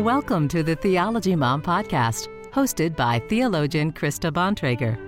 Welcome 0.00 0.48
to 0.48 0.62
the 0.62 0.76
Theology 0.76 1.36
Mom 1.36 1.60
Podcast, 1.60 2.28
hosted 2.52 2.96
by 2.96 3.18
theologian 3.28 3.92
Krista 3.92 4.32
Bontrager. 4.32 4.98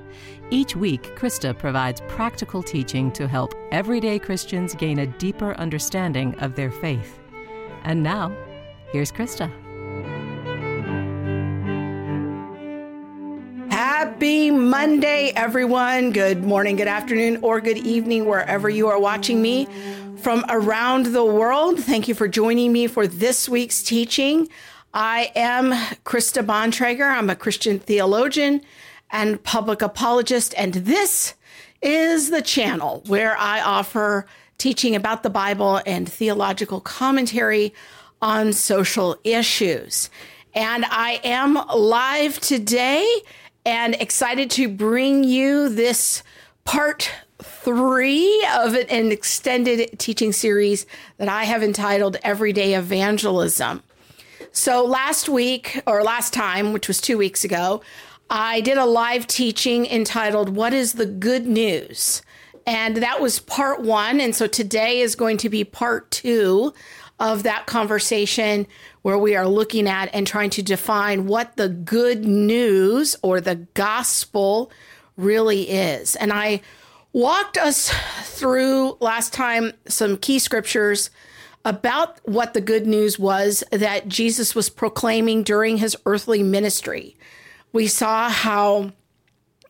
Each 0.50 0.76
week, 0.76 1.16
Krista 1.16 1.58
provides 1.58 2.02
practical 2.08 2.62
teaching 2.62 3.10
to 3.12 3.26
help 3.26 3.54
everyday 3.70 4.18
Christians 4.18 4.74
gain 4.74 4.98
a 4.98 5.06
deeper 5.06 5.54
understanding 5.54 6.38
of 6.40 6.56
their 6.56 6.70
faith. 6.70 7.18
And 7.84 8.02
now, 8.02 8.36
here's 8.92 9.10
Krista. 9.10 9.50
Happy 13.72 14.50
Monday, 14.50 15.32
everyone. 15.34 16.10
Good 16.10 16.44
morning, 16.44 16.76
good 16.76 16.86
afternoon, 16.86 17.38
or 17.40 17.62
good 17.62 17.78
evening, 17.78 18.26
wherever 18.26 18.68
you 18.68 18.88
are 18.88 19.00
watching 19.00 19.40
me 19.40 19.66
from 20.18 20.44
around 20.50 21.06
the 21.06 21.24
world. 21.24 21.80
Thank 21.80 22.08
you 22.08 22.14
for 22.14 22.28
joining 22.28 22.74
me 22.74 22.88
for 22.88 23.06
this 23.06 23.48
week's 23.48 23.82
teaching. 23.82 24.50
I 24.94 25.32
am 25.34 25.72
Krista 26.04 26.44
Bontrager. 26.44 27.10
I'm 27.10 27.30
a 27.30 27.36
Christian 27.36 27.78
theologian 27.78 28.60
and 29.10 29.42
public 29.42 29.80
apologist, 29.80 30.52
and 30.58 30.74
this 30.74 31.32
is 31.80 32.28
the 32.28 32.42
channel 32.42 33.02
where 33.06 33.34
I 33.38 33.62
offer 33.62 34.26
teaching 34.58 34.94
about 34.94 35.22
the 35.22 35.30
Bible 35.30 35.80
and 35.86 36.06
theological 36.06 36.80
commentary 36.80 37.72
on 38.20 38.52
social 38.52 39.16
issues. 39.24 40.10
And 40.54 40.84
I 40.84 41.20
am 41.24 41.54
live 41.74 42.38
today 42.38 43.08
and 43.64 43.94
excited 43.94 44.50
to 44.52 44.68
bring 44.68 45.24
you 45.24 45.70
this 45.70 46.22
part 46.64 47.10
three 47.42 48.46
of 48.56 48.74
an 48.74 49.10
extended 49.10 49.98
teaching 49.98 50.32
series 50.32 50.84
that 51.16 51.28
I 51.28 51.44
have 51.44 51.62
entitled 51.62 52.18
Everyday 52.22 52.74
Evangelism. 52.74 53.82
So 54.54 54.84
last 54.84 55.30
week, 55.30 55.82
or 55.86 56.02
last 56.02 56.34
time, 56.34 56.74
which 56.74 56.86
was 56.86 57.00
two 57.00 57.16
weeks 57.16 57.42
ago, 57.42 57.80
I 58.28 58.60
did 58.60 58.76
a 58.76 58.84
live 58.84 59.26
teaching 59.26 59.86
entitled 59.86 60.50
What 60.50 60.74
is 60.74 60.92
the 60.92 61.06
Good 61.06 61.46
News? 61.46 62.20
And 62.66 62.98
that 62.98 63.20
was 63.20 63.40
part 63.40 63.80
one. 63.80 64.20
And 64.20 64.36
so 64.36 64.46
today 64.46 65.00
is 65.00 65.16
going 65.16 65.38
to 65.38 65.48
be 65.48 65.64
part 65.64 66.10
two 66.10 66.74
of 67.18 67.44
that 67.44 67.64
conversation 67.64 68.66
where 69.00 69.16
we 69.16 69.34
are 69.34 69.48
looking 69.48 69.88
at 69.88 70.10
and 70.12 70.26
trying 70.26 70.50
to 70.50 70.62
define 70.62 71.26
what 71.26 71.56
the 71.56 71.70
good 71.70 72.26
news 72.26 73.16
or 73.22 73.40
the 73.40 73.56
gospel 73.72 74.70
really 75.16 75.70
is. 75.70 76.14
And 76.16 76.30
I 76.30 76.60
walked 77.14 77.56
us 77.56 77.90
through 78.24 78.98
last 79.00 79.32
time 79.32 79.72
some 79.88 80.18
key 80.18 80.38
scriptures 80.38 81.08
about 81.64 82.18
what 82.28 82.54
the 82.54 82.60
good 82.60 82.86
news 82.86 83.18
was 83.18 83.62
that 83.70 84.08
Jesus 84.08 84.54
was 84.54 84.68
proclaiming 84.68 85.42
during 85.42 85.76
his 85.76 85.96
earthly 86.06 86.42
ministry. 86.42 87.16
We 87.72 87.86
saw 87.86 88.28
how 88.28 88.92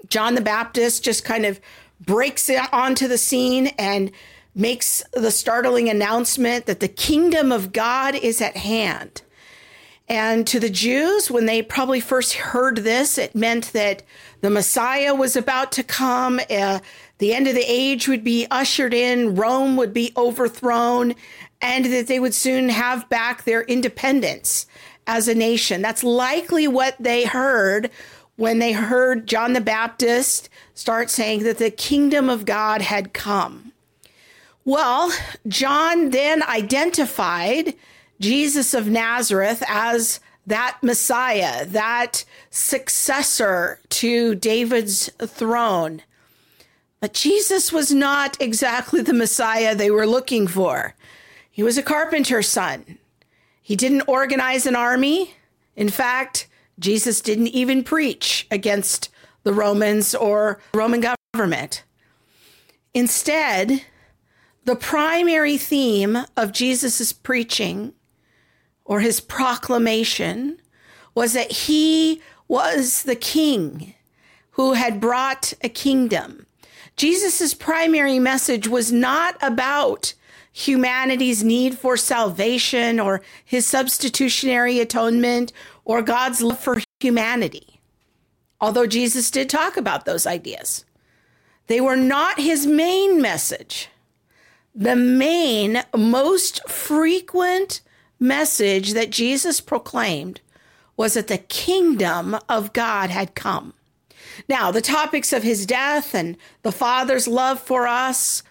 John 0.08 0.34
the 0.34 0.40
Baptist 0.40 1.04
just 1.04 1.24
kind 1.24 1.44
of 1.44 1.60
breaks 2.00 2.50
onto 2.72 3.06
the 3.08 3.18
scene 3.18 3.68
and 3.78 4.10
makes 4.54 5.02
the 5.12 5.30
startling 5.30 5.88
announcement 5.88 6.66
that 6.66 6.80
the 6.80 6.88
kingdom 6.88 7.52
of 7.52 7.72
God 7.72 8.14
is 8.14 8.40
at 8.40 8.56
hand. 8.56 9.22
And 10.08 10.46
to 10.48 10.60
the 10.60 10.68
Jews, 10.68 11.30
when 11.30 11.46
they 11.46 11.62
probably 11.62 12.00
first 12.00 12.34
heard 12.34 12.78
this, 12.78 13.16
it 13.16 13.34
meant 13.34 13.72
that 13.72 14.02
the 14.40 14.50
Messiah 14.50 15.14
was 15.14 15.36
about 15.36 15.72
to 15.72 15.82
come. 15.82 16.40
Uh, 16.50 16.80
the 17.18 17.32
end 17.32 17.46
of 17.46 17.54
the 17.54 17.64
age 17.66 18.08
would 18.08 18.24
be 18.24 18.46
ushered 18.50 18.92
in, 18.92 19.36
Rome 19.36 19.76
would 19.76 19.94
be 19.94 20.12
overthrown, 20.16 21.14
and 21.62 21.86
that 21.86 22.08
they 22.08 22.18
would 22.18 22.34
soon 22.34 22.68
have 22.68 23.08
back 23.08 23.44
their 23.44 23.62
independence 23.62 24.66
as 25.06 25.28
a 25.28 25.34
nation. 25.34 25.80
That's 25.80 26.04
likely 26.04 26.68
what 26.68 26.96
they 27.00 27.24
heard 27.24 27.90
when 28.36 28.58
they 28.58 28.72
heard 28.72 29.26
John 29.26 29.52
the 29.52 29.60
Baptist 29.60 30.48
start 30.74 31.10
saying 31.10 31.44
that 31.44 31.58
the 31.58 31.70
kingdom 31.70 32.28
of 32.28 32.44
God 32.44 32.82
had 32.82 33.12
come. 33.12 33.72
Well, 34.64 35.12
John 35.46 36.10
then 36.10 36.42
identified 36.42 37.74
Jesus 38.20 38.74
of 38.74 38.88
Nazareth 38.88 39.62
as 39.68 40.20
that 40.46 40.78
Messiah, 40.82 41.66
that 41.66 42.24
successor 42.50 43.80
to 43.90 44.34
David's 44.34 45.08
throne. 45.18 46.02
But 47.00 47.14
Jesus 47.14 47.72
was 47.72 47.92
not 47.92 48.40
exactly 48.40 49.02
the 49.02 49.12
Messiah 49.12 49.74
they 49.74 49.90
were 49.90 50.06
looking 50.06 50.46
for. 50.46 50.94
He 51.52 51.62
was 51.62 51.76
a 51.76 51.82
carpenter's 51.82 52.48
son. 52.48 52.98
He 53.60 53.76
didn't 53.76 54.08
organize 54.08 54.66
an 54.66 54.74
army. 54.74 55.34
In 55.76 55.90
fact, 55.90 56.48
Jesus 56.78 57.20
didn't 57.20 57.48
even 57.48 57.84
preach 57.84 58.46
against 58.50 59.10
the 59.44 59.52
Romans 59.52 60.14
or 60.14 60.60
Roman 60.74 61.04
government. 61.34 61.84
Instead, 62.94 63.82
the 64.64 64.76
primary 64.76 65.58
theme 65.58 66.18
of 66.36 66.52
Jesus' 66.52 67.12
preaching 67.12 67.92
or 68.84 69.00
his 69.00 69.20
proclamation 69.20 70.58
was 71.14 71.34
that 71.34 71.52
he 71.52 72.22
was 72.48 73.02
the 73.02 73.16
king 73.16 73.94
who 74.52 74.72
had 74.72 75.00
brought 75.00 75.52
a 75.62 75.68
kingdom. 75.68 76.46
Jesus' 76.96 77.54
primary 77.54 78.18
message 78.18 78.68
was 78.68 78.90
not 78.90 79.36
about 79.42 80.14
humanity's 80.52 81.42
need 81.42 81.78
for 81.78 81.96
salvation 81.96 83.00
or 83.00 83.22
his 83.44 83.66
substitutionary 83.66 84.80
atonement 84.80 85.52
or 85.84 86.02
God's 86.02 86.42
love 86.42 86.58
for 86.58 86.78
humanity. 87.00 87.80
Although 88.60 88.86
Jesus 88.86 89.30
did 89.30 89.48
talk 89.48 89.76
about 89.76 90.04
those 90.04 90.26
ideas, 90.26 90.84
they 91.66 91.80
were 91.80 91.96
not 91.96 92.38
his 92.38 92.66
main 92.66 93.20
message. 93.20 93.88
The 94.74 94.96
main, 94.96 95.82
most 95.96 96.68
frequent 96.68 97.80
message 98.20 98.92
that 98.92 99.10
Jesus 99.10 99.60
proclaimed 99.60 100.40
was 100.96 101.14
that 101.14 101.28
the 101.28 101.38
kingdom 101.38 102.36
of 102.48 102.72
God 102.72 103.10
had 103.10 103.34
come. 103.34 103.74
Now, 104.48 104.70
the 104.70 104.80
topics 104.80 105.32
of 105.32 105.42
his 105.42 105.66
death 105.66 106.14
and 106.14 106.36
the 106.62 106.72
Father's 106.72 107.28
love 107.28 107.60
for 107.60 107.86
us 107.86 108.42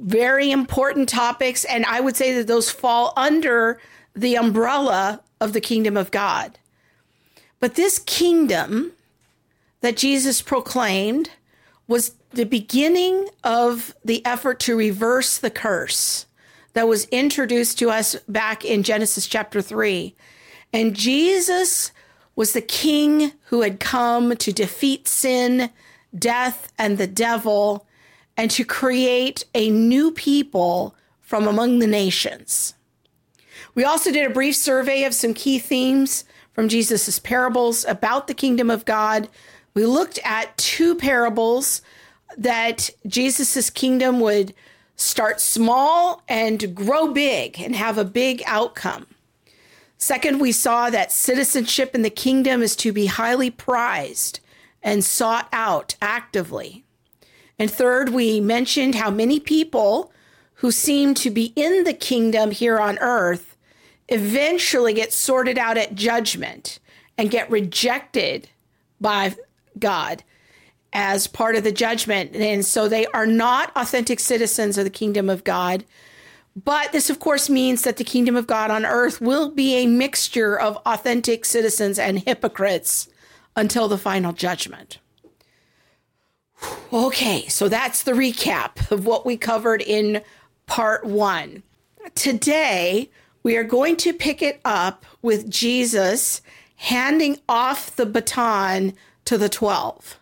very 0.00 0.50
important 0.50 1.08
topics. 1.08 1.64
And 1.64 1.84
I 1.86 2.00
would 2.00 2.16
say 2.16 2.34
that 2.34 2.46
those 2.46 2.70
fall 2.70 3.12
under 3.16 3.80
the 4.14 4.36
umbrella 4.36 5.22
of 5.40 5.52
the 5.52 5.60
kingdom 5.60 5.96
of 5.96 6.10
God. 6.10 6.58
But 7.60 7.74
this 7.74 7.98
kingdom 7.98 8.92
that 9.80 9.96
Jesus 9.96 10.42
proclaimed 10.42 11.30
was 11.86 12.14
the 12.32 12.44
beginning 12.44 13.28
of 13.44 13.94
the 14.04 14.24
effort 14.26 14.60
to 14.60 14.76
reverse 14.76 15.38
the 15.38 15.50
curse 15.50 16.26
that 16.72 16.88
was 16.88 17.06
introduced 17.06 17.78
to 17.78 17.90
us 17.90 18.16
back 18.28 18.64
in 18.64 18.82
Genesis 18.82 19.26
chapter 19.26 19.62
3. 19.62 20.14
And 20.72 20.94
Jesus 20.94 21.92
was 22.34 22.52
the 22.52 22.60
king 22.60 23.32
who 23.46 23.62
had 23.62 23.80
come 23.80 24.36
to 24.36 24.52
defeat 24.52 25.08
sin, 25.08 25.70
death, 26.16 26.70
and 26.78 26.98
the 26.98 27.06
devil 27.06 27.85
and 28.36 28.50
to 28.50 28.64
create 28.64 29.44
a 29.54 29.70
new 29.70 30.10
people 30.10 30.94
from 31.20 31.46
among 31.46 31.78
the 31.78 31.86
nations. 31.86 32.74
We 33.74 33.84
also 33.84 34.10
did 34.10 34.30
a 34.30 34.34
brief 34.34 34.56
survey 34.56 35.04
of 35.04 35.14
some 35.14 35.34
key 35.34 35.58
themes 35.58 36.24
from 36.52 36.68
Jesus' 36.68 37.18
parables 37.18 37.84
about 37.84 38.26
the 38.26 38.34
kingdom 38.34 38.70
of 38.70 38.86
God. 38.86 39.28
We 39.74 39.84
looked 39.84 40.18
at 40.24 40.56
two 40.56 40.94
parables 40.94 41.82
that 42.38 42.88
Jesus' 43.06 43.68
kingdom 43.68 44.20
would 44.20 44.54
start 44.96 45.40
small 45.40 46.22
and 46.26 46.74
grow 46.74 47.12
big 47.12 47.60
and 47.60 47.76
have 47.76 47.98
a 47.98 48.04
big 48.04 48.42
outcome. 48.46 49.06
Second, 49.98 50.40
we 50.40 50.52
saw 50.52 50.88
that 50.88 51.12
citizenship 51.12 51.94
in 51.94 52.00
the 52.00 52.10
kingdom 52.10 52.62
is 52.62 52.76
to 52.76 52.92
be 52.92 53.06
highly 53.06 53.50
prized 53.50 54.40
and 54.82 55.04
sought 55.04 55.48
out 55.52 55.96
actively. 56.00 56.85
And 57.58 57.70
third, 57.70 58.10
we 58.10 58.40
mentioned 58.40 58.94
how 58.94 59.10
many 59.10 59.40
people 59.40 60.12
who 60.54 60.70
seem 60.70 61.14
to 61.14 61.30
be 61.30 61.52
in 61.56 61.84
the 61.84 61.94
kingdom 61.94 62.50
here 62.50 62.78
on 62.78 62.98
earth 62.98 63.56
eventually 64.08 64.94
get 64.94 65.12
sorted 65.12 65.58
out 65.58 65.76
at 65.76 65.94
judgment 65.94 66.78
and 67.18 67.30
get 67.30 67.50
rejected 67.50 68.48
by 69.00 69.34
God 69.78 70.22
as 70.92 71.26
part 71.26 71.56
of 71.56 71.64
the 71.64 71.72
judgment. 71.72 72.34
And 72.34 72.64
so 72.64 72.88
they 72.88 73.06
are 73.06 73.26
not 73.26 73.72
authentic 73.76 74.20
citizens 74.20 74.78
of 74.78 74.84
the 74.84 74.90
kingdom 74.90 75.28
of 75.28 75.44
God. 75.44 75.84
But 76.54 76.92
this, 76.92 77.10
of 77.10 77.20
course, 77.20 77.50
means 77.50 77.82
that 77.82 77.98
the 77.98 78.04
kingdom 78.04 78.34
of 78.34 78.46
God 78.46 78.70
on 78.70 78.86
earth 78.86 79.20
will 79.20 79.50
be 79.50 79.74
a 79.76 79.86
mixture 79.86 80.58
of 80.58 80.78
authentic 80.86 81.44
citizens 81.44 81.98
and 81.98 82.20
hypocrites 82.20 83.08
until 83.54 83.88
the 83.88 83.98
final 83.98 84.32
judgment. 84.32 84.98
Okay, 86.92 87.46
so 87.48 87.68
that's 87.68 88.02
the 88.04 88.12
recap 88.12 88.90
of 88.90 89.06
what 89.06 89.26
we 89.26 89.36
covered 89.36 89.82
in 89.82 90.22
part 90.66 91.04
one. 91.04 91.62
Today, 92.14 93.10
We 93.46 93.56
are 93.56 93.62
going 93.62 93.94
to 93.98 94.12
pick 94.12 94.42
it 94.42 94.60
up 94.64 95.06
with 95.22 95.48
Jesus 95.48 96.42
handing 96.74 97.38
off 97.48 97.94
the 97.94 98.04
baton 98.04 98.92
to 99.24 99.38
the 99.38 99.48
12. 99.48 100.18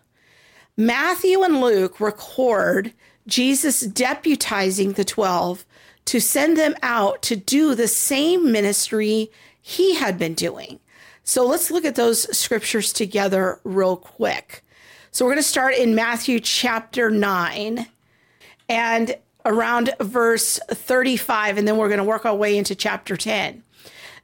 Matthew 0.77 1.41
and 1.41 1.59
Luke 1.59 1.99
record 1.99 2.93
Jesus 3.25 3.81
deputizing 3.87 4.93
the 4.93 5.03
12 5.03 5.65
to 6.05 6.19
send 6.21 6.55
them 6.55 6.75
out 6.83 7.23
to 7.23 7.35
do 7.35 7.73
the 7.73 7.87
same 7.87 8.51
ministry 8.51 9.31
he 9.59 9.95
had 9.95 10.19
been 10.19 10.35
doing. 10.35 10.79
So 11.23 11.47
let's 11.47 11.71
look 11.71 11.83
at 11.83 11.95
those 11.95 12.37
scriptures 12.37 12.93
together 12.93 13.59
real 13.63 13.97
quick. 13.97 14.63
So 15.15 15.23
we're 15.23 15.31
going 15.31 15.43
to 15.43 15.47
start 15.47 15.75
in 15.75 15.95
Matthew 15.95 16.41
chapter 16.41 17.09
9 17.09 17.87
and 18.67 19.15
around 19.45 19.95
verse 20.01 20.59
35, 20.69 21.57
and 21.57 21.65
then 21.65 21.77
we're 21.77 21.87
going 21.87 21.99
to 21.99 22.03
work 22.03 22.25
our 22.25 22.35
way 22.35 22.57
into 22.57 22.75
chapter 22.75 23.15
10. 23.15 23.63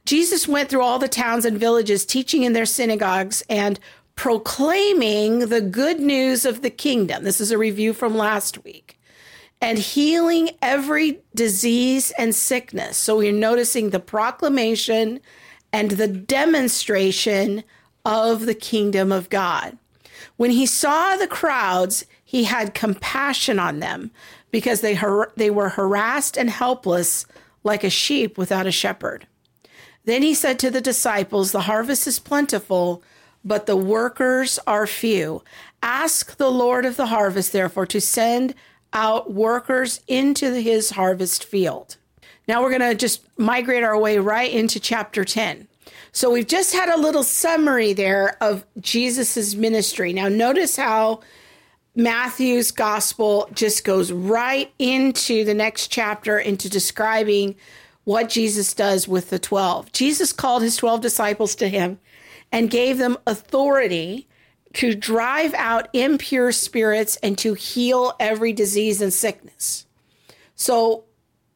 Jesus 0.04 0.46
went 0.46 0.68
through 0.68 0.82
all 0.82 0.98
the 0.98 1.08
towns 1.08 1.46
and 1.46 1.56
villages, 1.56 2.04
teaching 2.04 2.42
in 2.42 2.52
their 2.52 2.66
synagogues 2.66 3.42
and 3.48 3.80
proclaiming 4.16 5.48
the 5.48 5.62
good 5.62 5.98
news 5.98 6.44
of 6.44 6.60
the 6.60 6.68
kingdom. 6.68 7.24
This 7.24 7.40
is 7.40 7.50
a 7.50 7.56
review 7.56 7.94
from 7.94 8.14
last 8.14 8.62
week. 8.62 9.00
And 9.62 9.78
healing 9.78 10.50
every 10.60 11.20
disease 11.34 12.12
and 12.18 12.34
sickness. 12.34 12.98
So 12.98 13.16
we're 13.16 13.32
noticing 13.32 13.88
the 13.88 13.98
proclamation 13.98 15.20
and 15.72 15.92
the 15.92 16.08
demonstration 16.08 17.64
of 18.04 18.44
the 18.44 18.54
kingdom 18.54 19.10
of 19.10 19.30
God. 19.30 19.78
When 20.42 20.50
he 20.50 20.66
saw 20.66 21.14
the 21.14 21.28
crowds, 21.28 22.04
he 22.24 22.42
had 22.42 22.74
compassion 22.74 23.60
on 23.60 23.78
them 23.78 24.10
because 24.50 24.80
they, 24.80 24.94
har- 24.94 25.30
they 25.36 25.50
were 25.50 25.68
harassed 25.68 26.36
and 26.36 26.50
helpless 26.50 27.26
like 27.62 27.84
a 27.84 27.90
sheep 27.90 28.36
without 28.36 28.66
a 28.66 28.72
shepherd. 28.72 29.28
Then 30.04 30.22
he 30.22 30.34
said 30.34 30.58
to 30.58 30.68
the 30.68 30.80
disciples, 30.80 31.52
The 31.52 31.60
harvest 31.60 32.08
is 32.08 32.18
plentiful, 32.18 33.04
but 33.44 33.66
the 33.66 33.76
workers 33.76 34.58
are 34.66 34.84
few. 34.88 35.44
Ask 35.80 36.36
the 36.38 36.50
Lord 36.50 36.84
of 36.86 36.96
the 36.96 37.06
harvest, 37.06 37.52
therefore, 37.52 37.86
to 37.86 38.00
send 38.00 38.56
out 38.92 39.32
workers 39.32 40.00
into 40.08 40.54
his 40.54 40.90
harvest 40.90 41.44
field. 41.44 41.98
Now 42.48 42.62
we're 42.62 42.76
going 42.76 42.90
to 42.90 42.96
just 42.96 43.22
migrate 43.38 43.84
our 43.84 43.96
way 43.96 44.18
right 44.18 44.50
into 44.50 44.80
chapter 44.80 45.24
10. 45.24 45.68
So 46.12 46.30
we've 46.30 46.46
just 46.46 46.74
had 46.74 46.90
a 46.90 47.00
little 47.00 47.24
summary 47.24 47.94
there 47.94 48.36
of 48.42 48.66
Jesus's 48.78 49.56
ministry. 49.56 50.12
Now 50.12 50.28
notice 50.28 50.76
how 50.76 51.20
Matthew's 51.94 52.70
gospel 52.70 53.48
just 53.54 53.82
goes 53.84 54.12
right 54.12 54.70
into 54.78 55.44
the 55.44 55.54
next 55.54 55.88
chapter 55.88 56.38
into 56.38 56.68
describing 56.68 57.56
what 58.04 58.28
Jesus 58.28 58.74
does 58.74 59.08
with 59.08 59.30
the 59.30 59.38
12. 59.38 59.92
Jesus 59.92 60.32
called 60.32 60.62
his 60.62 60.76
12 60.76 61.00
disciples 61.00 61.54
to 61.56 61.68
him 61.68 61.98
and 62.50 62.70
gave 62.70 62.98
them 62.98 63.16
authority 63.26 64.28
to 64.74 64.94
drive 64.94 65.54
out 65.54 65.88
impure 65.94 66.52
spirits 66.52 67.16
and 67.16 67.38
to 67.38 67.54
heal 67.54 68.14
every 68.20 68.52
disease 68.52 69.00
and 69.00 69.12
sickness. 69.12 69.86
So 70.56 71.04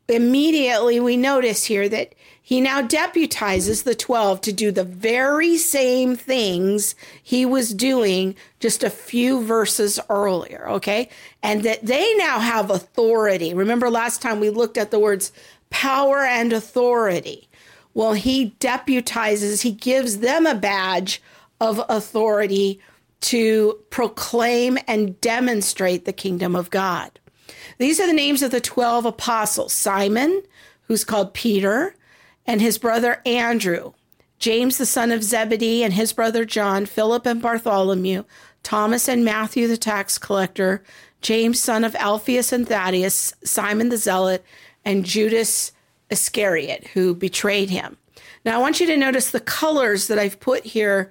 immediately 0.09 1.01
we 1.01 1.17
notice 1.17 1.65
here 1.65 1.89
that 1.89 2.15
he 2.47 2.61
now 2.61 2.81
deputizes 2.81 3.83
the 3.83 3.97
12 3.97 4.41
to 4.43 4.53
do 4.53 4.71
the 4.71 4.85
very 4.85 5.57
same 5.57 6.15
things 6.15 6.95
he 7.21 7.45
was 7.45 7.75
doing 7.75 8.37
just 8.61 8.85
a 8.85 8.89
few 8.89 9.43
verses 9.43 9.99
earlier, 10.09 10.69
okay? 10.69 11.09
And 11.43 11.65
that 11.65 11.85
they 11.85 12.15
now 12.15 12.39
have 12.39 12.71
authority. 12.71 13.53
Remember 13.53 13.91
last 13.91 14.23
time 14.23 14.39
we 14.39 14.51
looked 14.51 14.79
at 14.79 14.93
the 14.93 15.01
words 15.01 15.33
power 15.71 16.21
and 16.21 16.53
authority. 16.53 17.49
Well, 17.95 18.13
he 18.13 18.53
deputizes, 18.61 19.63
he 19.63 19.73
gives 19.73 20.19
them 20.19 20.47
a 20.47 20.55
badge 20.55 21.21
of 21.61 21.83
authority 21.89 22.81
to 23.23 23.77
proclaim 23.91 24.79
and 24.87 25.21
demonstrate 25.21 26.05
the 26.05 26.13
kingdom 26.13 26.55
of 26.55 26.71
God. 26.71 27.19
These 27.79 27.99
are 27.99 28.07
the 28.07 28.13
names 28.13 28.41
of 28.45 28.53
the 28.53 28.61
12 28.61 29.05
apostles 29.05 29.73
Simon, 29.73 30.45
who's 30.83 31.03
called 31.03 31.35
Peter, 31.35 31.97
and 32.47 32.61
his 32.61 32.79
brother 32.79 33.21
Andrew, 33.27 33.93
James 34.39 34.79
the 34.79 34.87
son 34.87 35.11
of 35.11 35.25
Zebedee 35.25 35.83
and 35.83 35.95
his 35.95 36.13
brother 36.13 36.45
John, 36.45 36.87
Philip 36.87 37.27
and 37.27 37.41
Bartholomew, 37.41 38.25
Thomas 38.63 39.09
and 39.09 39.25
Matthew 39.25 39.67
the 39.67 39.77
tax 39.77 40.19
collector, 40.19 40.83
James 41.21 41.61
son 41.61 41.85
of 41.85 41.95
Alphaeus 41.97 42.53
and 42.53 42.69
Thaddeus, 42.69 43.35
Simon 43.45 43.89
the 43.89 43.97
zealot, 43.97 44.45
and 44.85 45.05
Judas 45.05 45.73
Iscariot, 46.11 46.89
who 46.89 47.15
betrayed 47.15 47.71
him. 47.71 47.97
Now, 48.45 48.59
I 48.59 48.61
want 48.61 48.79
you 48.79 48.87
to 48.87 48.97
notice 48.97 49.31
the 49.31 49.41
colors 49.41 50.07
that 50.07 50.19
I've 50.19 50.39
put 50.39 50.65
here 50.65 51.11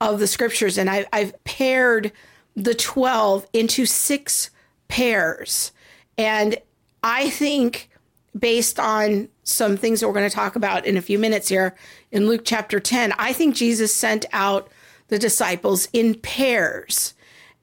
of 0.00 0.20
the 0.20 0.26
scriptures, 0.26 0.78
and 0.78 0.88
I, 0.88 1.06
I've 1.12 1.42
paired 1.44 2.12
the 2.54 2.74
12 2.74 3.46
into 3.52 3.86
six 3.86 4.50
pairs. 4.88 5.72
And 6.16 6.58
I 7.02 7.30
think, 7.30 7.90
based 8.36 8.78
on 8.78 9.28
some 9.44 9.76
things 9.76 10.00
that 10.00 10.08
we're 10.08 10.14
going 10.14 10.28
to 10.28 10.34
talk 10.34 10.56
about 10.56 10.86
in 10.86 10.96
a 10.96 11.02
few 11.02 11.18
minutes 11.18 11.48
here 11.48 11.76
in 12.10 12.26
Luke 12.26 12.42
chapter 12.44 12.80
10, 12.80 13.12
I 13.18 13.32
think 13.32 13.54
Jesus 13.54 13.94
sent 13.94 14.26
out 14.32 14.68
the 15.08 15.18
disciples 15.18 15.88
in 15.92 16.14
pairs. 16.16 17.14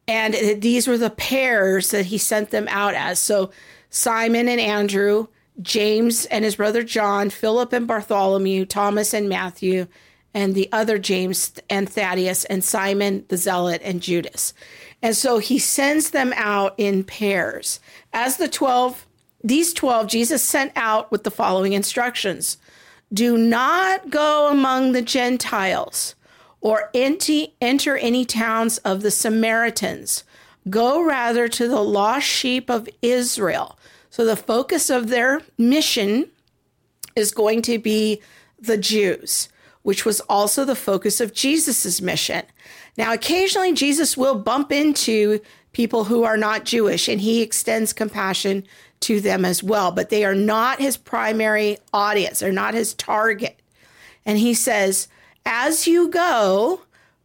And 0.08 0.62
these 0.62 0.88
were 0.88 0.98
the 0.98 1.10
pairs 1.10 1.92
that 1.92 2.08
he 2.08 2.18
sent 2.18 2.50
them 2.50 2.68
out 2.70 2.94
as. 2.94 3.20
So 3.20 3.52
Simon 3.90 4.48
and 4.48 4.60
Andrew, 4.60 5.28
James 5.62 6.26
and 6.26 6.44
his 6.44 6.56
brother 6.56 6.84
John, 6.84 7.30
Philip 7.30 7.72
and 7.74 7.88
Bartholomew, 7.88 8.66
Thomas 8.66 9.14
and 9.14 9.30
Matthew, 9.30 9.88
and 10.34 10.56
the 10.56 10.68
other 10.72 10.98
James 10.98 11.54
and 11.70 11.88
Thaddeus, 11.88 12.44
and 12.46 12.64
Simon 12.64 13.24
the 13.28 13.38
Zealot 13.38 13.82
and 13.84 14.02
Judas. 14.02 14.54
And 15.02 15.16
so 15.16 15.38
he 15.38 15.60
sends 15.60 16.10
them 16.10 16.34
out 16.36 16.74
in 16.78 17.04
pairs. 17.04 17.80
As 18.14 18.38
the 18.38 18.48
12, 18.48 19.06
these 19.44 19.74
12, 19.74 20.08
Jesus 20.08 20.42
sent 20.42 20.72
out 20.76 21.12
with 21.12 21.24
the 21.24 21.32
following 21.32 21.74
instructions 21.74 22.58
Do 23.14 23.38
not 23.38 24.10
go 24.10 24.50
among 24.50 24.94
the 24.94 25.02
Gentiles 25.02 26.16
or 26.62 26.90
enter 26.94 27.98
any 27.98 28.24
towns 28.24 28.78
of 28.80 29.02
the 29.02 29.12
Samaritans. 29.12 30.24
Go 30.70 31.04
rather 31.04 31.50
to 31.50 31.68
the 31.68 31.82
lost 31.82 32.26
sheep 32.26 32.70
of 32.70 32.88
Israel. 33.02 33.78
So 34.10 34.24
the 34.24 34.38
focus 34.38 34.90
of 34.90 35.10
their 35.10 35.42
mission 35.58 36.30
is 37.18 37.32
going 37.32 37.62
to 37.64 37.78
be 37.78 38.22
the 38.58 38.78
Jews, 38.78 39.50
which 39.82 40.06
was 40.06 40.22
also 40.22 40.64
the 40.64 40.76
focus 40.76 41.20
of 41.20 41.34
Jesus's 41.34 42.02
mission. 42.02 42.44
Now, 42.98 43.12
occasionally 43.12 43.74
Jesus 43.74 44.16
will 44.16 44.36
bump 44.36 44.72
into 44.72 45.42
people 45.74 46.06
who 46.06 46.24
are 46.24 46.38
not 46.38 46.64
Jewish 46.64 47.10
and 47.10 47.20
he 47.20 47.42
extends 47.42 47.92
compassion 47.92 48.66
to 49.04 49.22
them 49.22 49.46
as 49.46 49.62
well, 49.62 49.92
but 49.92 50.10
they 50.10 50.26
are 50.26 50.36
not 50.36 50.80
his 50.80 50.98
primary 50.98 51.78
audience. 51.94 52.40
They're 52.40 52.52
not 52.52 52.74
his 52.74 52.94
target. 52.94 53.60
And 54.26 54.38
he 54.38 54.54
says, 54.54 55.08
as 55.46 55.88
you 55.88 56.10
go, 56.10 56.82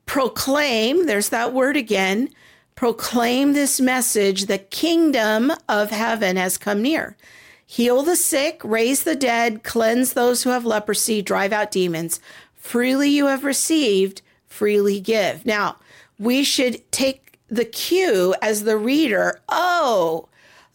proclaim, 0.07 1.07
there's 1.07 1.29
that 1.29 1.53
word 1.53 1.77
again, 1.77 2.31
proclaim 2.75 3.53
this 3.53 3.81
message 3.81 4.47
the 4.47 4.59
kingdom 4.59 5.53
of 5.69 5.91
heaven 5.91 6.37
has 6.37 6.59
come 6.59 6.83
near. 6.83 7.17
Heal 7.65 8.03
the 8.03 8.17
sick, 8.17 8.61
raise 8.65 9.03
the 9.03 9.17
dead, 9.17 9.63
cleanse 9.63 10.15
those 10.15 10.43
who 10.43 10.51
have 10.51 10.65
leprosy, 10.65 11.21
drive 11.21 11.53
out 11.53 11.71
demons. 11.71 12.19
Freely 12.55 13.11
you 13.11 13.27
have 13.27 13.45
received, 13.45 14.23
freely 14.47 15.01
give. 15.01 15.45
Now, 15.45 15.77
we 16.19 16.43
should 16.43 16.91
take 16.91 17.39
the 17.49 17.65
cue 17.65 18.35
as 18.43 18.65
the 18.65 18.77
reader. 18.77 19.41
Oh, 19.49 20.28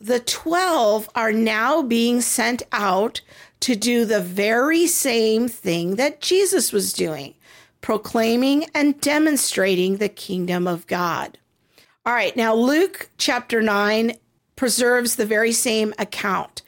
the 0.03 0.19
12 0.19 1.09
are 1.15 1.31
now 1.31 1.81
being 1.81 2.19
sent 2.19 2.61
out 2.73 3.21
to 3.61 3.73
do 3.73 4.03
the 4.03 4.19
very 4.19 4.85
same 4.85 5.47
thing 5.47 5.95
that 5.95 6.19
Jesus 6.19 6.73
was 6.73 6.91
doing, 6.91 7.35
proclaiming 7.79 8.65
and 8.75 8.99
demonstrating 8.99 9.95
the 9.97 10.09
kingdom 10.09 10.67
of 10.67 10.85
God. 10.87 11.37
All 12.05 12.11
right, 12.11 12.35
now 12.35 12.53
Luke 12.53 13.11
chapter 13.17 13.61
9 13.61 14.11
preserves 14.57 15.15
the 15.15 15.25
very 15.25 15.53
same 15.53 15.93
account. 15.97 16.63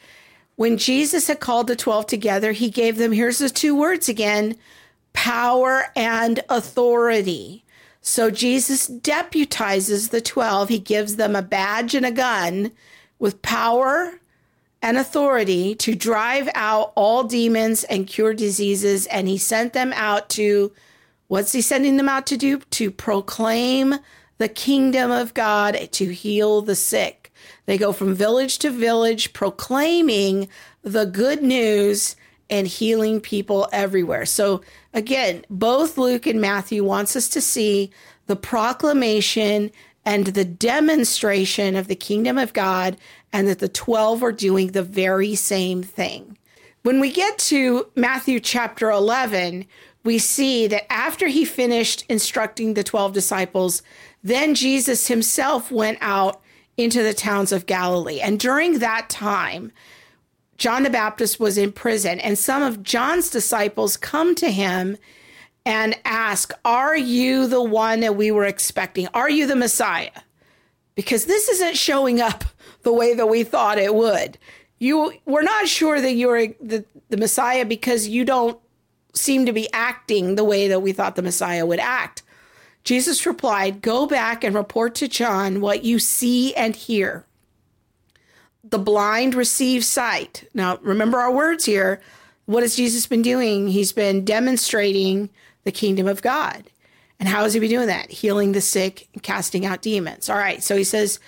When 0.56 0.78
Jesus 0.78 1.28
had 1.28 1.42
called 1.42 1.68
the 1.68 1.76
12 1.76 2.08
together, 2.08 2.54
he 2.54 2.70
gave 2.70 2.96
them, 2.96 3.12
here's 3.12 3.40
the 3.40 3.50
two 3.50 3.76
words 3.76 4.08
again 4.08 4.56
power 5.12 5.88
and 5.98 6.40
authority. 6.48 7.66
So 8.00 8.32
Jesus 8.32 8.90
deputizes 8.90 10.12
the 10.12 10.22
12. 10.22 10.70
He 10.70 10.80
gives 10.80 11.18
them 11.18 11.36
a 11.36 11.42
badge 11.42 11.96
and 11.96 12.06
a 12.06 12.12
gun 12.12 12.72
with 13.26 13.42
power 13.42 14.20
and 14.84 14.98
authority 14.98 15.74
to 15.74 15.96
drive 15.96 16.48
out 16.54 16.94
all 16.94 17.24
demons 17.24 17.84
and 17.86 18.06
cure 18.06 18.36
diseases. 18.36 19.08
And 19.08 19.28
he 19.28 19.40
sent 19.40 19.74
them 19.74 19.92
out 19.96 20.30
to, 20.30 20.72
what's 21.28 21.54
he 21.54 21.62
sending 21.62 21.98
them 21.98 22.08
out 22.08 22.28
to 22.28 22.38
do? 22.38 22.60
To 22.60 22.92
proclaim 22.92 23.96
the 24.38 24.48
kingdom 24.48 25.10
of 25.10 25.34
God 25.34 25.90
to 25.94 26.14
heal 26.14 26.62
the 26.62 26.76
sick. 26.76 27.34
They 27.66 27.80
go 27.80 27.92
from 27.92 28.14
village 28.14 28.60
to 28.60 28.70
village 28.70 29.34
proclaiming 29.34 30.48
the 30.84 31.06
good 31.06 31.42
news 31.42 32.16
and 32.48 32.68
healing 32.68 33.22
people 33.22 33.68
everywhere. 33.72 34.28
So 34.28 34.62
again, 34.94 35.44
both 35.50 35.98
Luke 35.98 36.28
and 36.28 36.40
Matthew 36.40 36.84
wants 36.84 37.16
us 37.16 37.28
to 37.30 37.42
see 37.42 37.90
the 38.28 38.36
proclamation 38.36 39.72
and 40.06 40.28
the 40.28 40.46
demonstration 40.46 41.76
of 41.76 41.88
the 41.88 41.96
kingdom 41.96 42.38
of 42.38 42.54
God 42.54 42.98
and 43.34 43.48
that 43.48 43.60
the 43.60 43.68
12 43.68 44.24
are 44.24 44.32
doing 44.32 44.68
the 44.68 44.84
very 44.84 45.36
same 45.36 45.82
thing. 45.82 46.38
When 46.84 47.00
we 47.00 47.12
get 47.12 47.40
to 47.40 47.88
Matthew 47.96 48.40
chapter 48.40 48.92
11, 48.92 49.66
we 50.04 50.20
see 50.20 50.68
that 50.68 50.92
after 50.92 51.28
he 51.28 51.44
finished 51.44 52.06
instructing 52.08 52.76
the 52.76 52.84
12 52.84 53.12
disciples, 53.12 53.82
then 54.24 54.54
Jesus 54.54 55.08
himself 55.08 55.72
went 55.72 55.98
out 56.00 56.42
into 56.78 57.02
the 57.02 57.14
towns 57.14 57.52
of 57.52 57.66
Galilee. 57.66 58.20
And 58.20 58.40
during 58.40 58.80
that 58.80 59.10
time, 59.10 59.72
John 60.58 60.84
the 60.84 60.90
Baptist 60.90 61.40
was 61.40 61.58
in 61.58 61.72
prison, 61.72 62.20
and 62.20 62.38
some 62.38 62.62
of 62.62 62.84
John's 62.84 63.30
disciples 63.30 63.98
come 63.98 64.36
to 64.36 64.52
him 64.52 64.98
and 65.66 65.98
ask, 66.06 66.54
Are 66.64 66.96
you 66.96 67.48
the 67.48 67.64
one 67.64 68.02
that 68.02 68.16
we 68.16 68.32
were 68.32 68.46
expecting? 68.46 69.08
Are 69.14 69.30
you 69.30 69.48
the 69.48 69.56
Messiah? 69.56 70.12
Because 70.96 71.26
this 71.26 71.50
isn't 71.50 71.78
showing 71.78 72.22
up 72.22 72.44
the 72.84 72.94
way 72.94 73.14
that 73.14 73.28
we 73.28 73.44
thought 73.44 73.78
it 73.78 73.96
would. 73.96 74.38
You 74.80 75.14
we're 75.26 75.42
not 75.42 75.68
sure 75.68 76.00
that 76.00 76.14
you're 76.14 76.48
the, 76.62 76.86
the 77.10 77.18
Messiah 77.18 77.66
because 77.66 78.08
you 78.08 78.26
don't 78.26 78.60
seem 79.14 79.46
to 79.46 79.54
be 79.54 79.72
acting 79.74 80.36
the 80.36 80.44
way 80.44 80.68
that 80.68 80.82
we 80.82 80.92
thought 80.92 81.16
the 81.16 81.22
Messiah 81.22 81.66
would 81.66 81.80
act. 81.80 82.22
Jesus 82.84 83.26
replied, 83.26 83.82
Go 83.82 84.06
back 84.06 84.44
and 84.44 84.56
report 84.56 84.96
to 84.96 85.08
John 85.08 85.62
what 85.62 85.84
you 85.84 85.98
see 86.00 86.54
and 86.56 86.76
hear 86.76 87.26
the 88.70 88.80
blind 88.80 89.36
receive 89.36 89.86
sight. 89.86 90.50
Now, 90.54 90.78
remember 90.82 91.20
our 91.20 91.32
words 91.32 91.66
here. 91.66 92.02
What 92.46 92.64
has 92.64 92.76
Jesus 92.76 93.08
been 93.08 93.22
doing? 93.22 93.68
He's 93.68 93.92
been 93.92 94.26
demonstrating 94.26 95.30
the 95.66 95.72
kingdom 95.72 96.08
of 96.08 96.22
God. 96.22 96.72
And 97.20 97.28
how 97.28 97.44
has 97.44 97.54
he 97.54 97.60
been 97.60 97.70
doing 97.70 97.88
that? 97.88 98.10
Healing 98.10 98.54
the 98.54 98.62
sick 98.62 99.08
and 99.14 99.22
casting 99.22 99.66
out 99.66 99.82
demons. 99.82 100.30
All 100.30 100.38
right. 100.38 100.64
So 100.64 100.78
he 100.78 100.84
says, 100.84 101.20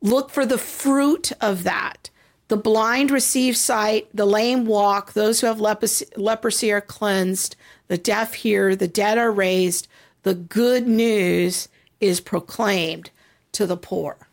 look 0.00 0.30
for 0.30 0.46
the 0.46 0.58
fruit 0.58 1.32
of 1.40 1.64
that. 1.64 2.10
The 2.48 2.56
blind 2.56 3.10
receive 3.10 3.56
sight, 3.56 4.08
the 4.12 4.26
lame 4.26 4.66
walk, 4.66 5.12
those 5.12 5.40
who 5.40 5.46
have 5.46 5.60
leprosy, 5.60 6.06
leprosy 6.16 6.72
are 6.72 6.80
cleansed, 6.80 7.54
the 7.86 7.98
deaf 7.98 8.34
hear, 8.34 8.74
the 8.74 8.88
dead 8.88 9.18
are 9.18 9.30
raised, 9.30 9.86
the 10.24 10.34
good 10.34 10.88
news 10.88 11.68
is 12.00 12.20
proclaimed 12.20 13.10
to 13.52 13.66
the 13.66 13.76
poor. 13.76 14.28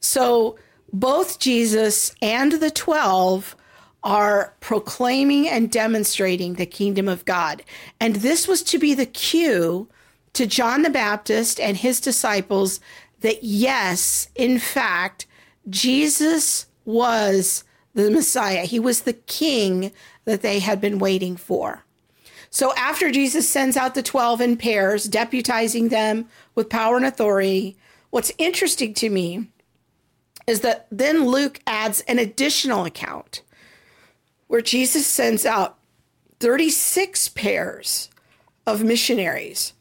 So 0.00 0.58
both 0.92 1.38
Jesus 1.38 2.14
and 2.20 2.52
the 2.52 2.70
12 2.70 3.54
are 4.04 4.54
proclaiming 4.60 5.48
and 5.48 5.70
demonstrating 5.70 6.54
the 6.54 6.66
kingdom 6.66 7.08
of 7.08 7.24
God. 7.24 7.62
And 7.98 8.16
this 8.16 8.46
was 8.46 8.62
to 8.64 8.78
be 8.78 8.94
the 8.94 9.06
cue 9.06 9.88
to 10.34 10.46
John 10.46 10.82
the 10.82 10.90
Baptist 10.90 11.58
and 11.58 11.76
his 11.76 12.00
disciples 12.00 12.80
that 13.20 13.42
yes, 13.42 14.28
in 14.34 14.58
fact, 14.58 15.26
Jesus 15.70 16.66
was 16.84 17.64
the 17.94 18.10
Messiah. 18.10 18.66
He 18.66 18.78
was 18.78 19.02
the 19.02 19.14
king 19.14 19.90
that 20.26 20.42
they 20.42 20.58
had 20.58 20.80
been 20.80 20.98
waiting 20.98 21.36
for. 21.36 21.84
So 22.50 22.74
after 22.74 23.10
Jesus 23.10 23.48
sends 23.48 23.76
out 23.76 23.94
the 23.94 24.02
12 24.02 24.40
in 24.40 24.56
pairs, 24.56 25.08
deputizing 25.08 25.88
them 25.88 26.28
with 26.54 26.68
power 26.68 26.96
and 26.96 27.06
authority, 27.06 27.76
what's 28.10 28.32
interesting 28.38 28.94
to 28.94 29.08
me 29.08 29.48
is 30.46 30.60
that 30.60 30.86
then 30.90 31.26
Luke 31.26 31.60
adds 31.66 32.02
an 32.02 32.18
additional 32.18 32.84
account 32.84 33.42
where 34.54 34.62
Jesus 34.62 35.04
sends 35.04 35.44
out 35.44 35.78
36 36.38 37.30
pairs 37.30 38.08
of 38.68 38.84
missionaries 38.84 39.72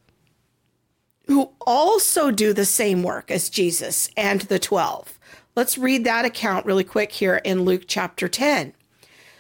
who 1.28 1.52
also 1.62 2.32
do 2.32 2.54
the 2.54 2.66
same 2.66 3.04
work 3.04 3.30
as 3.30 3.52
Jesus 3.52 4.10
and 4.18 4.42
the 4.42 4.58
12. 4.58 5.20
Let's 5.56 5.78
read 5.78 6.06
that 6.06 6.26
account 6.26 6.66
really 6.66 6.84
quick 6.84 7.12
here 7.12 7.36
in 7.36 7.66
Luke 7.66 7.84
chapter 7.86 8.28
10. 8.28 8.74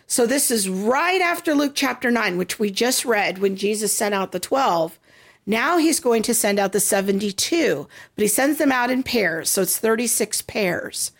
So, 0.05 0.27
this 0.27 0.51
is 0.51 0.69
right 0.69 1.19
after 1.19 1.55
Luke 1.55 1.73
chapter 1.73 2.11
9, 2.11 2.37
which 2.37 2.59
we 2.59 2.69
just 2.69 3.03
read 3.03 3.39
when 3.39 3.55
Jesus 3.55 3.91
sent 3.91 4.13
out 4.13 4.33
the 4.33 4.39
12. 4.39 4.99
Now 5.47 5.79
he's 5.79 5.99
going 5.99 6.21
to 6.21 6.35
send 6.35 6.59
out 6.59 6.73
the 6.73 6.79
72, 6.79 7.87
but 8.15 8.21
he 8.21 8.27
sends 8.27 8.59
them 8.59 8.71
out 8.71 8.91
in 8.91 9.01
pairs. 9.01 9.49
So 9.49 9.63
it's 9.63 9.79
36 9.79 10.43
pairs. 10.43 11.11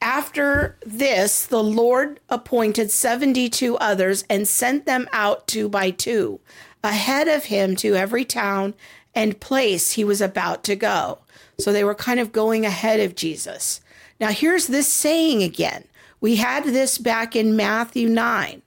After 0.00 0.76
this, 0.86 1.44
the 1.44 1.62
Lord 1.62 2.20
appointed 2.28 2.90
72 2.90 3.76
others 3.78 4.24
and 4.30 4.46
sent 4.46 4.86
them 4.86 5.08
out 5.12 5.46
two 5.46 5.68
by 5.68 5.90
two 5.90 6.40
ahead 6.84 7.26
of 7.26 7.46
him 7.46 7.74
to 7.76 7.96
every 7.96 8.24
town 8.24 8.74
and 9.14 9.40
place 9.40 9.92
he 9.92 10.04
was 10.04 10.20
about 10.20 10.62
to 10.64 10.76
go. 10.76 11.18
So 11.58 11.72
they 11.72 11.82
were 11.82 11.94
kind 11.94 12.20
of 12.20 12.30
going 12.30 12.64
ahead 12.64 13.00
of 13.00 13.16
Jesus. 13.16 13.80
Now, 14.20 14.28
here's 14.28 14.68
this 14.68 14.92
saying 14.92 15.42
again. 15.42 15.84
We 16.20 16.36
had 16.36 16.64
this 16.64 16.98
back 16.98 17.34
in 17.34 17.56
Matthew 17.56 18.08
9. 18.08 18.62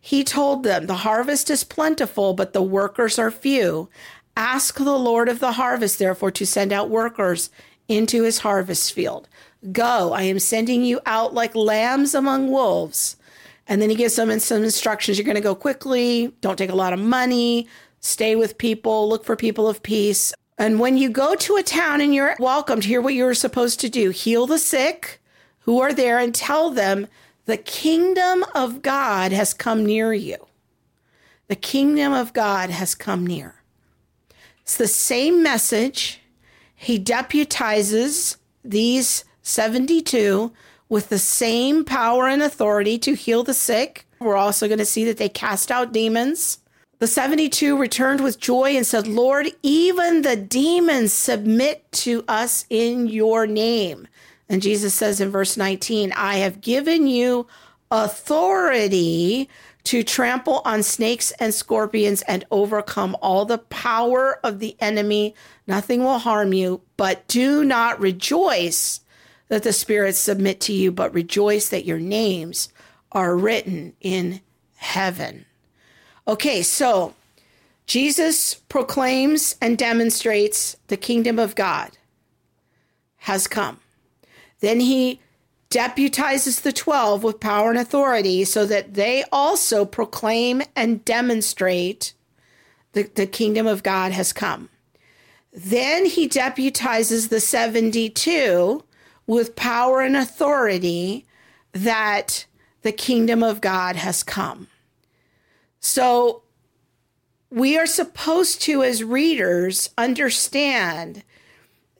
He 0.00 0.24
told 0.24 0.62
them, 0.64 0.86
The 0.86 0.94
harvest 0.94 1.50
is 1.50 1.64
plentiful, 1.64 2.34
but 2.34 2.52
the 2.52 2.62
workers 2.62 3.18
are 3.18 3.30
few. 3.30 3.88
Ask 4.36 4.76
the 4.76 4.98
Lord 4.98 5.28
of 5.28 5.38
the 5.38 5.52
harvest, 5.52 5.98
therefore, 5.98 6.32
to 6.32 6.46
send 6.46 6.72
out 6.72 6.90
workers 6.90 7.50
into 7.88 8.22
his 8.22 8.38
harvest 8.38 8.92
field. 8.92 9.28
Go, 9.72 10.12
I 10.12 10.22
am 10.22 10.38
sending 10.38 10.84
you 10.84 11.00
out 11.06 11.34
like 11.34 11.54
lambs 11.54 12.14
among 12.14 12.50
wolves. 12.50 13.16
And 13.66 13.80
then 13.80 13.88
he 13.88 13.96
gives 13.96 14.16
them 14.16 14.38
some 14.40 14.62
instructions. 14.62 15.16
You're 15.16 15.24
going 15.24 15.36
to 15.36 15.40
go 15.40 15.54
quickly, 15.54 16.34
don't 16.40 16.56
take 16.56 16.70
a 16.70 16.76
lot 16.76 16.92
of 16.92 16.98
money, 16.98 17.66
stay 18.00 18.36
with 18.36 18.58
people, 18.58 19.08
look 19.08 19.24
for 19.24 19.36
people 19.36 19.68
of 19.68 19.82
peace. 19.82 20.34
And 20.58 20.78
when 20.78 20.98
you 20.98 21.08
go 21.08 21.34
to 21.34 21.56
a 21.56 21.62
town 21.62 22.00
and 22.00 22.14
you're 22.14 22.36
welcomed, 22.38 22.84
hear 22.84 23.00
what 23.00 23.14
you're 23.14 23.34
supposed 23.34 23.80
to 23.80 23.88
do 23.88 24.10
heal 24.10 24.46
the 24.46 24.58
sick 24.58 25.20
who 25.60 25.80
are 25.80 25.94
there 25.94 26.18
and 26.18 26.34
tell 26.34 26.70
them 26.70 27.06
the 27.46 27.56
kingdom 27.56 28.44
of 28.54 28.82
God 28.82 29.32
has 29.32 29.54
come 29.54 29.84
near 29.84 30.12
you. 30.12 30.46
The 31.48 31.56
kingdom 31.56 32.12
of 32.12 32.32
God 32.32 32.70
has 32.70 32.94
come 32.94 33.26
near. 33.26 33.62
It's 34.62 34.76
the 34.76 34.88
same 34.88 35.42
message. 35.42 36.20
He 36.84 36.98
deputizes 36.98 38.36
these 38.62 39.24
72 39.42 40.52
with 40.88 41.08
the 41.08 41.18
same 41.18 41.84
power 41.84 42.28
and 42.28 42.42
authority 42.42 42.98
to 42.98 43.14
heal 43.14 43.42
the 43.42 43.54
sick. 43.54 44.06
We're 44.20 44.36
also 44.36 44.68
going 44.68 44.78
to 44.78 44.84
see 44.84 45.04
that 45.04 45.16
they 45.16 45.30
cast 45.30 45.70
out 45.70 45.92
demons. 45.92 46.58
The 46.98 47.06
72 47.06 47.76
returned 47.76 48.20
with 48.20 48.38
joy 48.38 48.76
and 48.76 48.86
said, 48.86 49.06
Lord, 49.06 49.48
even 49.62 50.22
the 50.22 50.36
demons 50.36 51.12
submit 51.12 51.90
to 51.92 52.22
us 52.28 52.66
in 52.68 53.08
your 53.08 53.46
name. 53.46 54.06
And 54.48 54.60
Jesus 54.62 54.94
says 54.94 55.20
in 55.20 55.30
verse 55.30 55.56
19, 55.56 56.12
I 56.12 56.36
have 56.36 56.60
given 56.60 57.06
you 57.06 57.46
authority 57.90 59.48
to 59.84 60.02
trample 60.02 60.62
on 60.64 60.82
snakes 60.82 61.30
and 61.32 61.52
scorpions 61.52 62.22
and 62.22 62.44
overcome 62.50 63.16
all 63.20 63.44
the 63.44 63.58
power 63.58 64.40
of 64.42 64.58
the 64.58 64.76
enemy. 64.80 65.34
Nothing 65.66 66.04
will 66.04 66.18
harm 66.18 66.52
you, 66.52 66.82
but 66.96 67.26
do 67.26 67.64
not 67.64 68.00
rejoice 68.00 69.00
that 69.48 69.62
the 69.62 69.72
spirits 69.72 70.18
submit 70.18 70.60
to 70.62 70.72
you, 70.72 70.92
but 70.92 71.14
rejoice 71.14 71.68
that 71.68 71.84
your 71.84 71.98
names 71.98 72.68
are 73.12 73.36
written 73.36 73.94
in 74.00 74.40
heaven. 74.76 75.46
Okay, 76.26 76.62
so 76.62 77.14
Jesus 77.86 78.54
proclaims 78.54 79.56
and 79.60 79.78
demonstrates 79.78 80.76
the 80.88 80.96
kingdom 80.96 81.38
of 81.38 81.54
God 81.54 81.92
has 83.18 83.46
come. 83.46 83.80
Then 84.60 84.80
he 84.80 85.20
deputizes 85.70 86.62
the 86.62 86.72
12 86.72 87.24
with 87.24 87.40
power 87.40 87.70
and 87.70 87.78
authority 87.78 88.44
so 88.44 88.64
that 88.66 88.94
they 88.94 89.24
also 89.32 89.84
proclaim 89.84 90.62
and 90.76 91.04
demonstrate 91.04 92.14
the, 92.92 93.02
the 93.14 93.26
kingdom 93.26 93.66
of 93.66 93.82
God 93.82 94.12
has 94.12 94.32
come. 94.32 94.68
Then 95.54 96.06
he 96.06 96.28
deputizes 96.28 97.28
the 97.28 97.38
72 97.38 98.82
with 99.26 99.54
power 99.54 100.00
and 100.00 100.16
authority 100.16 101.24
that 101.72 102.46
the 102.82 102.92
kingdom 102.92 103.42
of 103.42 103.60
God 103.60 103.94
has 103.94 104.24
come. 104.24 104.66
So 105.78 106.42
we 107.50 107.78
are 107.78 107.86
supposed 107.86 108.60
to, 108.62 108.82
as 108.82 109.04
readers, 109.04 109.90
understand 109.96 111.22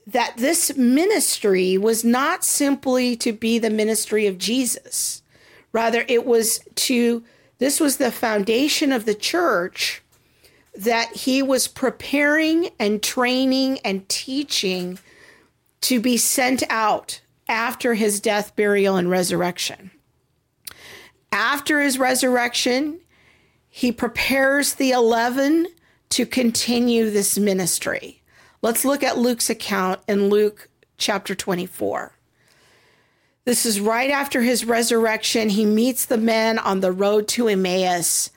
that 0.06 0.36
this 0.36 0.76
ministry 0.76 1.78
was 1.78 2.04
not 2.04 2.44
simply 2.44 3.14
to 3.16 3.32
be 3.32 3.58
the 3.58 3.70
ministry 3.70 4.26
of 4.26 4.36
Jesus. 4.36 5.22
Rather, 5.72 6.04
it 6.08 6.26
was 6.26 6.60
to, 6.74 7.24
this 7.58 7.78
was 7.78 7.96
the 7.96 8.10
foundation 8.10 8.92
of 8.92 9.04
the 9.04 9.14
church 9.14 10.02
that 10.76 11.14
he 11.14 11.42
was 11.42 11.68
preparing 11.68 12.70
and 12.78 13.02
training 13.02 13.78
and 13.84 14.08
teaching 14.08 14.98
to 15.82 16.00
be 16.00 16.16
sent 16.16 16.62
out 16.68 17.20
after 17.48 17.94
his 17.94 18.20
death, 18.20 18.56
burial, 18.56 18.96
and 18.96 19.10
resurrection. 19.10 19.90
After 21.30 21.80
his 21.80 21.98
resurrection, 21.98 23.00
he 23.68 23.92
prepares 23.92 24.74
the 24.74 24.92
11 24.92 25.66
to 26.10 26.26
continue 26.26 27.10
this 27.10 27.38
ministry. 27.38 28.22
Let's 28.62 28.84
look 28.84 29.02
at 29.02 29.18
Luke's 29.18 29.50
account 29.50 30.00
in 30.08 30.30
Luke 30.30 30.68
chapter 30.96 31.34
24. 31.34 32.16
This 33.44 33.66
is 33.66 33.80
right 33.80 34.10
after 34.10 34.40
his 34.40 34.64
resurrection. 34.64 35.50
He 35.50 35.66
meets 35.66 36.06
the 36.06 36.16
men 36.16 36.58
on 36.58 36.80
the 36.80 36.92
road 36.92 37.28
to 37.28 37.48
Emmaus. 37.48 38.30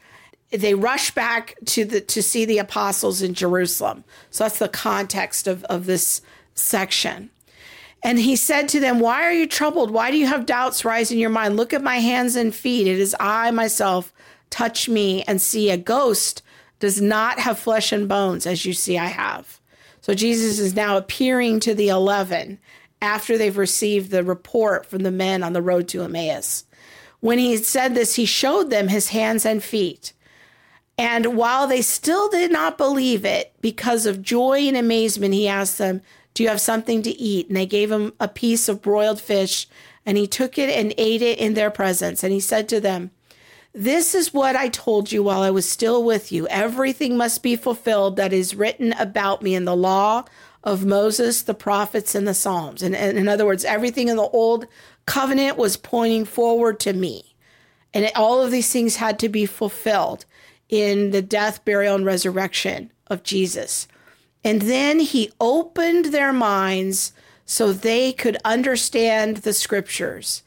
They 0.51 0.73
rush 0.73 1.11
back 1.11 1.55
to 1.65 1.83
the 1.83 2.01
to 2.01 2.23
see 2.23 2.45
the 2.45 2.59
apostles 2.59 3.21
in 3.21 3.33
Jerusalem. 3.33 4.03
So 4.29 4.43
that's 4.43 4.59
the 4.59 4.69
context 4.69 5.47
of, 5.47 5.63
of 5.65 5.85
this 5.85 6.21
section. 6.55 7.29
And 8.03 8.19
he 8.19 8.35
said 8.35 8.69
to 8.69 8.79
them, 8.79 8.99
Why 8.99 9.23
are 9.23 9.33
you 9.33 9.47
troubled? 9.47 9.91
Why 9.91 10.11
do 10.11 10.17
you 10.17 10.27
have 10.27 10.45
doubts 10.45 10.85
rise 10.85 11.11
in 11.11 11.19
your 11.19 11.29
mind? 11.29 11.57
Look 11.57 11.73
at 11.73 11.83
my 11.83 11.97
hands 11.97 12.35
and 12.35 12.53
feet. 12.55 12.87
It 12.87 12.99
is 12.99 13.15
I 13.19 13.51
myself. 13.51 14.13
Touch 14.49 14.87
me 14.87 15.23
and 15.23 15.41
see. 15.41 15.69
A 15.69 15.77
ghost 15.77 16.41
does 16.79 17.01
not 17.01 17.39
have 17.39 17.59
flesh 17.59 17.91
and 17.91 18.07
bones, 18.07 18.45
as 18.45 18.65
you 18.65 18.73
see 18.73 18.97
I 18.97 19.07
have. 19.07 19.59
So 20.01 20.13
Jesus 20.13 20.59
is 20.59 20.75
now 20.75 20.95
appearing 20.95 21.59
to 21.61 21.73
the 21.73 21.89
11 21.89 22.59
after 23.01 23.37
they've 23.37 23.57
received 23.57 24.11
the 24.11 24.23
report 24.23 24.85
from 24.85 25.03
the 25.03 25.11
men 25.11 25.43
on 25.43 25.53
the 25.53 25.61
road 25.61 25.87
to 25.89 26.03
Emmaus. 26.03 26.65
When 27.19 27.39
he 27.39 27.57
said 27.57 27.93
this, 27.93 28.15
he 28.15 28.25
showed 28.25 28.69
them 28.69 28.87
his 28.87 29.09
hands 29.09 29.45
and 29.45 29.63
feet. 29.63 30.13
And 30.97 31.37
while 31.37 31.67
they 31.67 31.81
still 31.81 32.27
did 32.27 32.51
not 32.51 32.77
believe 32.77 33.23
it, 33.23 33.53
because 33.61 34.05
of 34.05 34.23
joy 34.23 34.61
and 34.61 34.75
amazement, 34.75 35.33
he 35.33 35.47
asked 35.47 35.77
them, 35.77 36.01
Do 36.33 36.43
you 36.43 36.49
have 36.49 36.61
something 36.61 37.03
to 37.03 37.11
eat? 37.11 37.47
And 37.47 37.55
they 37.55 37.67
gave 37.67 37.91
him 37.91 38.13
a 38.19 38.27
piece 38.27 38.67
of 38.67 38.81
broiled 38.81 39.21
fish, 39.21 39.67
and 40.05 40.17
he 40.17 40.25
took 40.25 40.57
it 40.57 40.69
and 40.69 40.93
ate 40.97 41.21
it 41.21 41.37
in 41.37 41.53
their 41.53 41.69
presence. 41.69 42.23
And 42.23 42.33
he 42.33 42.39
said 42.39 42.67
to 42.69 42.79
them, 42.79 43.11
This 43.73 44.15
is 44.15 44.33
what 44.33 44.55
I 44.55 44.69
told 44.69 45.11
you 45.11 45.21
while 45.21 45.41
I 45.41 45.51
was 45.51 45.69
still 45.69 46.03
with 46.03 46.31
you. 46.31 46.47
Everything 46.47 47.15
must 47.15 47.43
be 47.43 47.55
fulfilled 47.55 48.15
that 48.15 48.33
is 48.33 48.55
written 48.55 48.93
about 48.93 49.43
me 49.43 49.53
in 49.53 49.65
the 49.65 49.75
law 49.75 50.25
of 50.63 50.83
Moses, 50.83 51.43
the 51.43 51.53
prophets, 51.53 52.15
and 52.15 52.27
the 52.27 52.33
Psalms. 52.33 52.81
And, 52.81 52.95
and 52.95 53.19
in 53.19 53.27
other 53.27 53.45
words, 53.45 53.63
everything 53.63 54.07
in 54.07 54.17
the 54.17 54.23
old 54.23 54.65
covenant 55.05 55.57
was 55.57 55.77
pointing 55.77 56.25
forward 56.25 56.79
to 56.81 56.93
me. 56.93 57.35
And 57.93 58.11
all 58.15 58.41
of 58.41 58.51
these 58.51 58.71
things 58.71 58.95
had 58.97 59.19
to 59.19 59.29
be 59.29 59.45
fulfilled 59.45 60.25
in 60.69 61.11
the 61.11 61.21
death, 61.21 61.63
burial, 61.65 61.95
and 61.95 62.05
resurrection 62.05 62.91
of 63.07 63.23
Jesus. 63.23 63.87
And 64.43 64.63
then 64.63 64.99
he 64.99 65.31
opened 65.39 66.05
their 66.05 66.33
minds 66.33 67.13
so 67.45 67.71
they 67.71 68.11
could 68.11 68.37
understand 68.43 69.37
the 69.37 69.53
scriptures. 69.53 70.43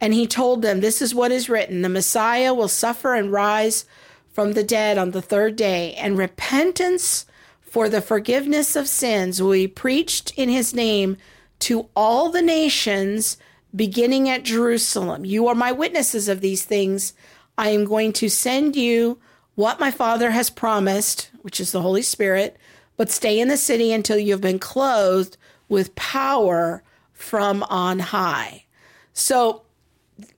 And 0.00 0.14
he 0.14 0.26
told 0.26 0.62
them, 0.62 0.80
This 0.80 1.00
is 1.02 1.14
what 1.14 1.32
is 1.32 1.48
written 1.48 1.82
the 1.82 1.88
Messiah 1.88 2.54
will 2.54 2.68
suffer 2.68 3.14
and 3.14 3.32
rise 3.32 3.84
from 4.32 4.52
the 4.52 4.64
dead 4.64 4.98
on 4.98 5.10
the 5.10 5.22
third 5.22 5.56
day, 5.56 5.94
and 5.94 6.16
repentance 6.16 7.26
for 7.60 7.88
the 7.88 8.00
forgiveness 8.00 8.74
of 8.74 8.88
sins 8.88 9.40
will 9.40 9.52
be 9.52 9.68
preached 9.68 10.32
in 10.36 10.48
his 10.48 10.74
name 10.74 11.16
to 11.60 11.88
all 11.94 12.30
the 12.30 12.42
nations, 12.42 13.36
beginning 13.74 14.28
at 14.28 14.42
Jerusalem. 14.42 15.24
You 15.24 15.46
are 15.46 15.54
my 15.54 15.72
witnesses 15.72 16.28
of 16.28 16.40
these 16.40 16.64
things. 16.64 17.12
I 17.58 17.68
am 17.68 17.84
going 17.84 18.12
to 18.14 18.28
send 18.28 18.74
you 18.74 19.18
what 19.60 19.78
my 19.78 19.90
Father 19.90 20.30
has 20.30 20.48
promised, 20.48 21.30
which 21.42 21.60
is 21.60 21.70
the 21.70 21.82
Holy 21.82 22.00
Spirit, 22.00 22.56
but 22.96 23.10
stay 23.10 23.38
in 23.38 23.48
the 23.48 23.56
city 23.58 23.92
until 23.92 24.18
you 24.18 24.32
have 24.32 24.40
been 24.40 24.58
clothed 24.58 25.36
with 25.68 25.94
power 25.94 26.82
from 27.12 27.62
on 27.64 27.98
high. 27.98 28.64
So 29.12 29.62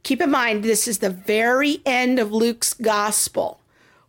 keep 0.02 0.20
in 0.20 0.30
mind, 0.30 0.64
this 0.64 0.88
is 0.88 0.98
the 0.98 1.10
very 1.10 1.80
end 1.86 2.18
of 2.18 2.32
Luke's 2.32 2.74
gospel. 2.74 3.60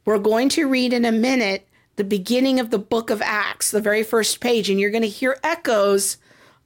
We're 0.04 0.18
going 0.18 0.50
to 0.50 0.68
read 0.68 0.94
in 0.94 1.06
a 1.06 1.12
minute 1.12 1.68
the 1.96 2.04
beginning 2.04 2.60
of 2.60 2.72
the 2.72 2.80
book 2.80 3.12
of 3.12 3.22
Acts, 3.22 3.70
the 3.70 3.80
very 3.80 4.02
first 4.02 4.40
page, 4.40 4.68
and 4.68 4.80
you're 4.80 4.90
going 4.90 5.04
to 5.04 5.08
hear 5.08 5.40
echoes 5.44 6.18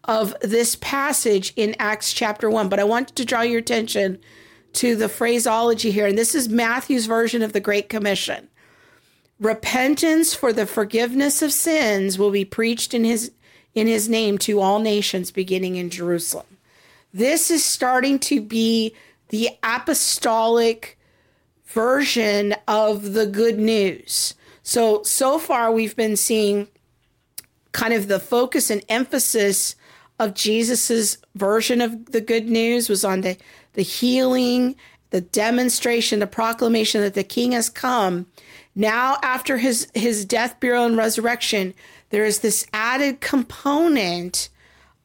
of 0.06 0.34
this 0.42 0.78
passage 0.78 1.52
in 1.58 1.76
Acts 1.80 2.14
chapter 2.14 2.50
1. 2.50 2.70
But 2.70 2.80
I 2.80 2.86
want 2.86 3.14
to 3.14 3.26
draw 3.26 3.42
your 3.42 3.60
attention 3.60 4.20
to 4.78 4.96
the 4.96 5.10
phraseology 5.10 5.90
here, 5.92 6.06
and 6.06 6.18
this 6.18 6.36
is 6.36 6.48
Matthew's 6.48 7.08
version 7.08 7.42
of 7.42 7.52
the 7.52 7.60
Great 7.60 7.90
Commission. 7.90 8.48
Repentance 9.40 10.36
for 10.36 10.54
the 10.54 10.68
forgiveness 10.68 11.42
of 11.42 11.52
sins 11.52 12.20
will 12.20 12.32
be 12.32 12.46
preached 12.46 12.94
in 12.94 13.04
his 13.04 13.32
in 13.74 13.88
his 13.88 14.10
name 14.10 14.40
to 14.40 14.60
all 14.60 14.80
nations 14.80 15.30
beginning 15.30 15.76
in 15.76 15.90
Jerusalem. 15.90 16.58
This 17.14 17.52
is 17.52 17.64
starting 17.64 18.18
to 18.20 18.42
be 18.42 18.96
the 19.30 19.50
apostolic 19.62 20.98
version 21.66 22.56
of 22.68 23.14
the 23.14 23.28
good 23.28 23.60
news. 23.60 24.34
So, 24.64 25.04
so 25.04 25.38
far, 25.38 25.72
we've 25.72 25.96
been 25.96 26.16
seeing 26.16 26.68
kind 27.72 27.94
of 27.94 28.08
the 28.08 28.20
focus 28.20 28.72
and 28.72 28.84
emphasis 28.90 29.76
of 30.20 30.34
Jesus's 30.34 31.20
version 31.36 31.80
of 31.82 32.12
the 32.12 32.22
good 32.22 32.48
news 32.48 32.90
was 32.90 33.06
on 33.06 33.22
the, 33.22 33.38
the 33.78 33.84
healing, 33.84 34.76
the 35.12 35.22
demonstration, 35.22 36.20
the 36.20 36.28
proclamation 36.28 37.02
that 37.02 37.14
the 37.14 37.24
king 37.24 37.52
has 37.52 37.70
come. 37.70 38.26
Now, 38.76 39.18
after 39.22 39.58
his, 39.58 39.88
his 39.94 40.26
death, 40.26 40.60
burial, 40.60 40.86
and 40.86 40.98
resurrection, 40.98 41.76
there 42.10 42.26
is 42.26 42.40
this 42.40 42.66
added 42.74 43.22
component 43.22 44.50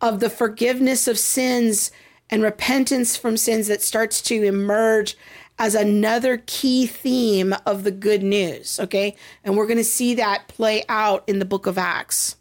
of 0.01 0.21
the 0.21 0.31
forgiveness 0.31 1.07
of 1.07 1.19
sins 1.19 1.93
and 2.31 2.43
repentance 2.43 3.15
from 3.15 3.37
sins 3.37 3.69
that 3.69 3.83
starts 3.83 4.23
to 4.23 4.43
emerge 4.43 5.19
as 5.59 5.75
another 5.75 6.43
key 6.47 6.87
theme 6.87 7.55
of 7.67 7.85
the 7.85 7.91
good 7.91 8.23
news. 8.23 8.81
Okay. 8.81 9.15
And 9.45 9.55
we're 9.55 9.67
going 9.67 9.77
to 9.77 9.85
see 9.85 10.15
that 10.15 10.49
play 10.49 10.83
out 10.89 11.25
in 11.29 11.41
the 11.41 11.45
book 11.45 11.67
of 11.67 11.77
Acts. 11.77 12.37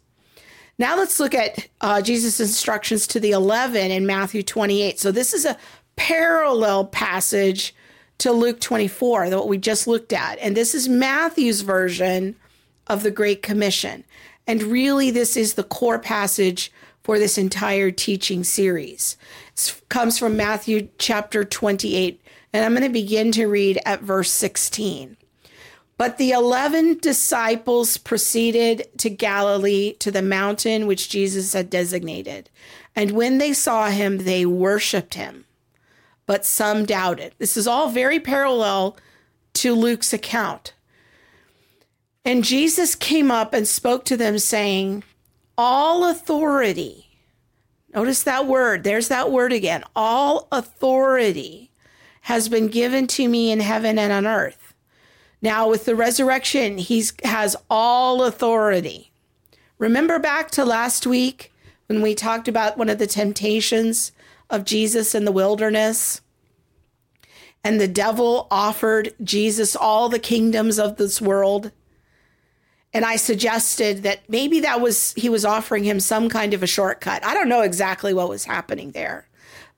Now 0.78 0.96
let's 0.96 1.20
look 1.20 1.34
at 1.34 1.68
uh, 1.82 2.00
Jesus' 2.00 2.40
instructions 2.40 3.06
to 3.08 3.20
the 3.20 3.32
11 3.32 3.90
in 3.90 4.06
Matthew 4.06 4.42
28. 4.42 4.98
So 4.98 5.12
this 5.12 5.34
is 5.34 5.44
a 5.44 5.56
parallel 5.96 6.86
passage 6.86 7.74
to 8.18 8.32
Luke 8.32 8.60
24, 8.60 9.30
that 9.30 9.36
what 9.36 9.48
we 9.48 9.58
just 9.58 9.86
looked 9.86 10.12
at. 10.12 10.38
And 10.38 10.56
this 10.56 10.74
is 10.74 10.88
Matthew's 10.88 11.62
version 11.62 12.36
of 12.86 13.02
the 13.02 13.10
Great 13.10 13.42
Commission. 13.42 14.04
And 14.46 14.62
really, 14.62 15.10
this 15.10 15.36
is 15.36 15.54
the 15.54 15.64
core 15.64 15.98
passage 15.98 16.72
for 17.02 17.18
this 17.18 17.36
entire 17.36 17.90
teaching 17.90 18.44
series. 18.44 19.16
It 19.54 19.82
comes 19.88 20.18
from 20.18 20.36
Matthew 20.36 20.88
chapter 20.98 21.44
28, 21.44 22.20
and 22.52 22.64
I'm 22.64 22.72
going 22.72 22.82
to 22.82 22.88
begin 22.88 23.32
to 23.32 23.46
read 23.46 23.80
at 23.84 24.02
verse 24.02 24.30
16. 24.30 25.16
But 25.96 26.18
the 26.18 26.30
11 26.30 26.98
disciples 26.98 27.96
proceeded 27.96 28.88
to 28.98 29.10
Galilee 29.10 29.94
to 29.94 30.10
the 30.10 30.22
mountain 30.22 30.86
which 30.86 31.08
Jesus 31.08 31.52
had 31.52 31.70
designated. 31.70 32.50
And 32.96 33.12
when 33.12 33.38
they 33.38 33.52
saw 33.52 33.88
him, 33.88 34.18
they 34.18 34.44
worshiped 34.46 35.14
him. 35.14 35.44
But 36.32 36.46
some 36.46 36.86
doubted. 36.86 37.24
It. 37.26 37.34
This 37.38 37.58
is 37.58 37.66
all 37.66 37.90
very 37.90 38.18
parallel 38.18 38.96
to 39.52 39.74
Luke's 39.74 40.14
account. 40.14 40.72
And 42.24 42.42
Jesus 42.42 42.94
came 42.94 43.30
up 43.30 43.52
and 43.52 43.68
spoke 43.68 44.06
to 44.06 44.16
them, 44.16 44.38
saying, 44.38 45.04
All 45.58 46.08
authority, 46.08 47.10
notice 47.94 48.22
that 48.22 48.46
word, 48.46 48.82
there's 48.82 49.08
that 49.08 49.30
word 49.30 49.52
again, 49.52 49.84
all 49.94 50.48
authority 50.50 51.70
has 52.22 52.48
been 52.48 52.68
given 52.68 53.06
to 53.08 53.28
me 53.28 53.50
in 53.50 53.60
heaven 53.60 53.98
and 53.98 54.10
on 54.10 54.26
earth. 54.26 54.72
Now, 55.42 55.68
with 55.68 55.84
the 55.84 55.94
resurrection, 55.94 56.78
he 56.78 57.04
has 57.24 57.56
all 57.68 58.24
authority. 58.24 59.12
Remember 59.76 60.18
back 60.18 60.50
to 60.52 60.64
last 60.64 61.06
week 61.06 61.52
when 61.88 62.00
we 62.00 62.14
talked 62.14 62.48
about 62.48 62.78
one 62.78 62.88
of 62.88 62.96
the 62.96 63.06
temptations 63.06 64.12
of 64.52 64.64
Jesus 64.64 65.16
in 65.16 65.24
the 65.24 65.32
wilderness? 65.32 66.20
And 67.64 67.80
the 67.80 67.88
devil 67.88 68.46
offered 68.50 69.14
Jesus 69.22 69.74
all 69.74 70.08
the 70.08 70.18
kingdoms 70.18 70.78
of 70.78 70.96
this 70.96 71.20
world. 71.20 71.72
And 72.92 73.04
I 73.04 73.16
suggested 73.16 74.02
that 74.02 74.28
maybe 74.28 74.60
that 74.60 74.80
was, 74.80 75.12
he 75.14 75.28
was 75.28 75.44
offering 75.44 75.84
him 75.84 75.98
some 75.98 76.28
kind 76.28 76.54
of 76.54 76.62
a 76.62 76.66
shortcut. 76.66 77.24
I 77.24 77.34
don't 77.34 77.48
know 77.48 77.62
exactly 77.62 78.12
what 78.12 78.28
was 78.28 78.44
happening 78.44 78.90
there. 78.90 79.28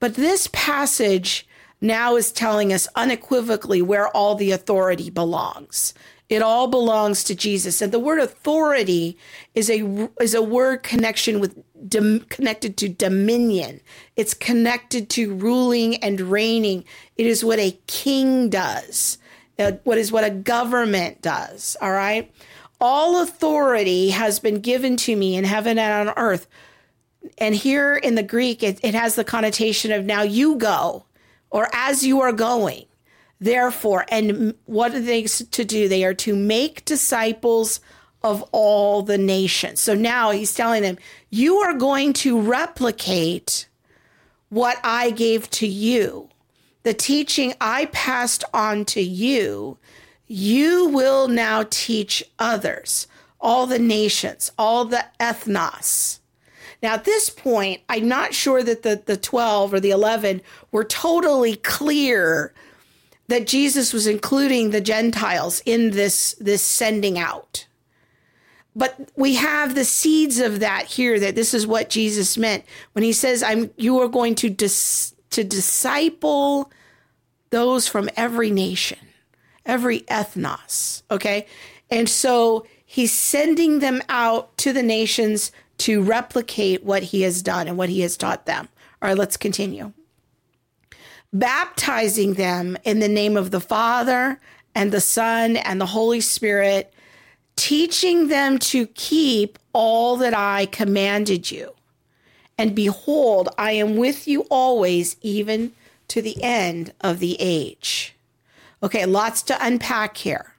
But 0.01 0.15
this 0.15 0.49
passage 0.53 1.47
now 1.81 2.17
is 2.17 2.33
telling 2.33 2.73
us 2.73 2.89
unequivocally 2.97 3.83
where 3.83 4.09
all 4.09 4.35
the 4.35 4.51
authority 4.51 5.11
belongs. 5.11 5.95
It 6.29 6.43
all 6.43 6.69
belongs 6.69 7.23
to 7.25 7.35
Jesus. 7.35 7.83
And 7.83 7.93
the 7.93 7.99
word 7.99 8.19
authority 8.19 9.19
is 9.55 9.69
a 9.69 10.09
is 10.21 10.35
a 10.35 10.43
word 10.43 10.83
connection 10.83 11.39
with 11.39 11.63
connected 12.29 12.77
to 12.79 12.89
dominion. 12.89 13.81
It's 14.17 14.35
connected 14.35 15.11
to 15.11 15.35
ruling 15.35 15.97
and 15.97 16.21
reigning. 16.21 16.85
It 17.17 17.27
is 17.27 17.45
what 17.45 17.59
a 17.59 17.79
king 17.87 18.49
does. 18.49 19.19
Uh, 19.59 19.73
what 19.85 19.99
is 19.99 20.11
what 20.11 20.25
a 20.25 20.31
government 20.31 21.23
does, 21.23 21.77
all 21.81 21.93
right? 21.93 22.33
All 22.81 23.23
authority 23.23 24.11
has 24.11 24.41
been 24.41 24.61
given 24.61 24.97
to 24.99 25.15
me 25.15 25.37
in 25.37 25.45
heaven 25.45 25.79
and 25.79 26.09
on 26.09 26.15
earth. 26.17 26.49
And 27.39 27.55
here 27.55 27.95
in 27.95 28.17
the 28.17 28.23
Greek, 28.23 28.63
it, 28.63 28.81
it 28.83 28.95
has 28.95 29.15
the 29.15 29.25
connotation 29.25 29.93
of 29.93 30.05
now 30.05 30.23
you 30.23 30.57
go 30.57 31.05
or 31.51 31.69
as 31.73 32.05
you 32.05 32.21
are 32.21 32.33
going. 32.33 32.87
Therefore, 33.41 34.05
and 34.09 34.55
what 34.65 34.95
are 34.95 35.01
they 35.01 35.25
to 35.25 35.65
do? 35.65 35.89
They 35.89 36.05
are 36.05 36.15
to 36.15 36.35
make 36.37 36.85
disciples 36.85 37.81
of 38.23 38.43
all 38.53 39.03
the 39.03 39.19
nations. 39.19 39.81
So 39.81 39.95
now 39.95 40.31
he's 40.31 40.55
telling 40.55 40.83
them, 40.83 40.97
you 41.31 41.57
are 41.59 41.75
going 41.75 42.15
to 42.15 42.41
replicate 42.41 43.69
what 44.49 44.79
I 44.83 45.11
gave 45.11 45.51
to 45.51 45.67
you. 45.67 46.31
The 46.85 46.95
teaching 46.95 47.55
I 47.61 47.87
passed 47.87 48.45
on 48.55 48.85
to 48.87 49.03
you, 49.03 49.79
you 50.27 50.89
will 50.89 51.29
now 51.29 51.65
teach 51.69 52.25
others, 52.39 53.07
all 53.41 53.67
the 53.67 53.79
nations, 53.79 54.51
all 54.59 54.85
the 54.85 55.05
ethnos. 55.21 56.21
Now, 56.83 56.95
at 56.95 57.05
this 57.05 57.31
point, 57.31 57.81
I'm 57.89 58.09
not 58.09 58.35
sure 58.35 58.63
that 58.63 58.83
the, 58.83 59.03
the 59.05 59.17
12 59.17 59.75
or 59.75 59.81
the 59.81 59.91
11 59.91 60.43
were 60.71 60.85
totally 60.85 61.57
clear 61.57 62.53
that 63.29 63.47
Jesus 63.47 63.93
was 63.93 64.07
including 64.07 64.71
the 64.71 64.81
Gentiles 64.81 65.63
in 65.65 65.93
this, 65.93 66.35
this 66.39 66.63
sending 66.63 67.19
out. 67.19 67.67
But 68.77 69.11
we 69.17 69.35
have 69.35 69.75
the 69.75 69.85
seeds 69.85 70.41
of 70.41 70.61
that 70.61 70.87
here 70.87 71.21
that 71.21 71.37
this 71.37 71.55
is 71.55 71.67
what 71.67 71.89
Jesus 71.89 72.37
meant 72.37 72.65
when 72.93 73.05
he 73.05 73.13
says, 73.13 73.43
I'm 73.43 73.71
you 73.77 74.01
are 74.01 74.09
going 74.09 74.35
to 74.37 74.51
dis, 74.51 75.15
to 75.31 75.45
disciple 75.45 76.73
those 77.51 77.87
from 77.87 78.11
every 78.17 78.51
nation, 78.51 78.99
every 79.65 80.01
ethnos. 80.01 81.03
Okay. 81.11 81.47
And 81.89 82.09
so 82.09 82.67
he's 82.85 83.13
sending 83.13 83.79
them 83.79 84.03
out 84.09 84.57
to 84.59 84.73
the 84.73 84.83
nations 84.83 85.53
to 85.79 86.03
replicate 86.03 86.83
what 86.83 87.05
he 87.05 87.23
has 87.23 87.43
done 87.43 87.69
and 87.69 87.79
what 87.79 87.89
he 87.89 88.01
has 88.01 88.17
taught 88.17 88.47
them. 88.47 88.69
All 89.01 89.09
right, 89.09 89.19
let's 89.19 89.37
continue. 89.37 89.93
Baptizing 91.35 92.35
them 92.35 92.79
in 92.85 93.01
the 93.01 93.09
name 93.09 93.37
of 93.37 93.51
the 93.51 93.61
Father 93.61 94.41
and 94.75 94.93
the 94.93 95.01
Son 95.01 95.57
and 95.57 95.81
the 95.81 95.87
Holy 95.87 96.21
Spirit, 96.21 96.95
teaching 97.57 98.29
them 98.29 98.59
to 98.59 98.87
keep 98.87 99.59
all 99.73 100.17
that 100.17 100.33
I 100.33 100.67
commanded 100.67 101.51
you. 101.51 101.73
And 102.57 102.75
behold, 102.75 103.49
I 103.59 103.73
am 103.73 103.97
with 103.97 104.29
you 104.29 104.43
always, 104.49 105.17
even 105.23 105.73
to 106.09 106.23
the 106.23 106.41
end 106.43 106.93
of 107.01 107.19
the 107.19 107.37
age. 107.41 108.15
Okay, 108.83 109.05
lots 109.07 109.43
to 109.43 109.59
unpack 109.61 110.17
here. 110.17 110.55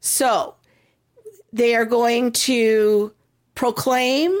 So 0.00 0.54
they 1.52 1.74
are 1.74 1.84
going 1.84 2.32
to 2.32 3.12
proclaim. 3.54 4.38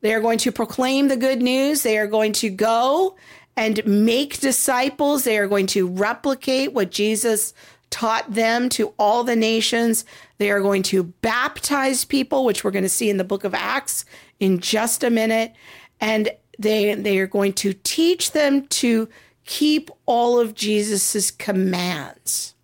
They 0.00 0.14
are 0.14 0.20
going 0.20 0.38
to 0.38 0.50
proclaim 0.50 1.08
the 1.08 1.16
good 1.16 1.42
news. 1.42 1.82
They 1.82 1.98
are 1.98 2.06
going 2.06 2.32
to 2.34 2.50
go 2.50 3.16
and 3.56 3.84
make 3.86 4.40
disciples. 4.40 5.24
They 5.24 5.38
are 5.38 5.48
going 5.48 5.66
to 5.68 5.86
replicate 5.86 6.72
what 6.72 6.90
Jesus 6.90 7.52
taught 7.90 8.32
them 8.32 8.68
to 8.70 8.94
all 8.98 9.24
the 9.24 9.36
nations. 9.36 10.04
They 10.38 10.50
are 10.50 10.60
going 10.60 10.82
to 10.84 11.02
baptize 11.02 12.04
people, 12.04 12.44
which 12.44 12.62
we're 12.64 12.70
going 12.70 12.84
to 12.84 12.88
see 12.88 13.10
in 13.10 13.16
the 13.16 13.24
book 13.24 13.44
of 13.44 13.54
Acts 13.54 14.04
in 14.38 14.60
just 14.60 15.02
a 15.02 15.10
minute. 15.10 15.52
And 16.00 16.30
they, 16.58 16.94
they 16.94 17.18
are 17.18 17.26
going 17.26 17.52
to 17.54 17.74
teach 17.74 18.32
them 18.32 18.66
to 18.68 19.08
keep 19.44 19.90
all 20.06 20.38
of 20.38 20.54
Jesus's 20.54 21.30
commands. 21.30 22.54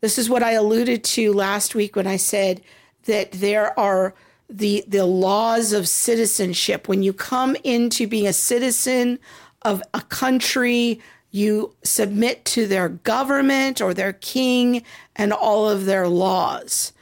This 0.00 0.18
is 0.18 0.30
what 0.30 0.42
I 0.42 0.52
alluded 0.52 1.04
to 1.04 1.32
last 1.32 1.74
week 1.74 1.96
when 1.96 2.06
I 2.06 2.16
said 2.16 2.62
that 3.04 3.32
there 3.32 3.78
are 3.78 4.14
the 4.50 4.84
the 4.86 5.06
laws 5.06 5.72
of 5.72 5.88
citizenship 5.88 6.86
when 6.86 7.02
you 7.02 7.12
come 7.12 7.56
into 7.64 8.06
being 8.06 8.26
a 8.26 8.32
citizen 8.32 9.18
of 9.64 9.82
a 9.92 10.00
country 10.00 11.00
you 11.30 11.74
submit 11.82 12.44
to 12.44 12.66
their 12.66 12.88
government 12.88 13.80
or 13.80 13.92
their 13.92 14.12
king 14.12 14.82
and 15.16 15.32
all 15.32 15.68
of 15.68 15.84
their 15.84 16.08
laws 16.08 16.92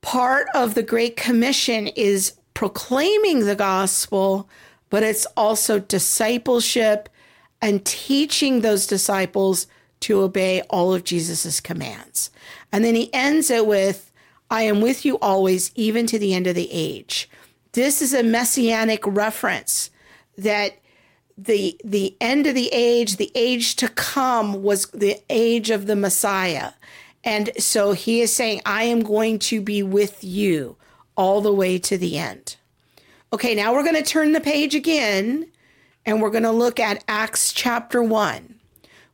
part 0.00 0.46
of 0.54 0.74
the 0.74 0.82
great 0.82 1.16
commission 1.16 1.86
is 1.88 2.34
proclaiming 2.54 3.40
the 3.40 3.56
gospel 3.56 4.48
but 4.90 5.02
it's 5.02 5.26
also 5.36 5.78
discipleship 5.78 7.08
and 7.60 7.84
teaching 7.84 8.60
those 8.60 8.86
disciples 8.86 9.66
to 10.00 10.20
obey 10.20 10.60
all 10.68 10.92
of 10.92 11.04
Jesus's 11.04 11.60
commands 11.60 12.30
and 12.72 12.84
then 12.84 12.94
he 12.94 13.12
ends 13.14 13.50
it 13.50 13.66
with 13.66 14.12
I 14.52 14.64
am 14.64 14.82
with 14.82 15.06
you 15.06 15.18
always, 15.20 15.72
even 15.76 16.06
to 16.08 16.18
the 16.18 16.34
end 16.34 16.46
of 16.46 16.54
the 16.54 16.68
age. 16.70 17.26
This 17.72 18.02
is 18.02 18.12
a 18.12 18.22
messianic 18.22 19.00
reference 19.06 19.88
that 20.36 20.76
the 21.36 21.80
the 21.84 22.16
end 22.20 22.46
of 22.46 22.54
the 22.54 22.68
age, 22.72 23.16
the 23.16 23.32
age 23.34 23.76
to 23.76 23.88
come 23.88 24.62
was 24.62 24.86
the 24.86 25.20
age 25.30 25.70
of 25.70 25.86
the 25.86 25.96
Messiah. 25.96 26.72
And 27.24 27.50
so 27.58 27.92
he 27.92 28.20
is 28.20 28.34
saying, 28.34 28.62
I 28.66 28.84
am 28.84 29.02
going 29.02 29.38
to 29.40 29.60
be 29.60 29.82
with 29.82 30.24
you 30.24 30.76
all 31.16 31.40
the 31.40 31.52
way 31.52 31.78
to 31.78 31.96
the 31.96 32.18
end. 32.18 32.56
Okay, 33.32 33.54
now 33.54 33.72
we're 33.72 33.84
going 33.84 33.94
to 33.94 34.02
turn 34.02 34.32
the 34.32 34.40
page 34.40 34.74
again 34.74 35.46
and 36.04 36.20
we're 36.20 36.30
going 36.30 36.42
to 36.42 36.50
look 36.50 36.80
at 36.80 37.04
Acts 37.06 37.52
chapter 37.52 38.02
1, 38.02 38.56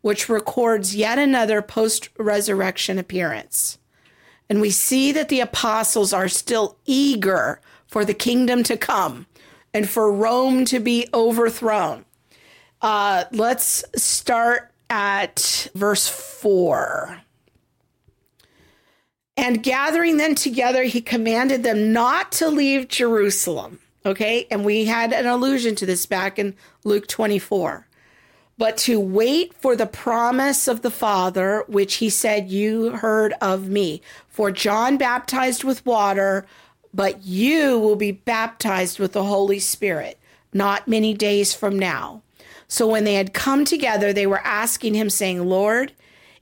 which 0.01 0.29
records 0.29 0.97
yet 0.97 1.19
another 1.19 1.61
post 1.61 2.09
resurrection 2.19 2.99
appearance. 2.99 3.79
And 4.49 4.61
we 4.61 4.71
see 4.71 5.13
that 5.13 5.29
the 5.29 5.41
apostles 5.41 6.13
are 6.13 6.29
still 6.29 6.79
eager 6.87 7.61
for 7.87 8.05
the 8.05 8.15
kingdom 8.15 8.63
to 8.65 8.77
come 8.77 9.27
and 9.75 9.89
for 9.89 10.11
Rome 10.11 10.65
to 10.67 10.81
be 10.81 11.09
overthrown. 11.13 12.05
Uh, 12.81 13.25
let's 13.33 13.85
start 13.97 14.71
at 14.89 15.69
verse 15.75 16.09
4. 16.09 17.21
And 19.37 19.63
gathering 19.63 20.17
them 20.17 20.35
together, 20.35 20.85
he 20.85 21.01
commanded 21.01 21.63
them 21.63 21.93
not 21.93 22.33
to 22.33 22.49
leave 22.49 22.89
Jerusalem. 22.89 23.79
Okay. 24.05 24.47
And 24.51 24.65
we 24.65 24.87
had 24.87 25.13
an 25.13 25.27
allusion 25.27 25.75
to 25.77 25.87
this 25.87 26.07
back 26.07 26.39
in 26.39 26.55
Luke 26.85 27.07
24 27.07 27.89
but 28.59 28.77
to 28.77 28.99
wait 28.99 29.55
for 29.55 29.77
the 29.77 29.87
promise 29.87 30.67
of 30.67 30.83
the 30.83 30.91
Father, 30.91 31.65
which 31.69 31.95
he 31.97 32.11
said, 32.11 32.51
You 32.51 32.91
heard 32.91 33.33
of 33.41 33.69
me. 33.69 34.03
For 34.29 34.51
John 34.51 34.99
baptized 34.99 35.63
with 35.63 35.87
water, 35.87 36.45
but 36.93 37.25
you 37.25 37.79
will 37.79 37.97
be 37.97 38.11
baptized 38.11 38.99
with 38.99 39.13
the 39.13 39.25
Holy 39.25 39.61
Spirit 39.61 40.19
not 40.53 40.89
many 40.89 41.15
days 41.15 41.55
from 41.55 41.79
now. 41.79 42.23
So 42.69 42.87
when 42.87 43.05
they 43.05 43.15
had 43.15 43.33
come 43.33 43.65
together, 43.65 44.13
they 44.13 44.27
were 44.27 44.41
asking 44.45 44.95
him, 44.95 45.11
saying, 45.11 45.45
Lord, 45.45 45.93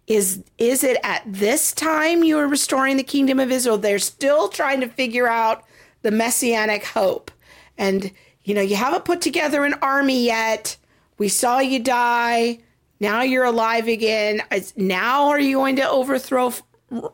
is 0.07 0.45
is 0.59 0.85
it 0.85 0.99
at 1.03 1.23
this 1.27 1.73
time 1.73 2.23
you 2.23 2.39
are 2.39 2.47
restoring 2.47 2.97
the 2.97 3.03
kingdom 3.03 3.41
of 3.41 3.51
Israel? 3.51 3.79
They're 3.79 3.99
still 3.99 4.49
trying 4.49 4.81
to 4.81 4.89
figure 4.89 5.29
out 5.29 5.65
the 6.03 6.11
messianic 6.11 6.85
hope. 6.85 7.31
And 7.79 8.13
you 8.45 8.55
know, 8.55 8.61
you 8.61 8.77
haven't 8.77 9.05
put 9.05 9.21
together 9.21 9.65
an 9.65 9.75
army 9.83 10.25
yet 10.25 10.77
we 11.19 11.29
saw 11.29 11.59
you 11.59 11.79
die. 11.79 12.59
Now 13.01 13.23
you're 13.23 13.45
alive 13.45 13.89
again. 13.89 14.43
Now 14.77 15.29
are 15.29 15.41
you 15.41 15.57
going 15.57 15.77
to 15.77 15.89
overthrow 15.89 16.53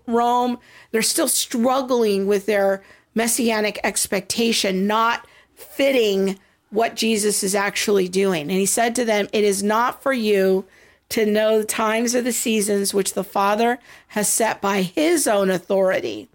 Rome? 0.07 0.59
They're 0.91 1.03
still 1.03 1.29
struggling 1.29 2.27
with 2.27 2.47
their 2.47 2.83
messianic 3.15 3.79
expectation, 3.85 4.87
not 4.87 5.27
fitting 5.55 6.39
what 6.73 6.97
Jesus 6.97 7.43
is 7.45 7.55
actually 7.55 8.09
doing. 8.09 8.43
And 8.43 8.53
he 8.53 8.67
said 8.67 8.95
to 8.97 9.05
them, 9.05 9.29
It 9.33 9.45
is 9.45 9.63
not 9.63 10.03
for 10.03 10.13
you 10.13 10.65
to 11.11 11.27
know 11.27 11.59
the 11.59 11.65
times 11.65 12.15
or 12.15 12.23
the 12.23 12.33
seasons 12.33 12.95
which 12.95 13.13
the 13.13 13.23
Father 13.23 13.79
has 14.09 14.29
set 14.29 14.63
by 14.63 14.81
his 14.81 15.27
own 15.27 15.51
authority, 15.51 16.29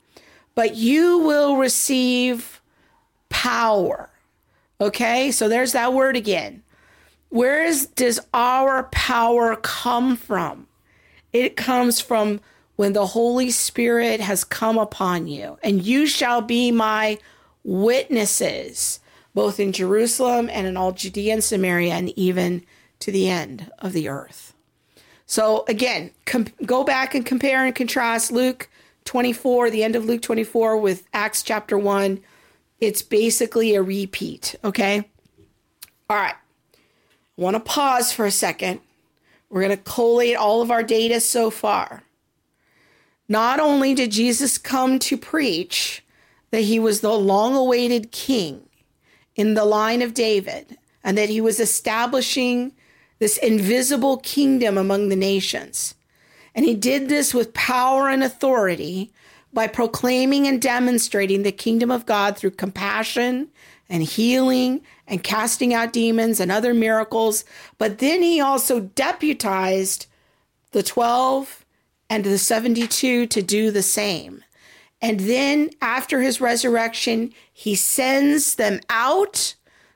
but 0.54 0.76
you 0.76 1.18
will 1.18 1.58
receive 1.58 2.62
power. 3.30 4.10
Okay, 4.80 5.32
so 5.32 5.50
there's 5.50 5.72
that 5.72 5.94
word 5.94 6.16
again. 6.16 6.62
Where 7.30 7.64
is, 7.64 7.88
does 7.88 8.20
our 8.34 8.84
power 8.84 9.56
come 9.56 10.16
from? 10.16 10.68
It 11.34 11.58
comes 11.58 12.00
from 12.00 12.40
when 12.76 12.94
the 12.94 13.08
Holy 13.08 13.50
Spirit 13.50 14.20
has 14.22 14.44
come 14.44 14.78
upon 14.78 15.28
you, 15.28 15.58
and 15.64 15.84
you 15.84 16.06
shall 16.06 16.42
be 16.42 16.72
my 16.72 17.18
witnesses, 17.64 19.00
both 19.38 19.60
in 19.60 19.72
Jerusalem 19.72 20.50
and 20.52 20.66
in 20.66 20.76
all 20.76 20.92
Judea 20.94 21.34
and 21.34 21.44
Samaria, 21.44 21.94
and 21.94 22.10
even 22.18 22.64
to 22.98 23.12
the 23.12 23.30
end 23.30 23.72
of 23.78 23.94
the 23.94 24.10
earth. 24.10 24.56
So, 25.28 25.64
again, 25.68 26.10
com- 26.26 26.48
go 26.66 26.84
back 26.84 27.14
and 27.14 27.24
compare 27.24 27.64
and 27.64 27.76
contrast 27.76 28.32
Luke 28.32 28.68
24, 29.06 29.70
the 29.70 29.84
end 29.84 29.96
of 29.96 30.06
Luke 30.06 30.24
24, 30.24 30.78
with 30.78 31.04
Acts 31.14 31.44
chapter 31.44 31.78
1. 31.78 32.20
It's 32.80 33.04
basically 33.04 33.76
a 33.76 33.84
repeat, 33.84 34.56
okay? 34.64 35.08
All 36.10 36.18
right 36.18 36.34
I 36.34 37.42
want 37.42 37.54
to 37.54 37.60
pause 37.60 38.12
for 38.12 38.26
a 38.26 38.32
second. 38.32 38.80
We're 39.52 39.62
going 39.62 39.78
to 39.78 39.84
collate 39.84 40.36
all 40.36 40.64
of 40.64 40.72
our 40.72 40.82
data 40.82 41.20
so 41.20 41.52
far. 41.52 42.02
Not 43.30 43.60
only 43.60 43.94
did 43.94 44.10
Jesus 44.10 44.58
come 44.58 44.98
to 44.98 45.16
preach 45.16 46.04
that 46.50 46.62
he 46.62 46.80
was 46.80 47.02
the 47.02 47.14
long 47.14 47.56
awaited 47.56 48.12
king 48.12 48.67
in 49.38 49.54
the 49.54 49.66
line 49.66 50.02
of 50.02 50.14
David 50.14 50.78
and 51.04 51.18
that 51.18 51.30
he 51.30 51.40
was 51.40 51.60
establishing 51.60 52.74
this 53.20 53.38
invisible 53.38 54.18
kingdom 54.18 54.78
among 54.78 55.10
the 55.10 55.16
nations. 55.16 55.96
And 56.54 56.66
he 56.66 56.76
did 56.76 57.08
this 57.08 57.34
with 57.34 57.54
power 57.54 58.10
and 58.10 58.24
authority 58.24 59.14
by 59.54 59.68
proclaiming 59.68 60.48
and 60.48 60.62
demonstrating 60.62 61.44
the 61.44 61.52
kingdom 61.52 61.92
of 61.92 62.06
God 62.06 62.38
through 62.38 62.52
compassion 62.52 63.48
and 63.90 64.04
healing 64.04 64.82
and 65.08 65.24
casting 65.24 65.74
out 65.74 65.94
demons 65.94 66.40
and 66.40 66.52
other 66.52 66.74
miracles. 66.74 67.46
But 67.78 68.00
then 68.00 68.22
he 68.22 68.42
also 68.42 68.82
deputized 68.82 70.08
the 70.72 70.84
12 70.84 71.66
and 72.10 72.24
the 72.24 72.38
72 72.38 73.28
to 73.28 73.42
do 73.42 73.72
the 73.72 73.82
same. 73.82 74.44
And 75.02 75.22
then 75.22 75.70
after 75.82 76.22
his 76.22 76.42
resurrection, 76.42 77.34
he 77.60 77.74
sends 77.74 78.54
them 78.54 78.80
out 78.88 79.56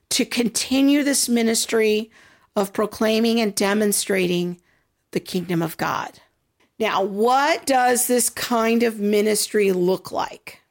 to 0.09 0.25
continue 0.25 1.03
this 1.03 1.29
ministry 1.29 2.09
of 2.55 2.73
proclaiming 2.73 3.39
and 3.39 3.53
demonstrating 3.53 4.59
the 5.11 5.19
kingdom 5.19 5.61
of 5.61 5.77
God. 5.77 6.19
Now, 6.79 7.03
what 7.03 7.67
does 7.67 8.07
this 8.07 8.31
kind 8.31 8.81
of 8.81 8.99
ministry 8.99 9.71
look 9.73 10.11
like? 10.11 10.63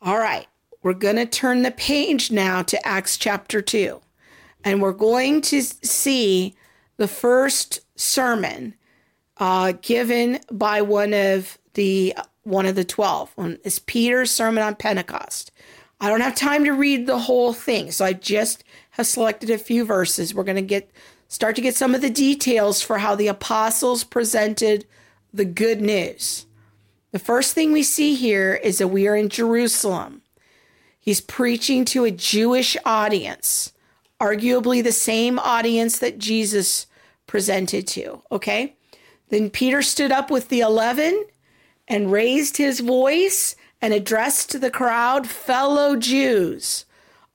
All 0.00 0.16
right, 0.16 0.46
we're 0.82 0.94
going 0.94 1.16
to 1.16 1.26
turn 1.26 1.60
the 1.60 1.70
page 1.70 2.30
now 2.30 2.62
to 2.62 2.88
Acts 2.88 3.18
chapter 3.18 3.60
2, 3.60 4.00
and 4.64 4.80
we're 4.80 4.92
going 4.92 5.42
to 5.42 5.60
see 5.60 6.56
the 6.96 7.08
first 7.08 7.80
sermon 7.94 8.72
uh, 9.36 9.74
given 9.82 10.40
by 10.50 10.80
one 10.80 11.12
of 11.12 11.58
the 11.74 12.14
one 12.44 12.64
of 12.64 12.74
the 12.74 12.84
12. 12.84 13.34
It's 13.64 13.78
Peter's 13.80 14.30
sermon 14.30 14.64
on 14.64 14.76
Pentecost. 14.76 15.52
I 16.00 16.08
don't 16.08 16.22
have 16.22 16.34
time 16.34 16.64
to 16.64 16.72
read 16.72 17.06
the 17.06 17.18
whole 17.18 17.52
thing, 17.52 17.90
so 17.90 18.04
I 18.04 18.14
just 18.14 18.64
have 18.92 19.06
selected 19.06 19.50
a 19.50 19.58
few 19.58 19.84
verses. 19.84 20.34
We're 20.34 20.44
going 20.44 20.56
to 20.56 20.62
get 20.62 20.90
start 21.28 21.54
to 21.56 21.62
get 21.62 21.76
some 21.76 21.94
of 21.94 22.00
the 22.00 22.10
details 22.10 22.82
for 22.82 22.98
how 22.98 23.14
the 23.14 23.28
apostles 23.28 24.02
presented 24.02 24.86
the 25.32 25.44
good 25.44 25.80
news. 25.80 26.46
The 27.12 27.18
first 27.18 27.54
thing 27.54 27.72
we 27.72 27.82
see 27.82 28.14
here 28.14 28.54
is 28.54 28.78
that 28.78 28.88
we 28.88 29.06
are 29.06 29.16
in 29.16 29.28
Jerusalem. 29.28 30.22
He's 30.98 31.20
preaching 31.20 31.84
to 31.86 32.04
a 32.04 32.10
Jewish 32.10 32.76
audience, 32.84 33.72
arguably 34.20 34.82
the 34.82 34.92
same 34.92 35.38
audience 35.38 35.98
that 35.98 36.18
Jesus 36.18 36.86
presented 37.26 37.86
to. 37.88 38.22
Okay. 38.32 38.74
Then 39.28 39.50
Peter 39.50 39.82
stood 39.82 40.10
up 40.10 40.30
with 40.30 40.48
the 40.48 40.60
11 40.60 41.26
and 41.86 42.10
raised 42.10 42.56
his 42.56 42.80
voice 42.80 43.54
and 43.82 43.94
addressed 43.94 44.50
to 44.50 44.58
the 44.58 44.70
crowd, 44.70 45.26
fellow 45.26 45.96
Jews, 45.96 46.84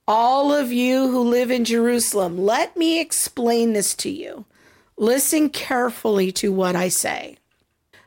all 0.07 0.53
of 0.53 0.71
you 0.71 1.09
who 1.09 1.21
live 1.21 1.49
in 1.49 1.65
Jerusalem, 1.65 2.37
let 2.37 2.77
me 2.77 2.99
explain 2.99 3.73
this 3.73 3.95
to 3.95 4.09
you. 4.09 4.45
Listen 4.97 5.49
carefully 5.49 6.31
to 6.33 6.51
what 6.51 6.75
I 6.75 6.89
say. 6.89 7.37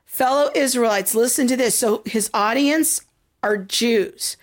Fellow 0.06 0.50
Israelites, 0.54 1.14
listen 1.14 1.46
to 1.48 1.56
this. 1.56 1.78
So 1.78 2.02
his 2.06 2.30
audience 2.32 3.02
are 3.42 3.56
Jews, 3.56 4.36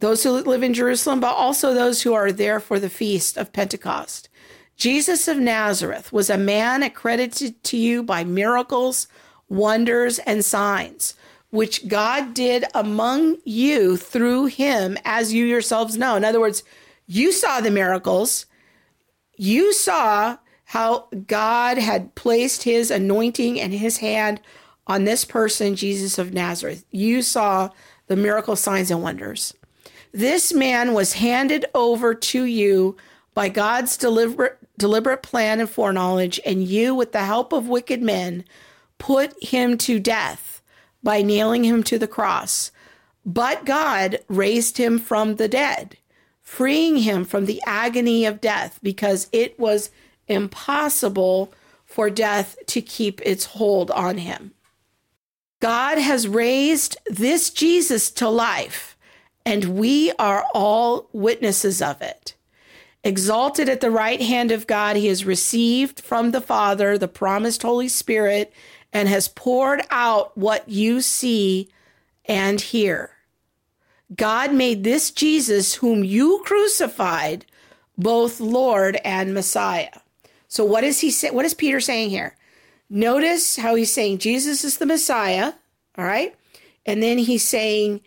those 0.00 0.22
who 0.22 0.30
live 0.30 0.62
in 0.62 0.74
Jerusalem, 0.74 1.20
but 1.20 1.34
also 1.34 1.74
those 1.74 2.02
who 2.02 2.14
are 2.14 2.32
there 2.32 2.60
for 2.60 2.78
the 2.78 2.90
feast 2.90 3.36
of 3.36 3.52
Pentecost. 3.52 4.28
Jesus 4.76 5.26
of 5.26 5.38
Nazareth 5.38 6.12
was 6.12 6.28
a 6.28 6.38
man 6.38 6.82
accredited 6.82 7.62
to 7.64 7.76
you 7.76 8.02
by 8.02 8.24
miracles, 8.24 9.08
wonders, 9.48 10.18
and 10.20 10.44
signs 10.44 11.14
which 11.56 11.88
God 11.88 12.34
did 12.34 12.66
among 12.74 13.38
you 13.44 13.96
through 13.96 14.46
him, 14.46 14.98
as 15.04 15.32
you 15.32 15.46
yourselves 15.46 15.96
know. 15.96 16.14
In 16.14 16.24
other 16.24 16.38
words, 16.38 16.62
you 17.06 17.32
saw 17.32 17.60
the 17.60 17.70
miracles, 17.70 18.44
you 19.36 19.72
saw 19.72 20.36
how 20.66 21.08
God 21.26 21.78
had 21.78 22.14
placed 22.14 22.64
his 22.64 22.90
anointing 22.90 23.58
and 23.58 23.72
his 23.72 23.98
hand 23.98 24.40
on 24.86 25.04
this 25.04 25.24
person, 25.24 25.76
Jesus 25.76 26.18
of 26.18 26.34
Nazareth. 26.34 26.84
You 26.90 27.22
saw 27.22 27.70
the 28.06 28.16
miracle 28.16 28.56
signs 28.56 28.90
and 28.90 29.02
wonders. 29.02 29.54
This 30.12 30.52
man 30.52 30.92
was 30.92 31.14
handed 31.14 31.64
over 31.74 32.14
to 32.14 32.44
you 32.44 32.96
by 33.32 33.48
God's 33.48 33.96
deliberate, 33.96 34.58
deliberate 34.76 35.22
plan 35.22 35.60
and 35.60 35.70
foreknowledge, 35.70 36.38
and 36.44 36.64
you, 36.64 36.94
with 36.94 37.12
the 37.12 37.24
help 37.24 37.52
of 37.52 37.68
wicked 37.68 38.02
men, 38.02 38.44
put 38.98 39.42
him 39.42 39.78
to 39.78 39.98
death 39.98 40.55
by 41.06 41.22
nailing 41.22 41.62
him 41.62 41.84
to 41.84 42.00
the 42.00 42.08
cross. 42.08 42.72
But 43.24 43.64
God 43.64 44.18
raised 44.26 44.76
him 44.76 44.98
from 44.98 45.36
the 45.36 45.46
dead, 45.46 45.96
freeing 46.42 46.96
him 46.96 47.24
from 47.24 47.46
the 47.46 47.62
agony 47.64 48.24
of 48.24 48.40
death 48.40 48.80
because 48.82 49.28
it 49.30 49.56
was 49.56 49.90
impossible 50.26 51.54
for 51.84 52.10
death 52.10 52.56
to 52.66 52.82
keep 52.82 53.20
its 53.22 53.44
hold 53.44 53.92
on 53.92 54.18
him. 54.18 54.50
God 55.60 55.98
has 55.98 56.26
raised 56.26 56.96
this 57.06 57.50
Jesus 57.50 58.10
to 58.10 58.28
life, 58.28 58.96
and 59.44 59.78
we 59.78 60.10
are 60.18 60.44
all 60.54 61.08
witnesses 61.12 61.80
of 61.80 62.02
it. 62.02 62.34
Exalted 63.04 63.68
at 63.68 63.80
the 63.80 63.92
right 63.92 64.20
hand 64.20 64.50
of 64.50 64.66
God, 64.66 64.96
he 64.96 65.06
has 65.06 65.24
received 65.24 66.00
from 66.00 66.32
the 66.32 66.40
Father 66.40 66.98
the 66.98 67.06
promised 67.06 67.62
Holy 67.62 67.86
Spirit 67.86 68.52
and 68.96 69.10
has 69.10 69.28
poured 69.28 69.82
out 69.90 70.34
what 70.38 70.66
you 70.70 71.02
see 71.02 71.68
and 72.24 72.58
hear. 72.58 73.10
God 74.16 74.54
made 74.54 74.84
this 74.84 75.10
Jesus, 75.10 75.74
whom 75.74 76.02
you 76.02 76.42
crucified, 76.46 77.44
both 77.98 78.40
Lord 78.40 78.96
and 79.04 79.34
Messiah. 79.34 79.90
So 80.48 80.64
what 80.64 80.82
is 80.82 81.00
he 81.00 81.10
say, 81.10 81.30
what 81.30 81.44
is 81.44 81.52
Peter 81.52 81.78
saying 81.78 82.08
here? 82.08 82.36
Notice 82.88 83.56
how 83.56 83.74
he's 83.74 83.92
saying 83.92 84.16
Jesus 84.16 84.64
is 84.64 84.78
the 84.78 84.86
Messiah, 84.86 85.52
all 85.98 86.06
right? 86.06 86.34
And 86.86 87.02
then 87.02 87.18
he's 87.18 87.46
saying 87.46 88.00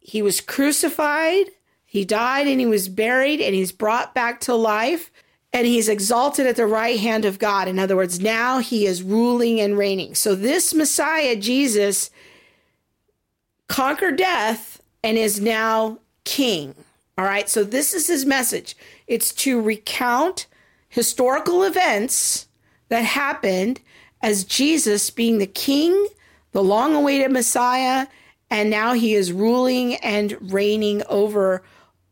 he 0.00 0.22
was 0.22 0.40
crucified, 0.40 1.52
he 1.86 2.04
died 2.04 2.48
and 2.48 2.58
he 2.58 2.66
was 2.66 2.88
buried 2.88 3.40
and 3.40 3.54
he's 3.54 3.70
brought 3.70 4.12
back 4.12 4.40
to 4.40 4.56
life 4.56 5.09
and 5.52 5.66
he's 5.66 5.88
exalted 5.88 6.46
at 6.46 6.56
the 6.56 6.66
right 6.66 6.98
hand 6.98 7.24
of 7.24 7.38
God. 7.38 7.66
In 7.66 7.78
other 7.78 7.96
words, 7.96 8.20
now 8.20 8.58
he 8.58 8.86
is 8.86 9.02
ruling 9.02 9.60
and 9.60 9.76
reigning. 9.76 10.14
So 10.14 10.34
this 10.34 10.72
Messiah, 10.72 11.34
Jesus, 11.36 12.10
conquered 13.68 14.16
death 14.16 14.80
and 15.02 15.18
is 15.18 15.40
now 15.40 15.98
king. 16.24 16.74
All 17.18 17.24
right. 17.24 17.48
So 17.48 17.64
this 17.64 17.92
is 17.92 18.06
his 18.06 18.24
message 18.24 18.76
it's 19.06 19.32
to 19.34 19.60
recount 19.60 20.46
historical 20.88 21.64
events 21.64 22.46
that 22.88 23.04
happened 23.04 23.80
as 24.22 24.44
Jesus 24.44 25.10
being 25.10 25.38
the 25.38 25.46
king, 25.46 26.06
the 26.52 26.62
long 26.62 26.94
awaited 26.94 27.30
Messiah, 27.30 28.06
and 28.50 28.70
now 28.70 28.92
he 28.92 29.14
is 29.14 29.32
ruling 29.32 29.96
and 29.96 30.52
reigning 30.52 31.02
over 31.08 31.62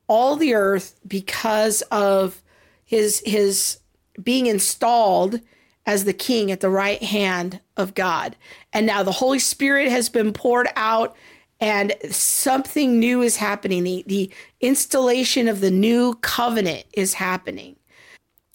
all 0.07 0.37
the 0.37 0.55
earth 0.55 0.99
because 1.07 1.83
of 1.91 2.41
his 2.89 3.23
his 3.27 3.79
being 4.21 4.47
installed 4.47 5.41
as 5.85 6.05
the 6.05 6.13
king 6.15 6.51
at 6.51 6.61
the 6.61 6.71
right 6.71 7.03
hand 7.03 7.61
of 7.77 7.95
God. 7.95 8.35
And 8.73 8.87
now 8.87 9.03
the 9.03 9.13
Holy 9.13 9.39
Spirit 9.39 9.89
has 9.91 10.09
been 10.09 10.33
poured 10.33 10.69
out 10.75 11.15
and 11.61 11.95
something 12.11 12.99
new 12.99 13.21
is 13.21 13.37
happening. 13.37 13.85
The, 13.85 14.05
the 14.07 14.31
installation 14.61 15.49
of 15.49 15.61
the 15.61 15.71
new 15.71 16.15
covenant 16.17 16.85
is 16.95 17.15
happening. 17.15 17.77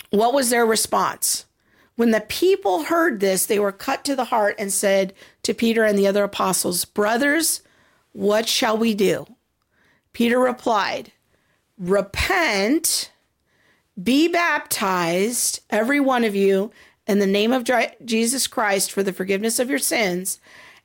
What 0.09 0.33
was 0.33 0.49
their 0.49 0.65
response? 0.65 1.45
When 1.95 2.09
the 2.09 2.21
people 2.21 2.83
heard 2.83 3.19
this, 3.19 3.45
they 3.45 3.59
were 3.59 3.71
cut 3.71 4.03
to 4.05 4.15
the 4.15 4.25
heart 4.25 4.55
and 4.57 4.73
said 4.73 5.13
to 5.43 5.53
Peter 5.53 5.83
and 5.83 5.97
the 5.97 6.07
other 6.07 6.23
apostles, 6.23 6.85
Brothers, 6.85 7.61
what 8.13 8.47
shall 8.47 8.77
we 8.77 8.95
do? 8.95 9.27
Peter 10.11 10.39
replied, 10.39 11.11
Repent 11.77 13.11
be 14.01 14.27
baptized, 14.27 15.61
every 15.69 15.99
one 15.99 16.23
of 16.23 16.35
you, 16.35 16.71
in 17.05 17.19
the 17.19 17.27
name 17.27 17.51
of 17.51 17.69
Jesus 18.05 18.47
Christ 18.47 18.91
for 18.91 19.03
the 19.03 19.13
forgiveness 19.13 19.59
of 19.59 19.69
your 19.69 19.79
sins, 19.79 20.39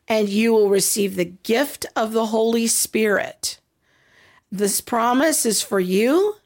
and 0.07 0.29
you 0.29 0.53
will 0.53 0.69
receive 0.69 1.17
the 1.17 1.25
gift 1.25 1.87
of 1.95 2.13
the 2.13 2.27
Holy 2.27 2.67
Spirit. 2.67 3.61
This 4.51 4.81
promise 4.81 5.47
is 5.47 5.63
for 5.63 5.81
you 5.81 6.37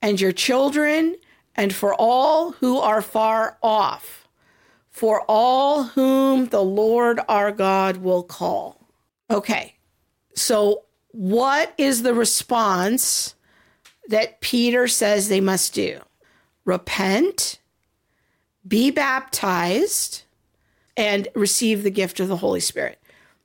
and 0.00 0.20
your 0.20 0.32
children 0.32 1.16
and 1.54 1.74
for 1.74 1.94
all 1.94 2.52
who 2.52 2.78
are 2.78 3.02
far 3.02 3.58
off, 3.62 4.28
for 4.88 5.22
all 5.28 5.84
whom 5.84 6.46
the 6.46 6.62
Lord 6.62 7.20
our 7.28 7.52
God 7.52 7.98
will 7.98 8.22
call. 8.22 8.88
Okay, 9.30 9.74
so 10.34 10.84
what 11.08 11.74
is 11.76 12.02
the 12.02 12.14
response 12.14 13.34
that 14.10 14.40
Peter 14.40 14.88
says 14.88 15.28
they 15.28 15.40
must 15.40 15.72
do 15.72 16.00
repent, 16.64 17.58
be 18.66 18.90
baptized, 18.90 20.22
and 20.96 21.28
receive 21.34 21.82
the 21.82 21.90
gift 21.90 22.20
of 22.20 22.28
the 22.28 22.36
Holy 22.36 22.60
Spirit. 22.60 23.00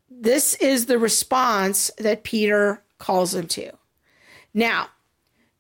This 0.10 0.56
is 0.56 0.88
the 0.88 1.00
response 1.00 1.92
that 1.98 2.24
Peter 2.24 2.84
calls 2.98 3.32
them 3.32 3.48
to. 3.48 3.72
Now, 4.54 4.90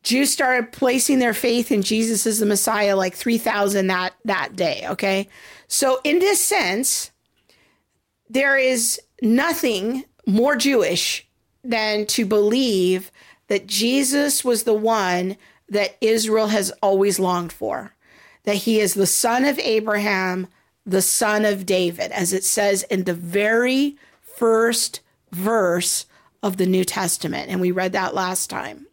Jews 0.03 0.31
started 0.31 0.71
placing 0.71 1.19
their 1.19 1.33
faith 1.33 1.71
in 1.71 1.81
Jesus 1.81 2.25
as 2.25 2.39
the 2.39 2.45
Messiah 2.45 2.95
like 2.95 3.15
3,000 3.15 3.87
that, 3.87 4.13
that 4.25 4.55
day, 4.55 4.85
okay? 4.89 5.29
So, 5.67 5.99
in 6.03 6.19
this 6.19 6.43
sense, 6.43 7.11
there 8.29 8.57
is 8.57 8.99
nothing 9.21 10.03
more 10.25 10.55
Jewish 10.55 11.27
than 11.63 12.05
to 12.07 12.25
believe 12.25 13.11
that 13.47 13.67
Jesus 13.67 14.43
was 14.43 14.63
the 14.63 14.73
one 14.73 15.37
that 15.69 15.97
Israel 16.01 16.47
has 16.47 16.71
always 16.81 17.19
longed 17.19 17.51
for, 17.51 17.95
that 18.43 18.55
he 18.55 18.79
is 18.79 18.93
the 18.93 19.07
son 19.07 19.45
of 19.45 19.57
Abraham, 19.59 20.47
the 20.85 21.01
son 21.01 21.45
of 21.45 21.65
David, 21.65 22.11
as 22.11 22.33
it 22.33 22.43
says 22.43 22.83
in 22.83 23.03
the 23.03 23.13
very 23.13 23.97
first 24.21 25.01
verse 25.31 26.05
of 26.43 26.57
the 26.57 26.65
New 26.65 26.83
Testament. 26.83 27.49
And 27.49 27.59
we 27.59 27.71
read 27.71 27.93
that 27.93 28.13
last 28.13 28.49
time. 28.49 28.87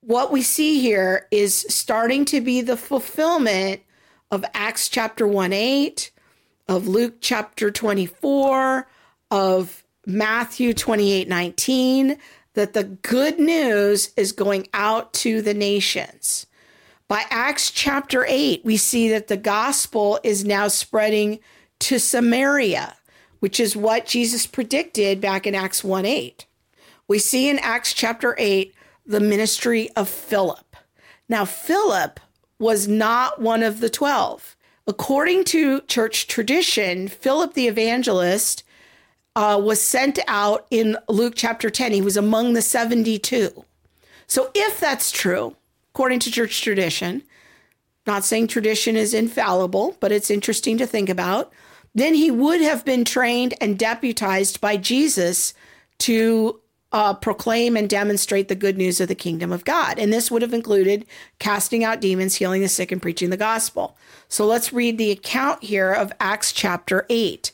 What 0.00 0.32
we 0.32 0.42
see 0.42 0.80
here 0.80 1.26
is 1.30 1.66
starting 1.68 2.24
to 2.26 2.40
be 2.40 2.60
the 2.60 2.76
fulfillment 2.76 3.82
of 4.30 4.44
Acts 4.54 4.88
chapter 4.88 5.26
1 5.26 5.52
8, 5.52 6.10
of 6.66 6.88
Luke 6.88 7.16
chapter 7.20 7.70
24, 7.70 8.88
of 9.30 9.84
Matthew 10.06 10.72
28 10.72 11.28
19, 11.28 12.18
that 12.58 12.72
the 12.72 12.82
good 12.82 13.38
news 13.38 14.10
is 14.16 14.32
going 14.32 14.66
out 14.74 15.12
to 15.12 15.40
the 15.40 15.54
nations. 15.54 16.44
By 17.06 17.22
Acts 17.30 17.70
chapter 17.70 18.26
8, 18.26 18.64
we 18.64 18.76
see 18.76 19.08
that 19.10 19.28
the 19.28 19.36
gospel 19.36 20.18
is 20.24 20.44
now 20.44 20.66
spreading 20.66 21.38
to 21.78 22.00
Samaria, 22.00 22.96
which 23.38 23.60
is 23.60 23.76
what 23.76 24.06
Jesus 24.06 24.44
predicted 24.44 25.20
back 25.20 25.46
in 25.46 25.54
Acts 25.54 25.84
1 25.84 26.04
8. 26.04 26.46
We 27.06 27.20
see 27.20 27.48
in 27.48 27.60
Acts 27.60 27.92
chapter 27.92 28.34
8 28.36 28.74
the 29.06 29.20
ministry 29.20 29.88
of 29.90 30.08
Philip. 30.08 30.74
Now, 31.28 31.44
Philip 31.44 32.18
was 32.58 32.88
not 32.88 33.40
one 33.40 33.62
of 33.62 33.78
the 33.78 33.88
12. 33.88 34.56
According 34.88 35.44
to 35.44 35.82
church 35.82 36.26
tradition, 36.26 37.06
Philip 37.06 37.54
the 37.54 37.68
evangelist 37.68 38.64
uh, 39.38 39.56
was 39.56 39.80
sent 39.80 40.18
out 40.26 40.66
in 40.68 40.96
Luke 41.08 41.34
chapter 41.36 41.70
10. 41.70 41.92
He 41.92 42.02
was 42.02 42.16
among 42.16 42.54
the 42.54 42.62
72. 42.62 43.64
So, 44.26 44.50
if 44.52 44.80
that's 44.80 45.12
true, 45.12 45.54
according 45.94 46.18
to 46.20 46.30
church 46.32 46.60
tradition, 46.60 47.22
not 48.04 48.24
saying 48.24 48.48
tradition 48.48 48.96
is 48.96 49.14
infallible, 49.14 49.96
but 50.00 50.10
it's 50.10 50.28
interesting 50.28 50.76
to 50.78 50.88
think 50.88 51.08
about, 51.08 51.52
then 51.94 52.14
he 52.14 52.32
would 52.32 52.60
have 52.60 52.84
been 52.84 53.04
trained 53.04 53.54
and 53.60 53.78
deputized 53.78 54.60
by 54.60 54.76
Jesus 54.76 55.54
to 55.98 56.60
uh, 56.90 57.14
proclaim 57.14 57.76
and 57.76 57.88
demonstrate 57.88 58.48
the 58.48 58.56
good 58.56 58.76
news 58.76 59.00
of 59.00 59.06
the 59.06 59.14
kingdom 59.14 59.52
of 59.52 59.64
God. 59.64 60.00
And 60.00 60.12
this 60.12 60.32
would 60.32 60.42
have 60.42 60.54
included 60.54 61.06
casting 61.38 61.84
out 61.84 62.00
demons, 62.00 62.34
healing 62.34 62.62
the 62.62 62.68
sick, 62.68 62.90
and 62.90 63.00
preaching 63.00 63.30
the 63.30 63.36
gospel. 63.36 63.96
So 64.28 64.46
let's 64.46 64.72
read 64.72 64.98
the 64.98 65.12
account 65.12 65.62
here 65.62 65.92
of 65.92 66.12
Acts 66.18 66.52
chapter 66.52 67.06
8. 67.08 67.52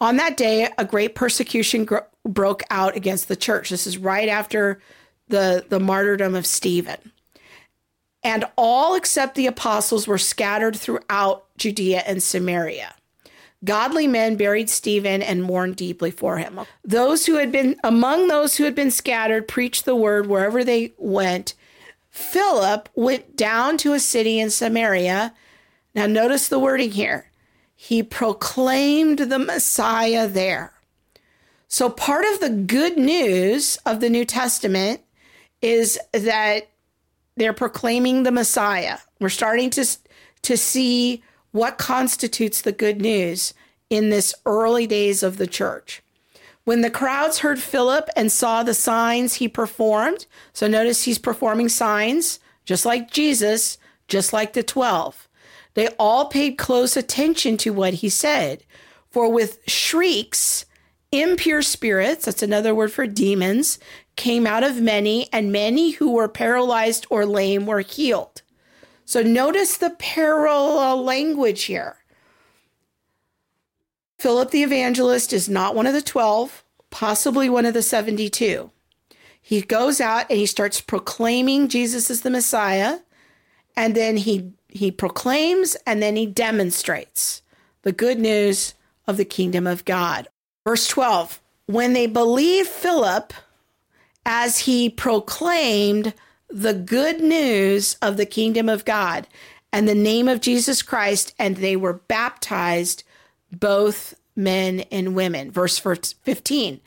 On 0.00 0.16
that 0.16 0.36
day, 0.36 0.68
a 0.78 0.84
great 0.84 1.14
persecution 1.14 1.84
gro- 1.84 2.06
broke 2.24 2.62
out 2.70 2.96
against 2.96 3.28
the 3.28 3.36
church. 3.36 3.70
This 3.70 3.86
is 3.86 3.98
right 3.98 4.28
after 4.28 4.80
the, 5.28 5.64
the 5.68 5.80
martyrdom 5.80 6.34
of 6.34 6.46
Stephen. 6.46 7.12
And 8.22 8.44
all 8.56 8.94
except 8.94 9.34
the 9.34 9.46
apostles 9.46 10.06
were 10.06 10.18
scattered 10.18 10.76
throughout 10.76 11.44
Judea 11.56 12.02
and 12.06 12.22
Samaria. 12.22 12.94
Godly 13.62 14.06
men 14.06 14.36
buried 14.36 14.70
Stephen 14.70 15.22
and 15.22 15.42
mourned 15.42 15.76
deeply 15.76 16.10
for 16.10 16.38
him. 16.38 16.60
Those 16.82 17.26
who 17.26 17.36
had 17.36 17.52
been 17.52 17.76
among 17.84 18.28
those 18.28 18.56
who 18.56 18.64
had 18.64 18.74
been 18.74 18.90
scattered 18.90 19.48
preached 19.48 19.84
the 19.84 19.96
word 19.96 20.26
wherever 20.26 20.64
they 20.64 20.92
went. 20.96 21.54
Philip 22.10 22.88
went 22.94 23.36
down 23.36 23.76
to 23.78 23.92
a 23.92 24.00
city 24.00 24.40
in 24.40 24.50
Samaria. 24.50 25.34
Now, 25.94 26.06
notice 26.06 26.48
the 26.48 26.58
wording 26.58 26.92
here 26.92 27.29
he 27.82 28.02
proclaimed 28.02 29.18
the 29.18 29.38
Messiah 29.38 30.28
there. 30.28 30.74
So, 31.66 31.88
part 31.88 32.26
of 32.26 32.38
the 32.38 32.50
good 32.50 32.98
news 32.98 33.78
of 33.86 34.00
the 34.00 34.10
New 34.10 34.26
Testament 34.26 35.00
is 35.62 35.98
that 36.12 36.68
they're 37.36 37.54
proclaiming 37.54 38.22
the 38.22 38.30
Messiah. 38.30 38.98
We're 39.18 39.30
starting 39.30 39.70
to, 39.70 39.86
to 40.42 40.58
see 40.58 41.22
what 41.52 41.78
constitutes 41.78 42.60
the 42.60 42.72
good 42.72 43.00
news 43.00 43.54
in 43.88 44.10
this 44.10 44.34
early 44.44 44.86
days 44.86 45.22
of 45.22 45.38
the 45.38 45.46
church. 45.46 46.02
When 46.64 46.82
the 46.82 46.90
crowds 46.90 47.38
heard 47.38 47.60
Philip 47.60 48.10
and 48.14 48.30
saw 48.30 48.62
the 48.62 48.74
signs 48.74 49.36
he 49.36 49.48
performed, 49.48 50.26
so 50.52 50.68
notice 50.68 51.04
he's 51.04 51.18
performing 51.18 51.70
signs 51.70 52.40
just 52.66 52.84
like 52.84 53.10
Jesus, 53.10 53.78
just 54.06 54.34
like 54.34 54.52
the 54.52 54.62
12. 54.62 55.29
They 55.74 55.88
all 55.98 56.26
paid 56.26 56.58
close 56.58 56.96
attention 56.96 57.56
to 57.58 57.72
what 57.72 57.94
he 57.94 58.08
said. 58.08 58.64
For 59.10 59.30
with 59.30 59.58
shrieks, 59.66 60.66
impure 61.12 61.62
spirits, 61.62 62.24
that's 62.24 62.42
another 62.42 62.74
word 62.74 62.92
for 62.92 63.06
demons, 63.06 63.78
came 64.16 64.46
out 64.46 64.62
of 64.62 64.80
many, 64.80 65.28
and 65.32 65.52
many 65.52 65.92
who 65.92 66.12
were 66.12 66.28
paralyzed 66.28 67.06
or 67.10 67.26
lame 67.26 67.66
were 67.66 67.80
healed. 67.80 68.42
So 69.04 69.22
notice 69.22 69.76
the 69.76 69.90
parallel 69.98 71.02
language 71.02 71.64
here. 71.64 71.96
Philip 74.18 74.50
the 74.50 74.62
evangelist 74.62 75.32
is 75.32 75.48
not 75.48 75.74
one 75.74 75.86
of 75.86 75.94
the 75.94 76.02
12, 76.02 76.62
possibly 76.90 77.48
one 77.48 77.64
of 77.64 77.74
the 77.74 77.82
72. 77.82 78.70
He 79.40 79.62
goes 79.62 80.00
out 80.00 80.26
and 80.28 80.38
he 80.38 80.46
starts 80.46 80.80
proclaiming 80.80 81.68
Jesus 81.68 82.10
is 82.10 82.20
the 82.20 82.30
Messiah, 82.30 82.98
and 83.74 83.94
then 83.94 84.18
he 84.18 84.52
he 84.72 84.90
proclaims 84.90 85.76
and 85.86 86.02
then 86.02 86.16
he 86.16 86.26
demonstrates 86.26 87.42
the 87.82 87.92
good 87.92 88.18
news 88.18 88.74
of 89.06 89.16
the 89.16 89.24
kingdom 89.24 89.66
of 89.66 89.84
God. 89.84 90.28
Verse 90.64 90.86
12 90.86 91.40
When 91.66 91.92
they 91.92 92.06
believed 92.06 92.68
Philip 92.68 93.32
as 94.24 94.58
he 94.60 94.88
proclaimed 94.88 96.14
the 96.48 96.74
good 96.74 97.20
news 97.20 97.96
of 98.02 98.16
the 98.16 98.26
kingdom 98.26 98.68
of 98.68 98.84
God 98.84 99.26
and 99.72 99.88
the 99.88 99.94
name 99.94 100.28
of 100.28 100.40
Jesus 100.40 100.82
Christ, 100.82 101.34
and 101.38 101.56
they 101.56 101.76
were 101.76 101.94
baptized, 101.94 103.04
both 103.52 104.14
men 104.36 104.80
and 104.90 105.14
women. 105.14 105.50
Verse 105.50 105.78
15 105.78 106.80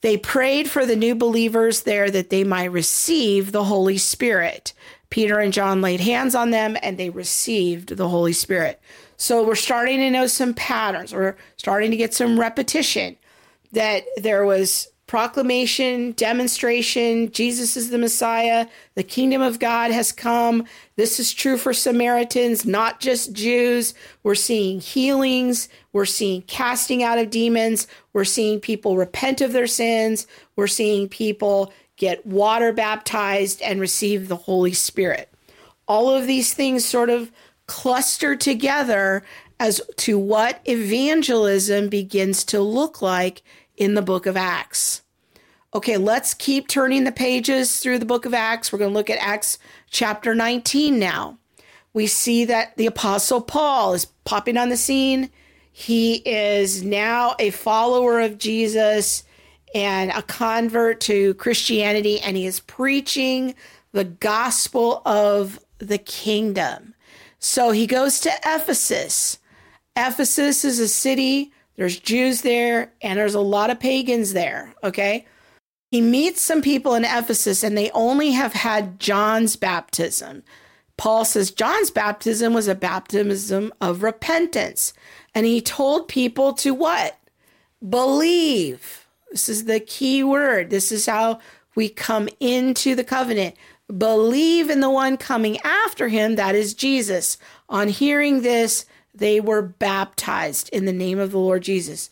They 0.00 0.16
prayed 0.16 0.70
for 0.70 0.86
the 0.86 0.96
new 0.96 1.14
believers 1.14 1.82
there 1.82 2.10
that 2.10 2.30
they 2.30 2.44
might 2.44 2.72
receive 2.72 3.52
the 3.52 3.64
Holy 3.64 3.98
Spirit. 3.98 4.72
Peter 5.10 5.38
and 5.38 5.52
John 5.52 5.80
laid 5.80 6.00
hands 6.00 6.34
on 6.34 6.50
them 6.50 6.76
and 6.82 6.98
they 6.98 7.10
received 7.10 7.96
the 7.96 8.08
Holy 8.08 8.32
Spirit. 8.32 8.80
So 9.16 9.46
we're 9.46 9.54
starting 9.54 9.98
to 9.98 10.10
know 10.10 10.26
some 10.26 10.54
patterns. 10.54 11.14
We're 11.14 11.36
starting 11.56 11.90
to 11.90 11.96
get 11.96 12.14
some 12.14 12.38
repetition 12.38 13.16
that 13.72 14.04
there 14.16 14.44
was 14.44 14.88
proclamation, 15.06 16.12
demonstration, 16.12 17.30
Jesus 17.30 17.76
is 17.76 17.90
the 17.90 17.98
Messiah, 17.98 18.66
the 18.96 19.04
kingdom 19.04 19.40
of 19.40 19.60
God 19.60 19.92
has 19.92 20.10
come. 20.10 20.64
This 20.96 21.20
is 21.20 21.32
true 21.32 21.56
for 21.56 21.72
Samaritans, 21.72 22.66
not 22.66 22.98
just 22.98 23.32
Jews. 23.32 23.94
We're 24.24 24.34
seeing 24.34 24.80
healings, 24.80 25.68
we're 25.92 26.06
seeing 26.06 26.42
casting 26.42 27.04
out 27.04 27.18
of 27.18 27.30
demons, 27.30 27.86
we're 28.12 28.24
seeing 28.24 28.58
people 28.58 28.96
repent 28.96 29.40
of 29.40 29.52
their 29.52 29.68
sins, 29.68 30.26
we're 30.56 30.66
seeing 30.66 31.08
people 31.08 31.72
get 31.96 32.26
water 32.26 32.72
baptized, 32.72 33.62
and 33.62 33.80
receive 33.80 34.28
the 34.28 34.36
Holy 34.36 34.72
Spirit. 34.72 35.32
All 35.88 36.10
of 36.10 36.26
these 36.26 36.52
things 36.52 36.84
sort 36.84 37.10
of 37.10 37.30
cluster 37.66 38.36
together 38.36 39.22
as 39.58 39.80
to 39.96 40.18
what 40.18 40.60
evangelism 40.64 41.88
begins 41.88 42.44
to 42.44 42.60
look 42.60 43.00
like 43.00 43.42
in 43.76 43.94
the 43.94 44.02
book 44.02 44.26
of 44.26 44.36
Acts. 44.36 45.02
Okay, 45.74 45.96
let's 45.96 46.34
keep 46.34 46.68
turning 46.68 47.04
the 47.04 47.12
pages 47.12 47.80
through 47.80 47.98
the 47.98 48.06
book 48.06 48.24
of 48.24 48.34
Acts. 48.34 48.72
We're 48.72 48.78
going 48.78 48.92
to 48.92 48.96
look 48.96 49.10
at 49.10 49.18
Acts 49.20 49.58
chapter 49.90 50.34
19 50.34 50.98
now. 50.98 51.38
We 51.92 52.06
see 52.06 52.44
that 52.46 52.76
the 52.76 52.86
apostle 52.86 53.40
Paul 53.40 53.94
is 53.94 54.06
popping 54.24 54.56
on 54.56 54.68
the 54.68 54.76
scene. 54.76 55.30
He 55.72 56.16
is 56.16 56.82
now 56.82 57.34
a 57.38 57.50
follower 57.50 58.20
of 58.20 58.38
Jesus 58.38 59.24
and 59.76 60.10
a 60.12 60.22
convert 60.22 61.00
to 61.02 61.34
Christianity, 61.34 62.18
and 62.18 62.34
he 62.34 62.46
is 62.46 62.60
preaching 62.60 63.54
the 63.92 64.04
gospel 64.04 65.02
of 65.04 65.60
the 65.76 65.98
kingdom. 65.98 66.94
So 67.40 67.72
he 67.72 67.86
goes 67.86 68.18
to 68.20 68.32
Ephesus. 68.46 69.38
Ephesus 69.94 70.64
is 70.64 70.78
a 70.78 70.88
city, 70.88 71.52
there's 71.76 71.98
Jews 71.98 72.40
there, 72.40 72.90
and 73.02 73.18
there's 73.18 73.34
a 73.34 73.40
lot 73.40 73.68
of 73.68 73.78
pagans 73.78 74.32
there. 74.32 74.74
Okay. 74.82 75.26
He 75.90 76.00
meets 76.00 76.40
some 76.40 76.62
people 76.62 76.94
in 76.94 77.04
Ephesus, 77.04 77.62
and 77.62 77.76
they 77.76 77.90
only 77.90 78.30
have 78.30 78.54
had 78.54 78.98
John's 78.98 79.56
baptism. 79.56 80.42
Paul 80.96 81.26
says 81.26 81.50
John's 81.50 81.90
baptism 81.90 82.54
was 82.54 82.66
a 82.66 82.74
baptism 82.74 83.74
of 83.82 84.02
repentance. 84.02 84.94
And 85.34 85.44
he 85.44 85.60
told 85.60 86.08
people 86.08 86.54
to 86.54 86.72
what? 86.72 87.18
Believe. 87.86 89.05
This 89.36 89.50
is 89.50 89.64
the 89.66 89.80
key 89.80 90.24
word. 90.24 90.70
This 90.70 90.90
is 90.90 91.04
how 91.04 91.40
we 91.74 91.90
come 91.90 92.26
into 92.40 92.94
the 92.94 93.04
covenant. 93.04 93.54
Believe 93.94 94.70
in 94.70 94.80
the 94.80 94.88
one 94.88 95.18
coming 95.18 95.58
after 95.62 96.08
him, 96.08 96.36
that 96.36 96.54
is 96.54 96.72
Jesus. 96.72 97.36
On 97.68 97.88
hearing 97.88 98.40
this, 98.40 98.86
they 99.14 99.38
were 99.38 99.60
baptized 99.60 100.70
in 100.70 100.86
the 100.86 100.92
name 100.92 101.18
of 101.18 101.32
the 101.32 101.38
Lord 101.38 101.64
Jesus. 101.64 102.08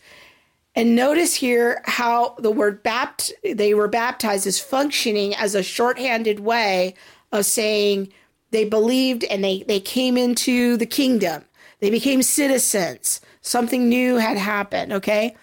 And 0.75 0.95
notice 0.95 1.33
here 1.33 1.81
how 1.85 2.35
the 2.37 2.51
word 2.51 2.83
bapt 2.83 3.33
they 3.43 3.73
were 3.73 3.87
baptized 3.87 4.45
is 4.45 4.59
functioning 4.59 5.33
as 5.33 5.55
a 5.55 5.63
shorthanded 5.63 6.41
way 6.41 6.93
of 7.31 7.47
saying 7.47 8.13
they 8.51 8.65
believed 8.65 9.23
and 9.23 9.43
they, 9.43 9.63
they 9.63 9.79
came 9.79 10.15
into 10.15 10.77
the 10.77 10.85
kingdom. 10.85 11.43
They 11.79 11.89
became 11.89 12.21
citizens. 12.21 13.19
Something 13.41 13.89
new 13.89 14.17
had 14.17 14.37
happened, 14.37 14.93
okay? 14.93 15.35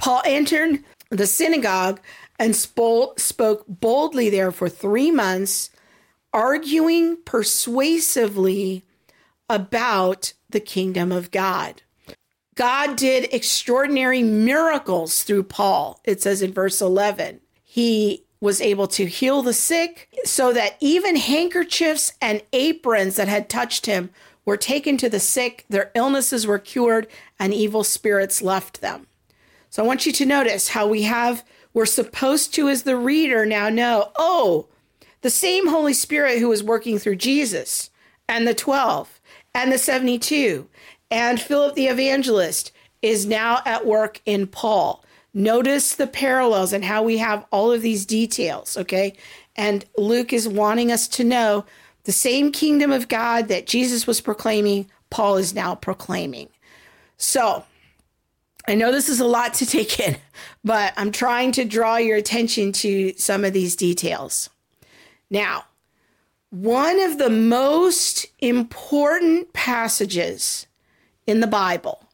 Paul 0.00 0.22
entered 0.24 0.84
the 1.10 1.26
synagogue 1.26 2.00
and 2.38 2.56
spoke 2.56 3.64
boldly 3.68 4.30
there 4.30 4.50
for 4.50 4.68
three 4.68 5.10
months, 5.10 5.70
arguing 6.32 7.18
persuasively 7.24 8.84
about 9.48 10.32
the 10.48 10.60
kingdom 10.60 11.12
of 11.12 11.30
God. 11.30 11.82
God 12.54 12.96
did 12.96 13.32
extraordinary 13.32 14.22
miracles 14.22 15.22
through 15.22 15.44
Paul, 15.44 16.00
it 16.04 16.22
says 16.22 16.42
in 16.42 16.52
verse 16.52 16.80
11. 16.80 17.40
He 17.62 18.24
was 18.40 18.60
able 18.60 18.86
to 18.88 19.06
heal 19.06 19.42
the 19.42 19.52
sick 19.52 20.08
so 20.24 20.52
that 20.52 20.76
even 20.80 21.16
handkerchiefs 21.16 22.12
and 22.20 22.42
aprons 22.52 23.16
that 23.16 23.28
had 23.28 23.48
touched 23.48 23.86
him 23.86 24.10
were 24.44 24.56
taken 24.56 24.96
to 24.96 25.08
the 25.08 25.20
sick, 25.20 25.64
their 25.68 25.90
illnesses 25.94 26.46
were 26.46 26.58
cured, 26.58 27.06
and 27.38 27.52
evil 27.52 27.84
spirits 27.84 28.40
left 28.40 28.80
them. 28.80 29.06
So 29.70 29.82
I 29.82 29.86
want 29.86 30.04
you 30.04 30.12
to 30.12 30.26
notice 30.26 30.68
how 30.68 30.86
we 30.86 31.02
have, 31.02 31.44
we're 31.72 31.86
supposed 31.86 32.52
to, 32.54 32.68
as 32.68 32.82
the 32.82 32.96
reader, 32.96 33.46
now 33.46 33.68
know, 33.68 34.10
oh, 34.16 34.66
the 35.22 35.30
same 35.30 35.68
Holy 35.68 35.94
Spirit 35.94 36.38
who 36.38 36.48
was 36.48 36.62
working 36.62 36.98
through 36.98 37.16
Jesus 37.16 37.90
and 38.28 38.46
the 38.46 38.54
12 38.54 39.20
and 39.54 39.72
the 39.72 39.78
72 39.78 40.68
and 41.10 41.40
Philip 41.40 41.74
the 41.74 41.86
evangelist 41.86 42.72
is 43.02 43.26
now 43.26 43.60
at 43.64 43.86
work 43.86 44.20
in 44.26 44.46
Paul. 44.46 45.04
Notice 45.32 45.94
the 45.94 46.06
parallels 46.06 46.72
and 46.72 46.84
how 46.84 47.02
we 47.02 47.18
have 47.18 47.46
all 47.52 47.70
of 47.72 47.82
these 47.82 48.04
details, 48.04 48.76
okay? 48.76 49.14
And 49.56 49.84
Luke 49.96 50.32
is 50.32 50.48
wanting 50.48 50.90
us 50.90 51.06
to 51.08 51.24
know 51.24 51.64
the 52.04 52.12
same 52.12 52.50
kingdom 52.50 52.90
of 52.90 53.08
God 53.08 53.48
that 53.48 53.66
Jesus 53.66 54.06
was 54.06 54.20
proclaiming, 54.20 54.90
Paul 55.10 55.36
is 55.36 55.54
now 55.54 55.74
proclaiming. 55.74 56.48
So, 57.16 57.64
I 58.68 58.74
know 58.74 58.92
this 58.92 59.08
is 59.08 59.20
a 59.20 59.26
lot 59.26 59.54
to 59.54 59.66
take 59.66 59.98
in, 60.00 60.16
but 60.64 60.92
I'm 60.96 61.12
trying 61.12 61.52
to 61.52 61.64
draw 61.64 61.96
your 61.96 62.16
attention 62.16 62.72
to 62.72 63.14
some 63.16 63.44
of 63.44 63.52
these 63.52 63.76
details. 63.76 64.50
Now, 65.30 65.64
one 66.50 67.00
of 67.00 67.18
the 67.18 67.30
most 67.30 68.26
important 68.40 69.52
passages 69.52 70.66
in 71.26 71.40
the 71.40 71.46
Bible 71.46 72.08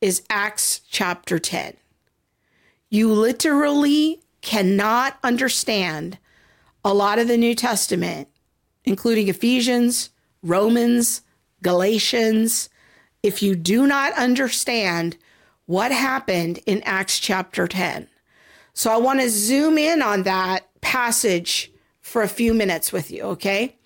is 0.00 0.22
Acts 0.30 0.80
chapter 0.90 1.38
10. 1.38 1.74
You 2.88 3.12
literally 3.12 4.22
cannot 4.40 5.18
understand 5.22 6.18
a 6.84 6.94
lot 6.94 7.18
of 7.18 7.28
the 7.28 7.36
New 7.36 7.54
Testament, 7.54 8.28
including 8.84 9.28
Ephesians, 9.28 10.10
Romans, 10.42 11.22
Galatians, 11.62 12.70
if 13.22 13.42
you 13.42 13.56
do 13.56 13.86
not 13.86 14.12
understand 14.14 15.18
what 15.68 15.92
happened 15.92 16.58
in 16.64 16.82
Acts 16.84 17.20
chapter 17.20 17.68
10. 17.68 18.08
So 18.72 18.90
I 18.90 18.96
want 18.96 19.20
to 19.20 19.28
zoom 19.28 19.76
in 19.76 20.00
on 20.00 20.22
that 20.22 20.66
passage 20.80 21.70
for 22.00 22.22
a 22.22 22.28
few 22.28 22.54
minutes 22.54 22.90
with 22.90 23.10
you, 23.10 23.22
okay? 23.24 23.76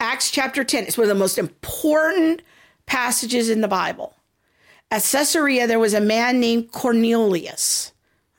Acts 0.00 0.30
chapter 0.30 0.64
10 0.64 0.86
is 0.86 0.96
one 0.96 1.04
of 1.04 1.10
the 1.10 1.14
most 1.14 1.36
important 1.36 2.40
passages 2.86 3.50
in 3.50 3.60
the 3.60 3.68
Bible. 3.68 4.14
At 4.90 5.02
Caesarea, 5.02 5.66
there 5.66 5.78
was 5.78 5.92
a 5.92 6.00
man 6.00 6.40
named 6.40 6.72
Cornelius. 6.72 7.92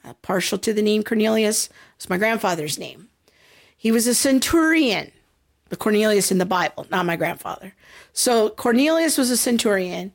Uh, 0.04 0.14
partial 0.24 0.58
to 0.58 0.74
the 0.74 0.82
name 0.82 1.04
Cornelius, 1.04 1.70
it's 1.96 2.10
my 2.10 2.18
grandfather's 2.18 2.80
name. 2.80 3.10
He 3.78 3.92
was 3.92 4.08
a 4.08 4.16
centurion, 4.16 5.12
the 5.70 5.78
Cornelius 5.78 6.32
in 6.32 6.40
the 6.40 6.46
Bible, 6.46 6.88
not 6.90 7.06
my 7.06 7.18
grandfather. 7.18 7.76
So 8.14 8.50
Cornelius 8.50 9.16
was 9.16 9.30
a 9.30 9.38
centurion 9.38 10.12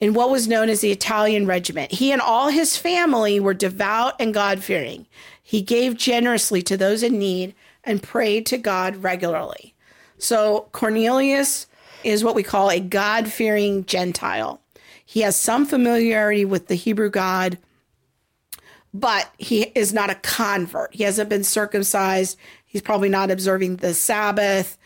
in 0.00 0.14
what 0.14 0.30
was 0.30 0.48
known 0.48 0.68
as 0.68 0.80
the 0.80 0.92
Italian 0.92 1.46
regiment. 1.46 1.92
He 1.92 2.12
and 2.12 2.20
all 2.20 2.48
his 2.48 2.76
family 2.76 3.40
were 3.40 3.54
devout 3.54 4.14
and 4.20 4.34
God 4.34 4.62
fearing. 4.62 5.06
He 5.42 5.62
gave 5.62 5.96
generously 5.96 6.62
to 6.62 6.76
those 6.76 7.02
in 7.02 7.18
need 7.18 7.54
and 7.84 8.02
prayed 8.02 8.46
to 8.46 8.58
God 8.58 8.96
regularly. 8.96 9.74
So 10.18 10.68
Cornelius 10.72 11.66
is 12.02 12.24
what 12.24 12.34
we 12.34 12.42
call 12.42 12.70
a 12.70 12.80
God 12.80 13.28
fearing 13.28 13.84
Gentile. 13.84 14.60
He 15.04 15.20
has 15.20 15.36
some 15.36 15.66
familiarity 15.66 16.44
with 16.44 16.68
the 16.68 16.74
Hebrew 16.74 17.10
God, 17.10 17.58
but 18.92 19.30
he 19.38 19.64
is 19.74 19.92
not 19.92 20.10
a 20.10 20.14
convert. 20.16 20.94
He 20.94 21.04
hasn't 21.04 21.28
been 21.28 21.44
circumcised. 21.44 22.38
He's 22.64 22.82
probably 22.82 23.08
not 23.08 23.30
observing 23.30 23.76
the 23.76 23.94
Sabbath, 23.94 24.78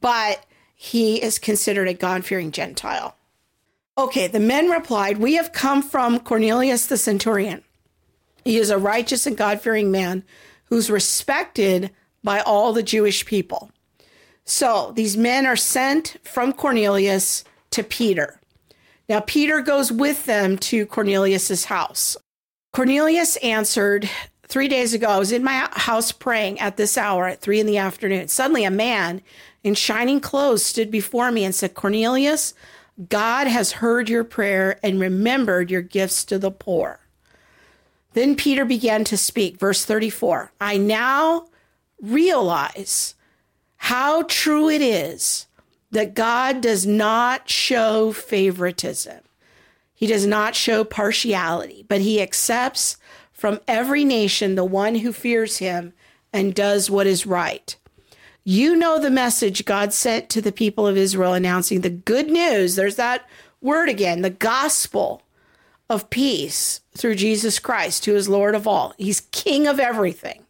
but 0.00 0.44
he 0.74 1.22
is 1.22 1.38
considered 1.38 1.88
a 1.88 1.94
God 1.94 2.24
fearing 2.24 2.50
Gentile. 2.50 3.16
Okay, 3.96 4.26
the 4.26 4.40
men 4.40 4.68
replied, 4.68 5.18
We 5.18 5.34
have 5.34 5.52
come 5.52 5.82
from 5.82 6.18
Cornelius 6.18 6.86
the 6.86 6.96
centurion. 6.96 7.62
He 8.44 8.58
is 8.58 8.70
a 8.70 8.78
righteous 8.78 9.26
and 9.26 9.36
God 9.36 9.60
fearing 9.60 9.90
man 9.90 10.24
who's 10.66 10.90
respected 10.90 11.90
by 12.22 12.40
all 12.40 12.72
the 12.72 12.82
Jewish 12.82 13.24
people. 13.24 13.70
So 14.44 14.92
these 14.94 15.16
men 15.16 15.46
are 15.46 15.56
sent 15.56 16.16
from 16.22 16.52
Cornelius 16.52 17.44
to 17.70 17.82
Peter. 17.82 18.40
Now, 19.08 19.20
Peter 19.20 19.60
goes 19.60 19.92
with 19.92 20.26
them 20.26 20.58
to 20.58 20.86
Cornelius's 20.86 21.66
house. 21.66 22.16
Cornelius 22.72 23.36
answered, 23.36 24.08
Three 24.46 24.68
days 24.68 24.92
ago, 24.92 25.08
I 25.08 25.18
was 25.18 25.32
in 25.32 25.42
my 25.42 25.68
house 25.72 26.12
praying 26.12 26.60
at 26.60 26.76
this 26.76 26.98
hour 26.98 27.26
at 27.26 27.40
three 27.40 27.60
in 27.60 27.66
the 27.66 27.78
afternoon. 27.78 28.28
Suddenly, 28.28 28.64
a 28.64 28.70
man 28.70 29.22
in 29.62 29.74
shining 29.74 30.20
clothes 30.20 30.64
stood 30.64 30.90
before 30.90 31.30
me 31.30 31.44
and 31.44 31.54
said, 31.54 31.74
Cornelius, 31.74 32.54
God 33.08 33.46
has 33.46 33.72
heard 33.72 34.08
your 34.08 34.24
prayer 34.24 34.78
and 34.82 35.00
remembered 35.00 35.70
your 35.70 35.82
gifts 35.82 36.24
to 36.26 36.38
the 36.38 36.50
poor. 36.50 37.00
Then 38.12 38.36
Peter 38.36 38.64
began 38.64 39.04
to 39.04 39.16
speak. 39.16 39.58
Verse 39.58 39.84
34 39.84 40.52
I 40.60 40.76
now 40.76 41.48
realize 42.00 43.14
how 43.76 44.22
true 44.22 44.68
it 44.68 44.80
is 44.80 45.46
that 45.90 46.14
God 46.14 46.60
does 46.60 46.86
not 46.86 47.48
show 47.48 48.12
favoritism. 48.12 49.20
He 49.94 50.06
does 50.06 50.26
not 50.26 50.54
show 50.54 50.84
partiality, 50.84 51.84
but 51.88 52.00
he 52.00 52.20
accepts 52.20 52.96
from 53.32 53.60
every 53.68 54.04
nation 54.04 54.54
the 54.54 54.64
one 54.64 54.96
who 54.96 55.12
fears 55.12 55.58
him 55.58 55.92
and 56.32 56.54
does 56.54 56.90
what 56.90 57.06
is 57.06 57.26
right. 57.26 57.76
You 58.44 58.76
know 58.76 58.98
the 58.98 59.10
message 59.10 59.64
God 59.64 59.94
sent 59.94 60.28
to 60.30 60.42
the 60.42 60.52
people 60.52 60.86
of 60.86 60.98
Israel 60.98 61.32
announcing 61.32 61.80
the 61.80 61.90
good 61.90 62.28
news. 62.28 62.76
There's 62.76 62.96
that 62.96 63.26
word 63.62 63.88
again, 63.88 64.20
the 64.20 64.28
gospel 64.28 65.22
of 65.88 66.10
peace 66.10 66.82
through 66.94 67.14
Jesus 67.14 67.58
Christ, 67.58 68.04
who 68.04 68.14
is 68.14 68.28
Lord 68.28 68.54
of 68.54 68.66
all. 68.66 68.92
He's 68.98 69.20
king 69.32 69.66
of 69.66 69.80
everything. 69.80 70.44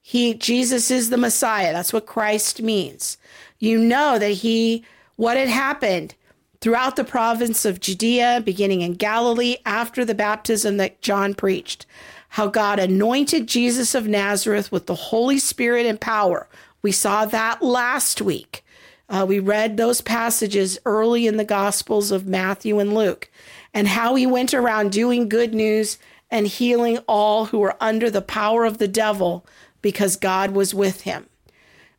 He 0.00 0.32
Jesus 0.32 0.90
is 0.90 1.10
the 1.10 1.16
Messiah. 1.16 1.72
That's 1.72 1.92
what 1.92 2.06
Christ 2.06 2.62
means. 2.62 3.18
You 3.58 3.78
know 3.78 4.18
that 4.18 4.30
he 4.30 4.84
what 5.16 5.36
had 5.36 5.48
happened 5.48 6.14
throughout 6.60 6.96
the 6.96 7.04
province 7.04 7.64
of 7.64 7.80
Judea, 7.80 8.42
beginning 8.44 8.82
in 8.82 8.94
Galilee 8.94 9.56
after 9.66 10.04
the 10.04 10.14
baptism 10.14 10.76
that 10.76 11.02
John 11.02 11.34
preached. 11.34 11.84
How 12.30 12.46
God 12.46 12.78
anointed 12.78 13.48
Jesus 13.48 13.94
of 13.94 14.06
Nazareth 14.06 14.70
with 14.70 14.86
the 14.86 14.94
Holy 14.94 15.38
Spirit 15.38 15.86
and 15.86 16.00
power. 16.00 16.48
We 16.88 16.92
saw 16.92 17.26
that 17.26 17.60
last 17.60 18.22
week. 18.22 18.64
Uh, 19.10 19.26
we 19.28 19.40
read 19.40 19.76
those 19.76 20.00
passages 20.00 20.78
early 20.86 21.26
in 21.26 21.36
the 21.36 21.44
Gospels 21.44 22.10
of 22.10 22.26
Matthew 22.26 22.78
and 22.78 22.94
Luke, 22.94 23.30
and 23.74 23.88
how 23.88 24.14
he 24.14 24.26
went 24.26 24.54
around 24.54 24.90
doing 24.90 25.28
good 25.28 25.52
news 25.52 25.98
and 26.30 26.46
healing 26.46 26.96
all 27.06 27.44
who 27.44 27.58
were 27.58 27.76
under 27.78 28.08
the 28.08 28.22
power 28.22 28.64
of 28.64 28.78
the 28.78 28.88
devil 28.88 29.44
because 29.82 30.16
God 30.16 30.52
was 30.52 30.72
with 30.72 31.02
him. 31.02 31.28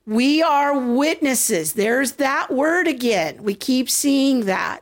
We 0.07 0.41
are 0.41 0.79
witnesses. 0.79 1.73
There's 1.73 2.13
that 2.13 2.49
word 2.49 2.87
again. 2.87 3.43
We 3.43 3.53
keep 3.53 3.91
seeing 3.91 4.45
that 4.45 4.79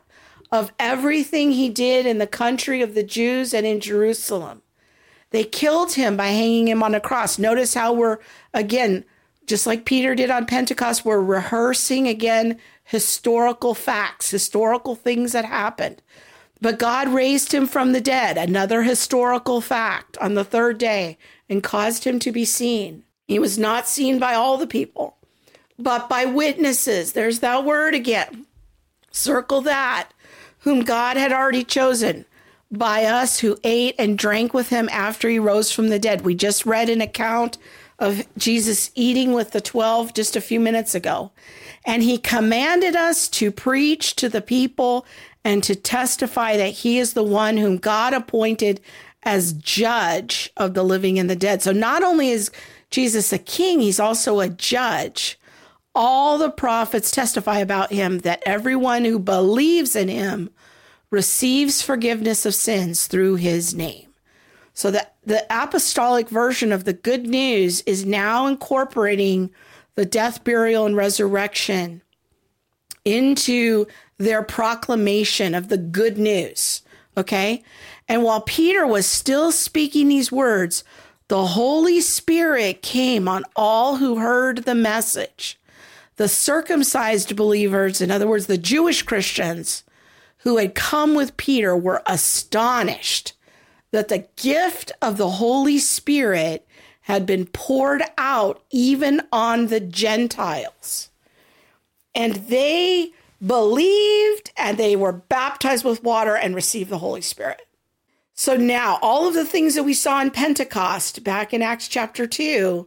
of 0.50 0.72
everything 0.78 1.52
he 1.52 1.68
did 1.68 2.06
in 2.06 2.16
the 2.16 2.26
country 2.26 2.80
of 2.80 2.94
the 2.94 3.04
Jews 3.04 3.52
and 3.52 3.66
in 3.66 3.78
Jerusalem. 3.78 4.62
They 5.32 5.44
killed 5.44 5.92
him 5.92 6.16
by 6.16 6.28
hanging 6.28 6.68
him 6.68 6.82
on 6.82 6.94
a 6.94 6.98
cross. 6.98 7.38
Notice 7.38 7.74
how 7.74 7.92
we're, 7.92 8.20
again, 8.54 9.04
just 9.48 9.66
like 9.66 9.84
Peter 9.84 10.14
did 10.14 10.30
on 10.30 10.46
Pentecost, 10.46 11.04
we're 11.04 11.20
rehearsing 11.20 12.06
again 12.06 12.58
historical 12.84 13.74
facts, 13.74 14.30
historical 14.30 14.94
things 14.94 15.32
that 15.32 15.44
happened. 15.44 16.00
But 16.60 16.78
God 16.78 17.08
raised 17.08 17.52
him 17.52 17.66
from 17.66 17.92
the 17.92 18.00
dead, 18.00 18.36
another 18.36 18.82
historical 18.82 19.60
fact, 19.60 20.16
on 20.18 20.34
the 20.34 20.44
third 20.44 20.78
day 20.78 21.18
and 21.48 21.62
caused 21.62 22.04
him 22.04 22.18
to 22.20 22.32
be 22.32 22.44
seen. 22.44 23.04
He 23.26 23.38
was 23.38 23.58
not 23.58 23.88
seen 23.88 24.18
by 24.18 24.34
all 24.34 24.56
the 24.56 24.66
people, 24.66 25.16
but 25.78 26.08
by 26.08 26.24
witnesses. 26.24 27.12
There's 27.12 27.40
that 27.40 27.64
word 27.64 27.94
again. 27.94 28.46
Circle 29.10 29.62
that, 29.62 30.10
whom 30.60 30.80
God 30.80 31.16
had 31.16 31.32
already 31.32 31.64
chosen 31.64 32.24
by 32.70 33.04
us 33.04 33.40
who 33.40 33.58
ate 33.64 33.94
and 33.98 34.18
drank 34.18 34.52
with 34.52 34.68
him 34.68 34.88
after 34.90 35.28
he 35.28 35.38
rose 35.38 35.70
from 35.70 35.88
the 35.88 35.98
dead. 35.98 36.22
We 36.22 36.34
just 36.34 36.66
read 36.66 36.90
an 36.90 37.00
account 37.00 37.56
of 37.98 38.26
Jesus 38.36 38.90
eating 38.94 39.32
with 39.32 39.50
the 39.50 39.60
12 39.60 40.14
just 40.14 40.36
a 40.36 40.40
few 40.40 40.60
minutes 40.60 40.94
ago. 40.94 41.32
And 41.84 42.02
he 42.02 42.18
commanded 42.18 42.94
us 42.94 43.28
to 43.30 43.50
preach 43.50 44.14
to 44.16 44.28
the 44.28 44.42
people 44.42 45.06
and 45.44 45.62
to 45.64 45.74
testify 45.74 46.56
that 46.56 46.68
he 46.68 46.98
is 46.98 47.14
the 47.14 47.22
one 47.22 47.56
whom 47.56 47.76
God 47.76 48.12
appointed 48.12 48.80
as 49.22 49.52
judge 49.54 50.50
of 50.56 50.74
the 50.74 50.84
living 50.84 51.18
and 51.18 51.28
the 51.28 51.36
dead. 51.36 51.62
So 51.62 51.72
not 51.72 52.02
only 52.02 52.30
is 52.30 52.50
Jesus 52.90 53.32
a 53.32 53.38
king, 53.38 53.80
he's 53.80 54.00
also 54.00 54.40
a 54.40 54.48
judge. 54.48 55.38
All 55.94 56.38
the 56.38 56.50
prophets 56.50 57.10
testify 57.10 57.58
about 57.58 57.92
him 57.92 58.20
that 58.20 58.42
everyone 58.46 59.04
who 59.04 59.18
believes 59.18 59.96
in 59.96 60.08
him 60.08 60.50
receives 61.10 61.82
forgiveness 61.82 62.46
of 62.46 62.54
sins 62.54 63.06
through 63.06 63.36
his 63.36 63.74
name. 63.74 64.07
So 64.78 64.92
the, 64.92 65.08
the 65.26 65.44
apostolic 65.50 66.28
version 66.28 66.70
of 66.70 66.84
the 66.84 66.92
good 66.92 67.26
news 67.26 67.80
is 67.80 68.06
now 68.06 68.46
incorporating 68.46 69.50
the 69.96 70.06
death, 70.06 70.44
burial, 70.44 70.86
and 70.86 70.96
resurrection 70.96 72.00
into 73.04 73.86
their 74.18 74.44
proclamation 74.44 75.56
of 75.56 75.68
the 75.68 75.78
good 75.78 76.16
news. 76.16 76.82
Okay. 77.16 77.64
And 78.06 78.22
while 78.22 78.40
Peter 78.42 78.86
was 78.86 79.04
still 79.04 79.50
speaking 79.50 80.06
these 80.06 80.30
words, 80.30 80.84
the 81.26 81.44
Holy 81.44 82.00
Spirit 82.00 82.80
came 82.80 83.26
on 83.26 83.42
all 83.56 83.96
who 83.96 84.18
heard 84.18 84.58
the 84.58 84.76
message. 84.76 85.58
The 86.18 86.28
circumcised 86.28 87.34
believers, 87.34 88.00
in 88.00 88.12
other 88.12 88.28
words, 88.28 88.46
the 88.46 88.56
Jewish 88.56 89.02
Christians 89.02 89.82
who 90.42 90.58
had 90.58 90.76
come 90.76 91.16
with 91.16 91.36
Peter, 91.36 91.76
were 91.76 92.00
astonished 92.06 93.32
that 93.90 94.08
the 94.08 94.26
gift 94.36 94.92
of 95.00 95.16
the 95.16 95.30
Holy 95.30 95.78
Spirit 95.78 96.66
had 97.02 97.24
been 97.24 97.46
poured 97.46 98.02
out 98.18 98.62
even 98.70 99.22
on 99.32 99.68
the 99.68 99.80
Gentiles. 99.80 101.08
And 102.14 102.34
they 102.34 103.12
believed 103.44 104.50
and 104.56 104.76
they 104.76 104.96
were 104.96 105.12
baptized 105.12 105.84
with 105.84 106.02
water 106.02 106.36
and 106.36 106.54
received 106.54 106.90
the 106.90 106.98
Holy 106.98 107.22
Spirit. 107.22 107.62
So 108.34 108.56
now, 108.56 108.98
all 109.02 109.26
of 109.26 109.34
the 109.34 109.44
things 109.44 109.74
that 109.74 109.84
we 109.84 109.94
saw 109.94 110.20
in 110.20 110.30
Pentecost 110.30 111.24
back 111.24 111.52
in 111.52 111.62
Acts 111.62 111.88
chapter 111.88 112.26
2, 112.26 112.86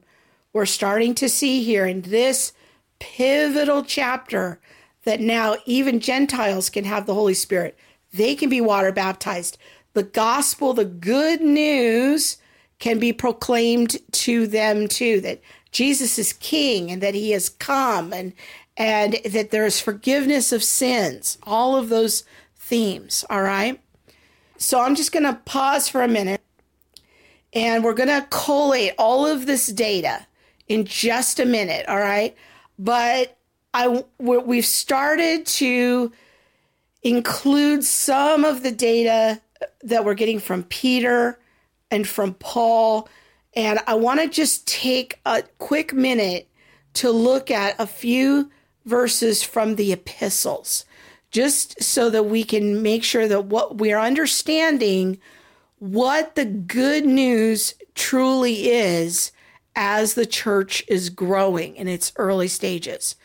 we're 0.53 0.65
starting 0.65 1.13
to 1.15 1.27
see 1.27 1.63
here 1.63 1.85
in 1.85 2.01
this 2.01 2.53
pivotal 2.99 3.83
chapter 3.83 4.59
that 5.03 5.19
now 5.19 5.57
even 5.65 5.99
Gentiles 5.99 6.69
can 6.69 6.85
have 6.85 7.05
the 7.05 7.13
Holy 7.13 7.33
Spirit. 7.33 7.77
They 8.13 8.35
can 8.35 8.49
be 8.49 8.61
water 8.61 8.91
baptized 8.91 9.57
the 9.93 10.03
gospel, 10.03 10.73
the 10.73 10.85
good 10.85 11.41
news 11.41 12.37
can 12.79 12.99
be 12.99 13.13
proclaimed 13.13 13.97
to 14.11 14.47
them 14.47 14.87
too 14.87 15.21
that 15.21 15.41
Jesus 15.71 16.17
is 16.17 16.33
king 16.33 16.91
and 16.91 17.01
that 17.01 17.13
he 17.13 17.31
has 17.31 17.49
come 17.49 18.11
and 18.13 18.33
and 18.77 19.17
that 19.25 19.51
there 19.51 19.65
is 19.65 19.79
forgiveness 19.79 20.51
of 20.51 20.63
sins. 20.63 21.37
All 21.43 21.75
of 21.75 21.89
those 21.89 22.23
themes, 22.55 23.25
all 23.29 23.41
right? 23.41 23.79
So 24.57 24.79
I'm 24.79 24.95
just 24.95 25.11
going 25.11 25.25
to 25.25 25.39
pause 25.45 25.89
for 25.89 26.01
a 26.01 26.07
minute 26.07 26.41
and 27.53 27.83
we're 27.83 27.93
going 27.93 28.09
to 28.09 28.25
collate 28.29 28.93
all 28.97 29.27
of 29.27 29.45
this 29.45 29.67
data 29.67 30.25
in 30.67 30.85
just 30.85 31.39
a 31.39 31.45
minute, 31.45 31.85
all 31.87 31.99
right? 31.99 32.35
But 32.79 33.37
I 33.73 34.03
we've 34.17 34.65
started 34.65 35.45
to 35.45 36.11
include 37.03 37.83
some 37.83 38.45
of 38.45 38.63
the 38.63 38.71
data 38.71 39.41
that 39.83 40.05
we're 40.05 40.13
getting 40.13 40.39
from 40.39 40.63
Peter 40.63 41.39
and 41.89 42.07
from 42.07 42.33
Paul. 42.35 43.09
And 43.55 43.79
I 43.87 43.95
want 43.95 44.21
to 44.21 44.27
just 44.27 44.67
take 44.67 45.19
a 45.25 45.43
quick 45.57 45.93
minute 45.93 46.47
to 46.95 47.11
look 47.11 47.51
at 47.51 47.75
a 47.79 47.87
few 47.87 48.49
verses 48.85 49.43
from 49.43 49.75
the 49.75 49.93
epistles, 49.93 50.85
just 51.29 51.81
so 51.81 52.09
that 52.09 52.23
we 52.23 52.43
can 52.43 52.81
make 52.81 53.03
sure 53.03 53.27
that 53.27 53.45
what 53.45 53.77
we 53.77 53.93
are 53.93 54.01
understanding 54.01 55.19
what 55.79 56.35
the 56.35 56.45
good 56.45 57.05
news 57.05 57.73
truly 57.95 58.69
is 58.69 59.31
as 59.75 60.13
the 60.13 60.25
church 60.25 60.83
is 60.87 61.09
growing 61.09 61.75
in 61.75 61.87
its 61.87 62.13
early 62.17 62.47
stages. 62.47 63.15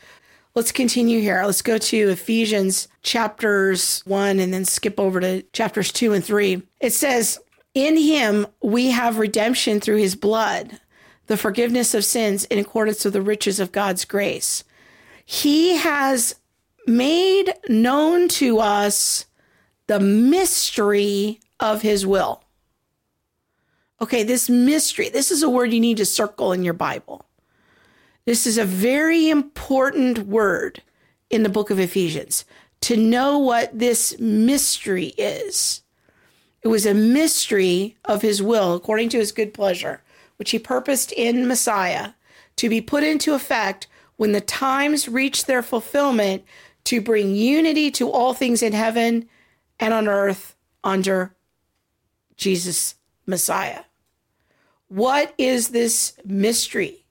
Let's 0.56 0.72
continue 0.72 1.20
here. 1.20 1.42
Let's 1.44 1.60
go 1.60 1.76
to 1.76 2.08
Ephesians 2.08 2.88
chapters 3.02 4.00
1 4.06 4.40
and 4.40 4.54
then 4.54 4.64
skip 4.64 4.98
over 4.98 5.20
to 5.20 5.42
chapters 5.52 5.92
2 5.92 6.14
and 6.14 6.24
3. 6.24 6.62
It 6.80 6.94
says, 6.94 7.38
In 7.74 7.98
him 7.98 8.46
we 8.62 8.86
have 8.86 9.18
redemption 9.18 9.80
through 9.80 9.98
his 9.98 10.16
blood, 10.16 10.80
the 11.26 11.36
forgiveness 11.36 11.92
of 11.92 12.06
sins 12.06 12.46
in 12.46 12.58
accordance 12.58 13.04
with 13.04 13.12
the 13.12 13.20
riches 13.20 13.60
of 13.60 13.70
God's 13.70 14.06
grace. 14.06 14.64
He 15.26 15.76
has 15.76 16.36
made 16.86 17.52
known 17.68 18.26
to 18.28 18.58
us 18.58 19.26
the 19.88 20.00
mystery 20.00 21.38
of 21.60 21.82
his 21.82 22.06
will. 22.06 22.42
Okay, 24.00 24.22
this 24.22 24.48
mystery, 24.48 25.10
this 25.10 25.30
is 25.30 25.42
a 25.42 25.50
word 25.50 25.74
you 25.74 25.80
need 25.80 25.98
to 25.98 26.06
circle 26.06 26.52
in 26.52 26.62
your 26.62 26.72
Bible. 26.72 27.25
This 28.26 28.44
is 28.44 28.58
a 28.58 28.64
very 28.64 29.30
important 29.30 30.26
word 30.26 30.82
in 31.30 31.44
the 31.44 31.48
book 31.48 31.70
of 31.70 31.78
Ephesians 31.78 32.44
to 32.80 32.96
know 32.96 33.38
what 33.38 33.78
this 33.78 34.18
mystery 34.18 35.14
is. 35.16 35.82
It 36.62 36.68
was 36.68 36.86
a 36.86 36.92
mystery 36.92 37.96
of 38.04 38.22
his 38.22 38.42
will 38.42 38.74
according 38.74 39.10
to 39.10 39.18
his 39.18 39.30
good 39.30 39.54
pleasure, 39.54 40.02
which 40.38 40.50
he 40.50 40.58
purposed 40.58 41.12
in 41.12 41.46
Messiah 41.46 42.10
to 42.56 42.68
be 42.68 42.80
put 42.80 43.04
into 43.04 43.34
effect 43.34 43.86
when 44.16 44.32
the 44.32 44.40
times 44.40 45.08
reach 45.08 45.44
their 45.44 45.62
fulfillment 45.62 46.42
to 46.84 47.00
bring 47.00 47.36
unity 47.36 47.92
to 47.92 48.10
all 48.10 48.34
things 48.34 48.60
in 48.60 48.72
heaven 48.72 49.28
and 49.78 49.94
on 49.94 50.08
earth 50.08 50.56
under 50.82 51.36
Jesus 52.36 52.96
Messiah. 53.24 53.84
What 54.88 55.32
is 55.38 55.68
this 55.68 56.14
mystery? 56.24 57.05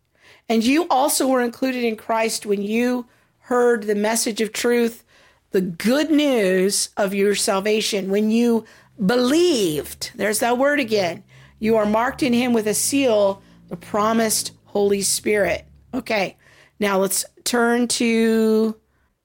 And 0.48 0.64
you 0.64 0.88
also 0.90 1.28
were 1.28 1.42
included 1.42 1.84
in 1.84 1.96
Christ 1.96 2.46
when 2.46 2.62
you 2.62 3.08
heard 3.40 3.84
the 3.84 3.96
message 3.96 4.42
of 4.42 4.52
truth, 4.52 5.04
the 5.52 5.62
good 5.62 6.12
news 6.12 6.90
of 6.98 7.14
your 7.14 7.36
salvation, 7.36 8.10
when 8.10 8.32
you 8.32 8.66
believed. 9.04 10.12
There's 10.16 10.40
that 10.40 10.58
word 10.58 10.80
again. 10.80 11.24
You 11.60 11.78
are 11.78 11.86
marked 11.86 12.22
in 12.22 12.34
him 12.34 12.54
with 12.54 12.68
a 12.68 12.74
seal, 12.74 13.42
the 13.70 13.78
promised 13.78 14.52
Holy 14.66 15.02
Spirit. 15.02 15.66
Okay. 15.94 16.38
Now 16.80 17.00
let's 17.00 17.26
turn 17.44 17.88
to 17.88 18.76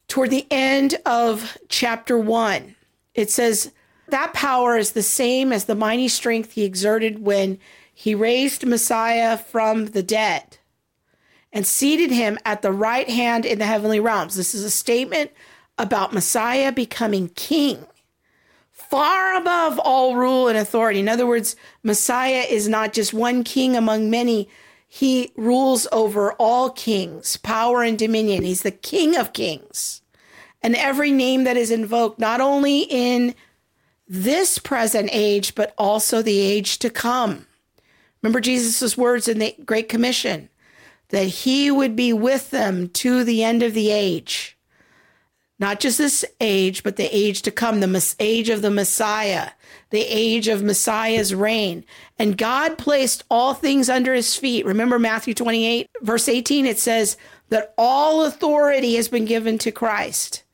toward 0.08 0.30
the 0.30 0.46
end 0.50 0.96
of 1.04 1.58
chapter 1.68 2.18
1. 2.18 2.76
It 3.14 3.30
says 3.30 3.72
that 4.08 4.32
power 4.32 4.76
is 4.76 4.92
the 4.92 5.02
same 5.02 5.52
as 5.52 5.64
the 5.64 5.74
mighty 5.74 6.08
strength 6.08 6.52
he 6.52 6.64
exerted 6.64 7.24
when 7.24 7.58
he 7.92 8.14
raised 8.14 8.64
Messiah 8.64 9.36
from 9.36 9.86
the 9.86 10.02
dead 10.02 10.58
and 11.52 11.66
seated 11.66 12.10
him 12.10 12.38
at 12.44 12.62
the 12.62 12.72
right 12.72 13.08
hand 13.08 13.44
in 13.44 13.58
the 13.58 13.66
heavenly 13.66 14.00
realms. 14.00 14.36
This 14.36 14.54
is 14.54 14.64
a 14.64 14.70
statement 14.70 15.30
about 15.78 16.12
Messiah 16.12 16.72
becoming 16.72 17.28
king, 17.30 17.86
far 18.70 19.34
above 19.34 19.78
all 19.78 20.14
rule 20.14 20.48
and 20.48 20.58
authority. 20.58 21.00
In 21.00 21.08
other 21.08 21.26
words, 21.26 21.56
Messiah 21.82 22.44
is 22.48 22.68
not 22.68 22.92
just 22.92 23.14
one 23.14 23.44
king 23.44 23.76
among 23.76 24.10
many, 24.10 24.48
he 24.92 25.32
rules 25.36 25.86
over 25.92 26.32
all 26.32 26.70
kings, 26.70 27.36
power 27.36 27.82
and 27.82 27.96
dominion. 27.96 28.42
He's 28.42 28.62
the 28.62 28.72
king 28.72 29.16
of 29.16 29.32
kings. 29.32 30.02
And 30.62 30.74
every 30.74 31.12
name 31.12 31.44
that 31.44 31.56
is 31.56 31.70
invoked, 31.70 32.18
not 32.18 32.40
only 32.40 32.80
in 32.80 33.34
this 34.08 34.58
present 34.58 35.08
age, 35.12 35.54
but 35.54 35.72
also 35.78 36.22
the 36.22 36.40
age 36.40 36.80
to 36.80 36.90
come. 36.90 37.46
Remember 38.20 38.40
Jesus' 38.40 38.98
words 38.98 39.28
in 39.28 39.38
the 39.38 39.54
Great 39.64 39.88
Commission 39.88 40.48
that 41.10 41.26
he 41.26 41.70
would 41.70 41.94
be 41.94 42.12
with 42.12 42.50
them 42.50 42.88
to 42.88 43.22
the 43.24 43.44
end 43.44 43.62
of 43.62 43.74
the 43.74 43.90
age. 43.90 44.56
Not 45.58 45.78
just 45.78 45.98
this 45.98 46.24
age, 46.40 46.82
but 46.82 46.96
the 46.96 47.14
age 47.14 47.42
to 47.42 47.50
come, 47.50 47.80
the 47.80 48.14
age 48.18 48.48
of 48.48 48.62
the 48.62 48.70
Messiah, 48.70 49.50
the 49.90 50.06
age 50.08 50.48
of 50.48 50.62
Messiah's 50.62 51.34
reign. 51.34 51.84
And 52.18 52.38
God 52.38 52.78
placed 52.78 53.24
all 53.30 53.52
things 53.52 53.90
under 53.90 54.14
his 54.14 54.34
feet. 54.34 54.64
Remember 54.64 54.98
Matthew 54.98 55.34
28, 55.34 55.90
verse 56.00 56.28
18, 56.28 56.64
it 56.64 56.78
says 56.78 57.18
that 57.50 57.74
all 57.76 58.24
authority 58.24 58.94
has 58.94 59.08
been 59.08 59.26
given 59.26 59.58
to 59.58 59.70
Christ. 59.70 60.44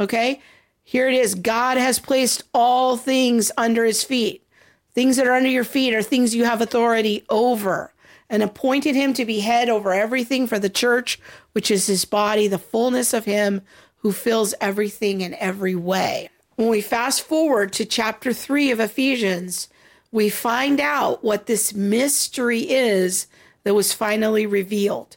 Okay? 0.00 0.40
Here 0.82 1.08
it 1.08 1.14
is 1.14 1.34
God 1.34 1.76
has 1.76 1.98
placed 1.98 2.44
all 2.54 2.96
things 2.96 3.52
under 3.58 3.84
his 3.84 4.04
feet. 4.04 4.46
Things 4.94 5.18
that 5.18 5.26
are 5.26 5.34
under 5.34 5.50
your 5.50 5.64
feet 5.64 5.92
are 5.92 6.02
things 6.02 6.34
you 6.34 6.44
have 6.44 6.62
authority 6.62 7.26
over 7.28 7.92
and 8.28 8.42
appointed 8.42 8.94
him 8.94 9.12
to 9.14 9.24
be 9.24 9.40
head 9.40 9.68
over 9.68 9.92
everything 9.92 10.46
for 10.46 10.58
the 10.58 10.70
church, 10.70 11.18
which 11.52 11.70
is 11.70 11.86
his 11.86 12.04
body, 12.04 12.48
the 12.48 12.58
fullness 12.58 13.12
of 13.12 13.24
him 13.24 13.62
who 13.98 14.12
fills 14.12 14.54
everything 14.60 15.20
in 15.20 15.34
every 15.34 15.74
way. 15.74 16.28
when 16.56 16.68
we 16.68 16.80
fast 16.80 17.22
forward 17.22 17.72
to 17.72 17.84
chapter 17.84 18.32
3 18.32 18.70
of 18.70 18.80
Ephesians, 18.80 19.68
we 20.10 20.30
find 20.30 20.80
out 20.80 21.22
what 21.22 21.46
this 21.46 21.74
mystery 21.74 22.60
is 22.60 23.26
that 23.64 23.74
was 23.74 23.92
finally 23.92 24.46
revealed. 24.46 25.16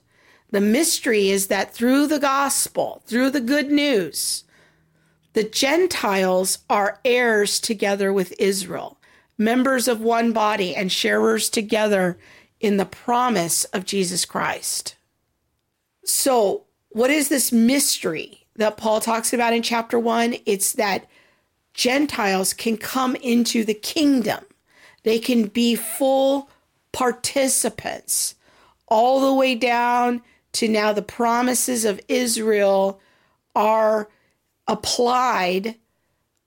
The 0.52 0.60
mystery 0.60 1.30
is 1.30 1.48
that 1.48 1.74
through 1.74 2.08
the 2.08 2.20
gospel, 2.20 3.02
through 3.06 3.30
the 3.30 3.40
good 3.40 3.72
news, 3.72 4.44
the 5.34 5.44
Gentiles 5.44 6.58
are 6.70 7.00
heirs 7.06 7.60
together 7.60 8.12
with 8.12 8.34
Israel, 8.40 8.98
members 9.38 9.88
of 9.88 10.02
one 10.02 10.34
body, 10.34 10.76
and 10.76 10.92
sharers 10.92 11.50
together 11.50 12.18
in 12.60 12.78
the 12.78 12.86
promise 12.86 13.66
of 13.66 13.86
Jesus 13.86 14.26
Christ. 14.26 14.96
So, 16.04 16.66
what 16.90 17.10
is 17.10 17.30
this 17.30 17.52
mystery 17.52 18.48
that 18.56 18.78
Paul 18.78 19.00
talks 19.00 19.34
about 19.34 19.54
in 19.54 19.62
chapter 19.62 20.00
one? 20.00 20.36
It's 20.46 20.74
that 20.74 21.08
Gentiles 21.74 22.54
can 22.54 22.78
come 22.78 23.16
into 23.18 23.64
the 23.64 23.74
kingdom, 23.74 24.44
they 25.04 25.20
can 25.20 25.46
be 25.46 25.76
full 25.76 26.50
participants, 26.92 28.36
all 28.88 29.22
the 29.22 29.34
way 29.34 29.56
down 29.56 30.22
to 30.54 30.68
now 30.68 30.92
the 30.92 31.02
promises 31.02 31.86
of 31.86 32.02
Israel 32.08 33.00
are 33.56 34.10
applied 34.68 35.76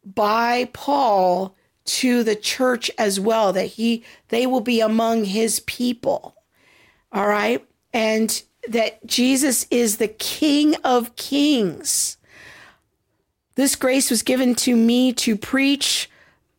by 0.05 0.69
Paul 0.73 1.55
to 1.85 2.23
the 2.23 2.37
church 2.37 2.91
as 2.99 3.19
well 3.19 3.53
that 3.53 3.67
he 3.67 4.05
they 4.29 4.47
will 4.47 4.61
be 4.61 4.81
among 4.81 5.25
his 5.25 5.61
people. 5.61 6.37
All 7.13 7.27
right? 7.27 7.67
And 7.93 8.43
that 8.69 9.05
Jesus 9.07 9.67
is 9.71 9.97
the 9.97 10.09
king 10.09 10.77
of 10.85 11.17
kings. 11.17 12.17
This 13.55 13.77
grace 13.77 14.11
was 14.11 14.23
given 14.23 14.55
to 14.57 14.77
me 14.77 15.13
to 15.15 15.37
preach 15.37 16.09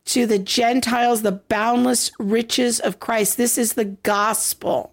to 0.06 0.26
the 0.26 0.38
Gentiles 0.38 1.22
the 1.22 1.32
boundless 1.32 2.12
riches 2.20 2.80
of 2.80 3.00
Christ. 3.00 3.38
This 3.38 3.58
is 3.58 3.74
the 3.74 3.86
gospel. 3.86 4.92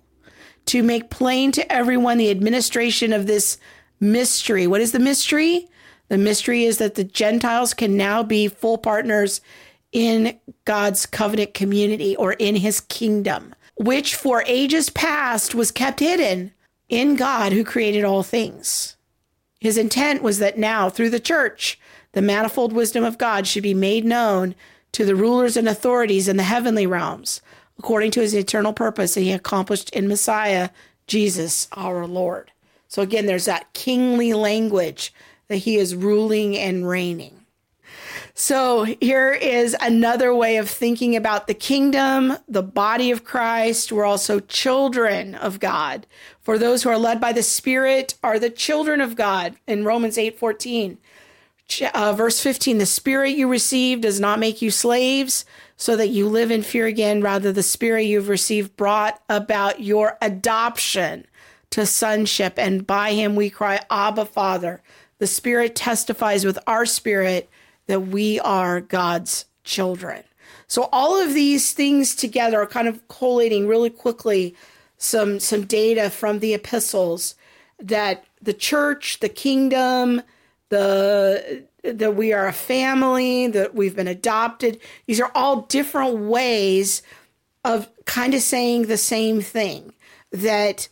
To 0.66 0.82
make 0.82 1.10
plain 1.10 1.50
to 1.52 1.72
everyone 1.72 2.18
the 2.18 2.30
administration 2.30 3.12
of 3.12 3.26
this 3.26 3.58
mystery. 3.98 4.66
What 4.66 4.80
is 4.80 4.92
the 4.92 4.98
mystery? 5.00 5.68
The 6.08 6.18
mystery 6.18 6.64
is 6.64 6.78
that 6.78 6.94
the 6.94 7.04
Gentiles 7.04 7.74
can 7.74 7.96
now 7.96 8.22
be 8.22 8.48
full 8.48 8.78
partners 8.78 9.40
in 9.92 10.38
God's 10.64 11.06
covenant 11.06 11.54
community 11.54 12.16
or 12.16 12.34
in 12.34 12.56
his 12.56 12.80
kingdom, 12.80 13.54
which 13.76 14.14
for 14.14 14.44
ages 14.46 14.90
past 14.90 15.54
was 15.54 15.70
kept 15.70 16.00
hidden 16.00 16.52
in 16.88 17.16
God 17.16 17.52
who 17.52 17.64
created 17.64 18.04
all 18.04 18.22
things. 18.22 18.96
His 19.60 19.76
intent 19.76 20.22
was 20.22 20.38
that 20.38 20.58
now, 20.58 20.88
through 20.88 21.10
the 21.10 21.20
church, 21.20 21.78
the 22.12 22.22
manifold 22.22 22.72
wisdom 22.72 23.04
of 23.04 23.18
God 23.18 23.46
should 23.46 23.62
be 23.62 23.74
made 23.74 24.04
known 24.04 24.54
to 24.92 25.04
the 25.04 25.14
rulers 25.14 25.56
and 25.56 25.68
authorities 25.68 26.28
in 26.28 26.36
the 26.36 26.42
heavenly 26.42 26.86
realms, 26.86 27.40
according 27.78 28.10
to 28.12 28.20
his 28.20 28.34
eternal 28.34 28.72
purpose 28.72 29.14
that 29.14 29.20
he 29.20 29.32
accomplished 29.32 29.90
in 29.90 30.08
Messiah, 30.08 30.70
Jesus 31.06 31.68
our 31.72 32.06
Lord. 32.06 32.50
So 32.88 33.02
again, 33.02 33.26
there's 33.26 33.44
that 33.44 33.72
kingly 33.72 34.32
language 34.32 35.14
that 35.48 35.58
he 35.58 35.76
is 35.76 35.94
ruling 35.94 36.56
and 36.56 36.88
reigning. 36.88 37.39
So 38.40 38.84
here 38.84 39.32
is 39.32 39.76
another 39.82 40.34
way 40.34 40.56
of 40.56 40.70
thinking 40.70 41.14
about 41.14 41.46
the 41.46 41.52
kingdom, 41.52 42.38
the 42.48 42.62
body 42.62 43.10
of 43.10 43.22
Christ. 43.22 43.92
We're 43.92 44.06
also 44.06 44.40
children 44.40 45.34
of 45.34 45.60
God. 45.60 46.06
For 46.40 46.56
those 46.56 46.82
who 46.82 46.88
are 46.88 46.96
led 46.96 47.20
by 47.20 47.34
the 47.34 47.42
Spirit 47.42 48.14
are 48.22 48.38
the 48.38 48.48
children 48.48 49.02
of 49.02 49.14
God 49.14 49.56
in 49.66 49.84
Romans 49.84 50.16
8 50.16 50.38
14. 50.38 50.96
Uh, 51.92 52.14
verse 52.14 52.40
15 52.40 52.78
the 52.78 52.86
spirit 52.86 53.36
you 53.36 53.46
received 53.46 54.02
does 54.02 54.18
not 54.18 54.40
make 54.40 54.60
you 54.60 54.72
slaves 54.72 55.44
so 55.76 55.94
that 55.94 56.08
you 56.08 56.26
live 56.26 56.50
in 56.50 56.62
fear 56.62 56.86
again 56.86 57.20
rather 57.20 57.52
the 57.52 57.62
spirit 57.62 58.02
you've 58.02 58.28
received 58.28 58.76
brought 58.76 59.22
about 59.28 59.80
your 59.80 60.18
adoption 60.20 61.24
to 61.70 61.86
sonship 61.86 62.54
and 62.56 62.88
by 62.88 63.12
him 63.12 63.36
we 63.36 63.48
cry 63.48 63.78
abba 63.88 64.24
father 64.24 64.82
the 65.18 65.28
spirit 65.28 65.76
testifies 65.76 66.44
with 66.44 66.58
our 66.66 66.84
spirit 66.84 67.48
that 67.90 68.00
we 68.00 68.38
are 68.40 68.80
God's 68.80 69.46
children. 69.64 70.22
So 70.68 70.88
all 70.92 71.20
of 71.20 71.34
these 71.34 71.72
things 71.72 72.14
together 72.14 72.60
are 72.60 72.66
kind 72.66 72.86
of 72.86 73.06
collating 73.08 73.66
really 73.66 73.90
quickly 73.90 74.54
some 74.96 75.40
some 75.40 75.64
data 75.64 76.08
from 76.10 76.38
the 76.38 76.54
epistles 76.54 77.34
that 77.80 78.24
the 78.40 78.52
church, 78.52 79.18
the 79.18 79.28
kingdom, 79.28 80.22
the 80.68 81.64
that 81.82 82.14
we 82.14 82.32
are 82.32 82.46
a 82.46 82.52
family, 82.52 83.48
that 83.48 83.74
we've 83.74 83.96
been 83.96 84.06
adopted. 84.06 84.78
These 85.06 85.20
are 85.20 85.32
all 85.34 85.62
different 85.62 86.18
ways 86.18 87.02
of 87.64 87.88
kind 88.04 88.34
of 88.34 88.40
saying 88.40 88.86
the 88.86 88.98
same 88.98 89.40
thing 89.40 89.92
that 90.30 90.88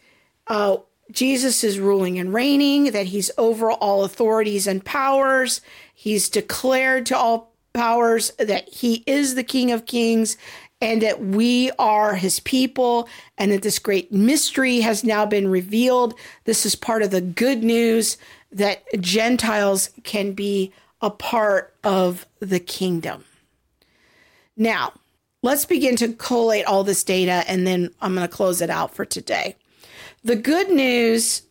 uh, 0.49 0.79
Jesus 1.13 1.63
is 1.63 1.79
ruling 1.79 2.19
and 2.19 2.35
reigning, 2.35 2.91
that 2.91 3.07
he's 3.07 3.31
over 3.39 3.71
all 3.71 4.05
authorities 4.05 4.67
and 4.67 4.85
powers, 4.85 5.61
He's 6.01 6.29
declared 6.29 7.07
to 7.07 7.19
all 7.19 7.57
powers 7.73 8.31
that 8.39 8.69
he 8.69 9.03
is 9.05 9.35
the 9.35 9.43
King 9.43 9.73
of 9.73 9.85
Kings 9.85 10.37
and 10.81 11.03
that 11.03 11.21
we 11.21 11.73
are 11.77 12.15
his 12.15 12.39
people 12.39 13.09
and 13.37 13.51
that 13.51 13.63
this 13.63 13.81
great 13.81 14.13
mystery 14.13 14.79
has 14.79 15.03
now 15.03 15.27
been 15.27 15.49
revealed. 15.49 16.15
This 16.45 16.65
is 16.65 16.77
part 16.77 17.03
of 17.03 17.11
the 17.11 17.21
good 17.21 17.65
news 17.65 18.17
that 18.53 18.85
Gentiles 19.01 19.91
can 20.05 20.35
be 20.35 20.73
a 21.01 21.11
part 21.11 21.75
of 21.83 22.29
the 22.39 22.61
kingdom. 22.61 23.25
Now, 24.57 24.93
let's 25.43 25.65
begin 25.65 25.97
to 25.97 26.13
collate 26.13 26.65
all 26.67 26.85
this 26.85 27.03
data 27.03 27.43
and 27.49 27.67
then 27.67 27.91
I'm 28.01 28.15
going 28.15 28.25
to 28.25 28.33
close 28.33 28.63
it 28.63 28.71
out 28.71 28.95
for 28.95 29.05
today. 29.05 29.57
The 30.23 30.37
good 30.37 30.71
news 30.71 31.43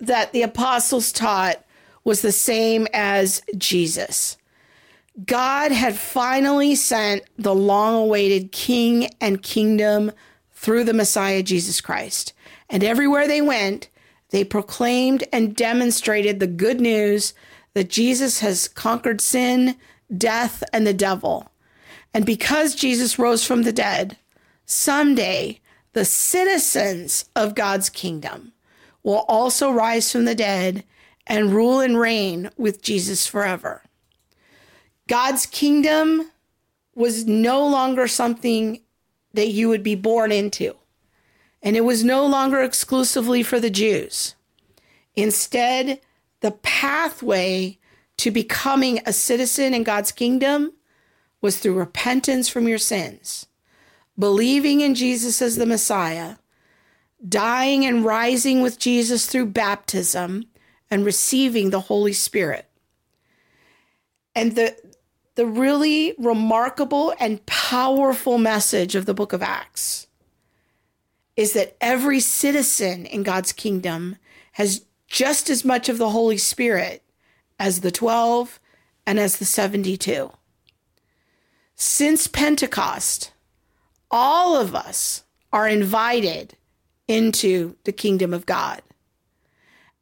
that 0.00 0.32
the 0.32 0.42
apostles 0.42 1.10
taught 1.10 1.65
was 2.06 2.22
the 2.22 2.30
same 2.30 2.86
as 2.92 3.42
Jesus. 3.58 4.36
God 5.26 5.72
had 5.72 5.96
finally 5.96 6.76
sent 6.76 7.24
the 7.36 7.54
long 7.54 7.96
awaited 7.96 8.52
king 8.52 9.10
and 9.20 9.42
kingdom 9.42 10.12
through 10.52 10.84
the 10.84 10.94
Messiah, 10.94 11.42
Jesus 11.42 11.80
Christ. 11.80 12.32
And 12.70 12.84
everywhere 12.84 13.26
they 13.26 13.40
went, 13.40 13.88
they 14.30 14.44
proclaimed 14.44 15.24
and 15.32 15.56
demonstrated 15.56 16.38
the 16.38 16.46
good 16.46 16.80
news 16.80 17.34
that 17.74 17.90
Jesus 17.90 18.38
has 18.38 18.68
conquered 18.68 19.20
sin, 19.20 19.74
death, 20.16 20.62
and 20.72 20.86
the 20.86 20.94
devil. 20.94 21.50
And 22.14 22.24
because 22.24 22.76
Jesus 22.76 23.18
rose 23.18 23.44
from 23.44 23.64
the 23.64 23.72
dead, 23.72 24.16
someday 24.64 25.58
the 25.92 26.04
citizens 26.04 27.24
of 27.34 27.56
God's 27.56 27.90
kingdom 27.90 28.52
will 29.02 29.24
also 29.26 29.72
rise 29.72 30.12
from 30.12 30.24
the 30.24 30.36
dead 30.36 30.84
and 31.26 31.52
rule 31.52 31.80
and 31.80 31.98
reign 31.98 32.50
with 32.56 32.82
Jesus 32.82 33.26
forever. 33.26 33.82
God's 35.08 35.46
kingdom 35.46 36.30
was 36.94 37.26
no 37.26 37.66
longer 37.66 38.08
something 38.08 38.80
that 39.34 39.48
you 39.48 39.68
would 39.68 39.82
be 39.82 39.94
born 39.94 40.32
into, 40.32 40.74
and 41.62 41.76
it 41.76 41.82
was 41.82 42.02
no 42.02 42.26
longer 42.26 42.62
exclusively 42.62 43.42
for 43.42 43.60
the 43.60 43.70
Jews. 43.70 44.34
Instead, 45.14 46.00
the 46.40 46.52
pathway 46.52 47.78
to 48.18 48.30
becoming 48.30 49.00
a 49.04 49.12
citizen 49.12 49.74
in 49.74 49.82
God's 49.82 50.12
kingdom 50.12 50.72
was 51.40 51.58
through 51.58 51.74
repentance 51.74 52.48
from 52.48 52.66
your 52.66 52.78
sins, 52.78 53.46
believing 54.18 54.80
in 54.80 54.94
Jesus 54.94 55.42
as 55.42 55.56
the 55.56 55.66
Messiah, 55.66 56.36
dying 57.26 57.84
and 57.84 58.04
rising 58.04 58.62
with 58.62 58.78
Jesus 58.78 59.26
through 59.26 59.46
baptism, 59.46 60.44
and 60.90 61.04
receiving 61.04 61.70
the 61.70 61.80
Holy 61.80 62.12
Spirit. 62.12 62.66
And 64.34 64.54
the 64.54 64.76
the 65.36 65.46
really 65.46 66.14
remarkable 66.18 67.14
and 67.20 67.44
powerful 67.44 68.38
message 68.38 68.94
of 68.94 69.04
the 69.04 69.14
book 69.14 69.34
of 69.34 69.42
Acts 69.42 70.06
is 71.36 71.52
that 71.52 71.76
every 71.78 72.20
citizen 72.20 73.04
in 73.04 73.22
God's 73.22 73.52
kingdom 73.52 74.16
has 74.52 74.86
just 75.06 75.50
as 75.50 75.64
much 75.64 75.90
of 75.90 75.98
the 75.98 76.10
Holy 76.10 76.38
Spirit 76.38 77.02
as 77.58 77.80
the 77.80 77.90
12 77.90 78.58
and 79.06 79.20
as 79.20 79.36
the 79.36 79.44
72. 79.44 80.32
Since 81.74 82.26
Pentecost, 82.26 83.32
all 84.10 84.56
of 84.56 84.74
us 84.74 85.24
are 85.52 85.68
invited 85.68 86.56
into 87.06 87.76
the 87.84 87.92
kingdom 87.92 88.32
of 88.32 88.46
God. 88.46 88.80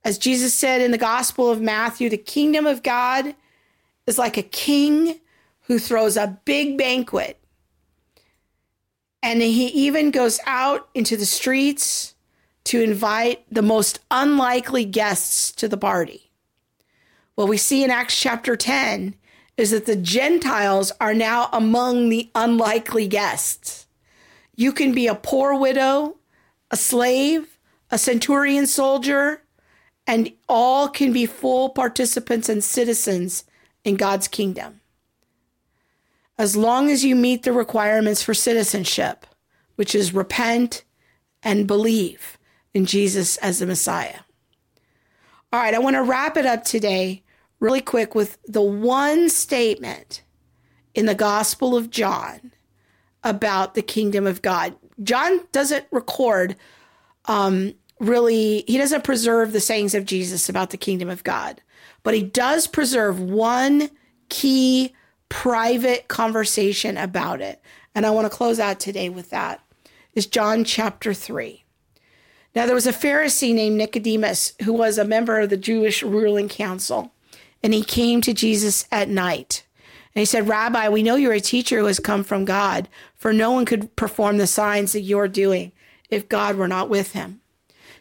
As 0.05 0.19
Jesus 0.19 0.53
said 0.53 0.83
in 0.83 0.91
the 0.91 0.99
Gospel 0.99 1.51
of 1.51 1.63
Matthew, 1.63 2.11
the 2.11 2.19
kingdom 2.19 2.67
of 2.67 2.83
God 2.83 3.35
is 4.07 4.19
like 4.19 4.37
a 4.37 4.43
king 4.43 5.21
who 5.63 5.79
throws 5.79 6.17
a 6.17 6.39
big 6.45 6.77
banquet. 6.77 7.41
And 9.23 9.41
he 9.41 9.69
even 9.69 10.11
goes 10.11 10.39
out 10.45 10.89
into 10.95 11.17
the 11.17 11.25
streets 11.25 12.15
to 12.65 12.83
invite 12.83 13.45
the 13.51 13.63
most 13.63 14.01
unlikely 14.11 14.85
guests 14.85 15.51
to 15.53 15.69
the 15.69 15.79
party. 15.79 16.31
What 17.35 17.49
we 17.49 17.57
see 17.57 17.83
in 17.83 17.91
Acts 17.91 18.21
chapter 18.21 18.57
10 18.57 19.15
is 19.57 19.71
that 19.71 19.87
the 19.87 19.97
Gentiles 19.97 20.93
are 21.01 21.15
now 21.15 21.49
among 21.53 22.11
the 22.11 22.31
unlikely 22.35 23.09
guests. 23.09 23.87
You 24.55 24.73
can 24.73 24.93
be 24.93 25.07
a 25.07 25.15
poor 25.15 25.59
widow, 25.59 26.17
a 26.71 26.77
slave, 26.77 27.59
a 27.91 27.97
centurion 27.97 28.67
soldier, 28.67 29.44
and 30.07 30.33
all 30.49 30.89
can 30.89 31.13
be 31.13 31.27
full 31.27 31.71
participants 31.71 32.49
and 32.49 32.63
citizens 32.63 33.45
in 33.85 33.97
God's 33.97 34.29
kingdom. 34.29 34.81
As 36.37 36.57
long 36.57 36.91
as 36.91 37.05
you 37.05 37.15
meet 37.15 37.43
the 37.45 37.53
requirements 37.53 38.23
for 38.23 38.35
citizenship, 38.35 39.27
which 39.77 39.95
is 39.95 40.15
repent 40.15 40.85
and 41.43 41.67
believe 41.67 42.39
in 42.73 42.87
Jesus 42.87 43.37
as 43.39 43.59
the 43.59 43.67
Messiah. 43.67 44.21
All 45.53 45.61
right, 45.61 45.75
I 45.75 45.79
want 45.79 45.95
to 45.95 46.03
wrap 46.03 46.37
it 46.37 46.47
up 46.47 46.65
today 46.65 47.23
really 47.61 47.81
quick 47.81 48.15
with 48.15 48.39
the 48.47 48.63
one 48.63 49.29
statement 49.31 50.23
in 50.95 51.07
the 51.07 51.15
Gospel 51.15 51.77
of 51.77 51.91
John 51.91 52.53
about 53.23 53.75
the 53.75 53.83
kingdom 53.83 54.27
of 54.27 54.43
God. 54.43 54.75
John 55.03 55.41
doesn't 55.53 55.87
record 55.91 56.57
um, 57.27 57.75
really, 58.01 58.65
he 58.67 58.79
doesn't 58.79 59.05
preserve 59.05 59.53
the 59.53 59.61
sayings 59.61 59.95
of 59.95 60.05
Jesus 60.05 60.49
about 60.49 60.71
the 60.71 60.77
kingdom 60.77 61.09
of 61.09 61.25
God, 61.25 61.61
but 62.03 62.15
he 62.15 62.23
does 62.23 62.67
preserve 62.67 63.21
one 63.21 63.91
key 64.29 64.95
private 65.29 66.09
conversation 66.09 66.97
about 66.97 67.41
it. 67.41 67.61
And 67.95 68.05
I 68.05 68.11
want 68.11 68.31
to 68.31 68.37
close 68.37 68.59
out 68.59 68.81
today 68.81 69.09
with 69.09 69.31
that. 69.31 69.61
Is 70.15 70.27
John 70.27 70.65
chapter 70.65 71.13
3. 71.13 71.65
Now, 72.55 72.67
there 72.67 72.75
was 72.75 72.87
a 72.87 72.93
Pharisee 72.93 73.53
named 73.53 73.77
Nicodemus 73.77 74.53
who 74.63 74.73
was 74.73 74.97
a 74.97 75.05
member 75.05 75.41
of 75.41 75.51
the 75.51 75.57
Jewish 75.57 76.05
ruling 76.05 76.49
council, 76.49 77.13
and 77.65 77.75
he 77.75 77.83
came 77.83 78.21
to 78.21 78.33
Jesus 78.33 78.87
at 78.93 79.09
night. 79.09 79.65
And 80.15 80.21
he 80.21 80.25
said, 80.25 80.47
Rabbi, 80.47 80.89
we 80.89 81.03
know 81.03 81.17
you're 81.17 81.33
a 81.33 81.41
teacher 81.41 81.81
who 81.81 81.87
has 81.87 81.99
come 81.99 82.23
from 82.23 82.45
God, 82.45 82.89
for 83.17 83.33
no 83.33 83.51
one 83.51 83.65
could 83.65 83.97
perform 83.97 84.39
the 84.39 84.47
signs 84.47 84.93
that 84.93 85.01
you're 85.01 85.27
doing 85.27 85.73
if 86.09 86.29
God 86.29 86.55
were 86.55 86.69
not 86.69 86.89
with 86.89 87.13
him. 87.13 87.41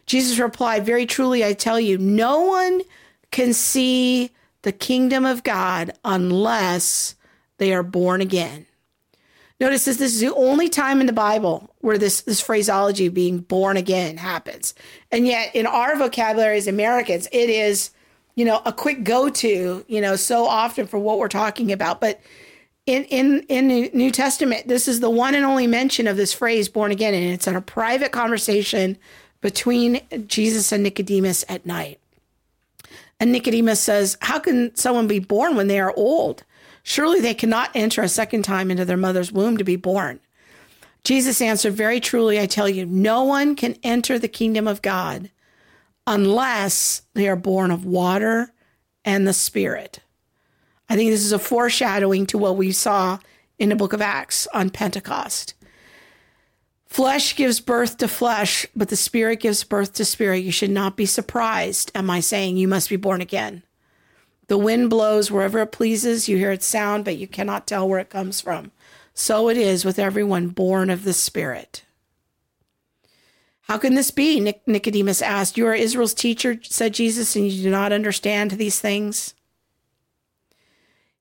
Jesus 0.06 0.38
replied, 0.38 0.84
Very 0.84 1.06
truly, 1.06 1.44
I 1.44 1.52
tell 1.52 1.80
you, 1.80 1.98
no 1.98 2.40
one 2.42 2.82
can 3.30 3.52
see 3.52 4.30
the 4.62 4.72
kingdom 4.72 5.24
of 5.24 5.42
God 5.42 5.92
unless 6.04 7.14
they 7.58 7.72
are 7.72 7.82
born 7.82 8.20
again. 8.20 8.66
Notice 9.60 9.84
this, 9.84 9.98
this 9.98 10.14
is 10.14 10.20
the 10.20 10.34
only 10.34 10.68
time 10.68 11.00
in 11.00 11.06
the 11.06 11.12
Bible 11.12 11.70
where 11.78 11.96
this, 11.96 12.22
this 12.22 12.40
phraseology 12.40 13.08
being 13.08 13.38
born 13.38 13.76
again 13.76 14.16
happens. 14.16 14.74
And 15.12 15.26
yet 15.26 15.54
in 15.54 15.66
our 15.66 15.96
vocabulary 15.96 16.58
as 16.58 16.66
Americans, 16.66 17.28
it 17.30 17.48
is, 17.48 17.90
you 18.34 18.44
know, 18.44 18.60
a 18.64 18.72
quick 18.72 19.04
go-to, 19.04 19.84
you 19.86 20.00
know, 20.00 20.16
so 20.16 20.44
often 20.46 20.86
for 20.86 20.98
what 20.98 21.18
we're 21.18 21.28
talking 21.28 21.70
about. 21.70 22.00
But 22.00 22.20
in 22.86 23.04
in 23.04 23.40
in 23.48 23.68
the 23.68 23.90
New 23.94 24.10
Testament, 24.10 24.68
this 24.68 24.88
is 24.88 25.00
the 25.00 25.08
one 25.08 25.34
and 25.34 25.44
only 25.44 25.66
mention 25.66 26.06
of 26.06 26.16
this 26.16 26.34
phrase 26.34 26.68
born 26.68 26.90
again, 26.90 27.14
and 27.14 27.32
it's 27.32 27.46
in 27.46 27.56
a 27.56 27.62
private 27.62 28.12
conversation 28.12 28.98
between 29.44 30.00
Jesus 30.26 30.72
and 30.72 30.82
Nicodemus 30.82 31.44
at 31.50 31.66
night. 31.66 32.00
And 33.20 33.30
Nicodemus 33.30 33.78
says, 33.78 34.16
How 34.22 34.38
can 34.38 34.74
someone 34.74 35.06
be 35.06 35.18
born 35.18 35.54
when 35.54 35.66
they 35.66 35.78
are 35.78 35.92
old? 35.98 36.44
Surely 36.82 37.20
they 37.20 37.34
cannot 37.34 37.70
enter 37.74 38.00
a 38.00 38.08
second 38.08 38.44
time 38.44 38.70
into 38.70 38.86
their 38.86 38.96
mother's 38.96 39.30
womb 39.30 39.58
to 39.58 39.62
be 39.64 39.76
born. 39.76 40.18
Jesus 41.04 41.42
answered, 41.42 41.74
Very 41.74 42.00
truly, 42.00 42.40
I 42.40 42.46
tell 42.46 42.70
you, 42.70 42.86
no 42.86 43.22
one 43.24 43.54
can 43.54 43.76
enter 43.82 44.18
the 44.18 44.28
kingdom 44.28 44.66
of 44.66 44.80
God 44.80 45.30
unless 46.06 47.02
they 47.12 47.28
are 47.28 47.36
born 47.36 47.70
of 47.70 47.84
water 47.84 48.50
and 49.04 49.28
the 49.28 49.34
Spirit. 49.34 50.00
I 50.88 50.96
think 50.96 51.10
this 51.10 51.22
is 51.22 51.32
a 51.32 51.38
foreshadowing 51.38 52.24
to 52.28 52.38
what 52.38 52.56
we 52.56 52.72
saw 52.72 53.18
in 53.58 53.68
the 53.68 53.76
book 53.76 53.92
of 53.92 54.00
Acts 54.00 54.46
on 54.54 54.70
Pentecost. 54.70 55.52
Flesh 56.94 57.34
gives 57.34 57.58
birth 57.58 57.96
to 57.96 58.06
flesh, 58.06 58.68
but 58.76 58.88
the 58.88 58.94
spirit 58.94 59.40
gives 59.40 59.64
birth 59.64 59.94
to 59.94 60.04
spirit. 60.04 60.44
You 60.44 60.52
should 60.52 60.70
not 60.70 60.96
be 60.96 61.06
surprised 61.06 61.90
Am 61.92 62.08
I 62.08 62.20
saying 62.20 62.56
you 62.56 62.68
must 62.68 62.88
be 62.88 62.94
born 62.94 63.20
again. 63.20 63.64
The 64.46 64.58
wind 64.58 64.90
blows 64.90 65.28
wherever 65.28 65.58
it 65.58 65.72
pleases. 65.72 66.28
You 66.28 66.36
hear 66.36 66.52
its 66.52 66.66
sound, 66.66 67.04
but 67.04 67.16
you 67.16 67.26
cannot 67.26 67.66
tell 67.66 67.88
where 67.88 67.98
it 67.98 68.10
comes 68.10 68.40
from. 68.40 68.70
So 69.12 69.48
it 69.48 69.56
is 69.56 69.84
with 69.84 69.98
everyone 69.98 70.50
born 70.50 70.88
of 70.88 71.02
the 71.02 71.12
Spirit. 71.12 71.82
How 73.62 73.76
can 73.76 73.96
this 73.96 74.12
be? 74.12 74.38
Nicodemus 74.64 75.20
asked. 75.20 75.56
You 75.56 75.66
are 75.66 75.74
Israel's 75.74 76.14
teacher, 76.14 76.60
said 76.62 76.94
Jesus, 76.94 77.34
and 77.34 77.50
you 77.50 77.60
do 77.60 77.70
not 77.70 77.90
understand 77.90 78.52
these 78.52 78.78
things. 78.78 79.34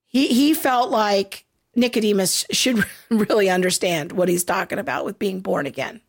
He, 0.05 0.27
he 0.27 0.53
felt 0.53 0.91
like 0.91 1.45
Nicodemus 1.75 2.45
should 2.51 2.85
really 3.09 3.49
understand 3.49 4.11
what 4.11 4.29
he's 4.29 4.43
talking 4.43 4.79
about 4.79 5.05
with 5.05 5.19
being 5.19 5.39
born 5.39 5.65
again. 5.65 6.01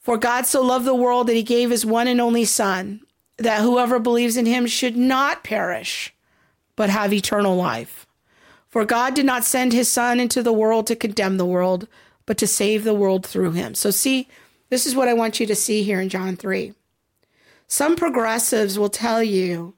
For 0.00 0.16
God 0.16 0.46
so 0.46 0.62
loved 0.62 0.84
the 0.84 0.94
world 0.94 1.26
that 1.26 1.34
he 1.34 1.42
gave 1.42 1.70
his 1.70 1.84
one 1.84 2.06
and 2.06 2.20
only 2.20 2.44
Son, 2.44 3.00
that 3.38 3.62
whoever 3.62 3.98
believes 3.98 4.36
in 4.36 4.46
him 4.46 4.66
should 4.66 4.96
not 4.96 5.44
perish, 5.44 6.14
but 6.76 6.90
have 6.90 7.12
eternal 7.12 7.56
life. 7.56 8.06
For 8.68 8.84
God 8.84 9.14
did 9.14 9.26
not 9.26 9.44
send 9.44 9.72
his 9.72 9.90
Son 9.90 10.20
into 10.20 10.42
the 10.42 10.52
world 10.52 10.86
to 10.86 10.96
condemn 10.96 11.38
the 11.38 11.44
world, 11.44 11.88
but 12.24 12.38
to 12.38 12.46
save 12.46 12.84
the 12.84 12.94
world 12.94 13.26
through 13.26 13.52
him. 13.52 13.74
So, 13.74 13.90
see, 13.90 14.28
this 14.70 14.86
is 14.86 14.94
what 14.94 15.08
I 15.08 15.14
want 15.14 15.40
you 15.40 15.46
to 15.46 15.54
see 15.54 15.82
here 15.82 16.00
in 16.00 16.08
John 16.08 16.36
3. 16.36 16.72
Some 17.68 17.96
progressives 17.96 18.78
will 18.78 18.88
tell 18.88 19.22
you 19.22 19.74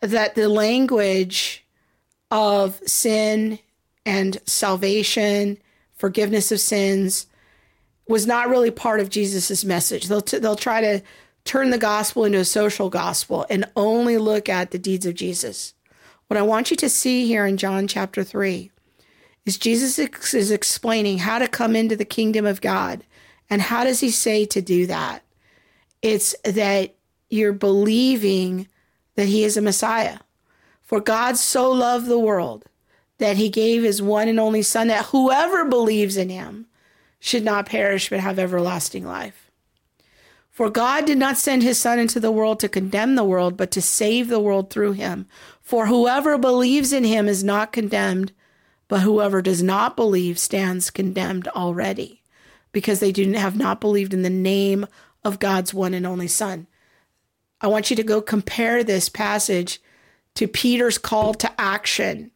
that 0.00 0.34
the 0.34 0.48
language 0.48 1.64
of 2.30 2.80
sin 2.86 3.58
and 4.04 4.38
salvation, 4.46 5.58
forgiveness 5.94 6.52
of 6.52 6.60
sins, 6.60 7.26
was 8.08 8.26
not 8.26 8.48
really 8.48 8.70
part 8.70 9.00
of 9.00 9.10
Jesus's 9.10 9.64
message. 9.64 10.08
They'll 10.08 10.22
t- 10.22 10.38
they'll 10.38 10.56
try 10.56 10.80
to 10.80 11.02
turn 11.44 11.70
the 11.70 11.78
gospel 11.78 12.24
into 12.24 12.38
a 12.38 12.44
social 12.44 12.90
gospel 12.90 13.46
and 13.48 13.70
only 13.76 14.18
look 14.18 14.48
at 14.48 14.70
the 14.70 14.78
deeds 14.78 15.06
of 15.06 15.14
Jesus. 15.14 15.74
What 16.26 16.36
I 16.36 16.42
want 16.42 16.70
you 16.70 16.76
to 16.78 16.90
see 16.90 17.26
here 17.26 17.46
in 17.46 17.56
John 17.56 17.86
chapter 17.86 18.22
3 18.22 18.70
is 19.46 19.56
Jesus 19.56 19.98
ex- 19.98 20.34
is 20.34 20.50
explaining 20.50 21.18
how 21.18 21.38
to 21.38 21.48
come 21.48 21.74
into 21.74 21.96
the 21.96 22.04
kingdom 22.04 22.44
of 22.44 22.60
God. 22.60 23.02
And 23.48 23.62
how 23.62 23.84
does 23.84 24.00
he 24.00 24.10
say 24.10 24.44
to 24.46 24.60
do 24.60 24.86
that? 24.86 25.22
It's 26.02 26.34
that 26.44 26.94
you're 27.30 27.54
believing 27.54 28.68
that 29.16 29.26
he 29.26 29.44
is 29.44 29.56
a 29.56 29.62
Messiah. 29.62 30.18
For 30.88 31.00
God 31.00 31.36
so 31.36 31.70
loved 31.70 32.06
the 32.06 32.18
world 32.18 32.64
that 33.18 33.36
he 33.36 33.50
gave 33.50 33.82
his 33.82 34.00
one 34.00 34.26
and 34.26 34.40
only 34.40 34.62
Son, 34.62 34.88
that 34.88 35.04
whoever 35.06 35.66
believes 35.66 36.16
in 36.16 36.30
him 36.30 36.66
should 37.20 37.44
not 37.44 37.66
perish 37.66 38.08
but 38.08 38.20
have 38.20 38.38
everlasting 38.38 39.06
life. 39.06 39.50
For 40.50 40.70
God 40.70 41.04
did 41.04 41.18
not 41.18 41.36
send 41.36 41.62
his 41.62 41.78
Son 41.78 41.98
into 41.98 42.18
the 42.18 42.32
world 42.32 42.58
to 42.60 42.70
condemn 42.70 43.16
the 43.16 43.24
world, 43.24 43.54
but 43.54 43.70
to 43.72 43.82
save 43.82 44.28
the 44.28 44.40
world 44.40 44.70
through 44.70 44.92
him. 44.92 45.26
For 45.60 45.88
whoever 45.88 46.38
believes 46.38 46.90
in 46.90 47.04
him 47.04 47.28
is 47.28 47.44
not 47.44 47.70
condemned, 47.70 48.32
but 48.88 49.02
whoever 49.02 49.42
does 49.42 49.62
not 49.62 49.94
believe 49.94 50.38
stands 50.38 50.88
condemned 50.88 51.48
already, 51.48 52.22
because 52.72 53.00
they 53.00 53.12
do 53.12 53.30
have 53.34 53.58
not 53.58 53.78
believed 53.78 54.14
in 54.14 54.22
the 54.22 54.30
name 54.30 54.86
of 55.22 55.38
God's 55.38 55.74
one 55.74 55.92
and 55.92 56.06
only 56.06 56.28
Son. 56.28 56.66
I 57.60 57.66
want 57.66 57.90
you 57.90 57.96
to 57.96 58.02
go 58.02 58.22
compare 58.22 58.82
this 58.82 59.10
passage 59.10 59.82
to 60.38 60.46
Peter's 60.46 60.98
call 60.98 61.34
to 61.34 61.50
action 61.60 62.30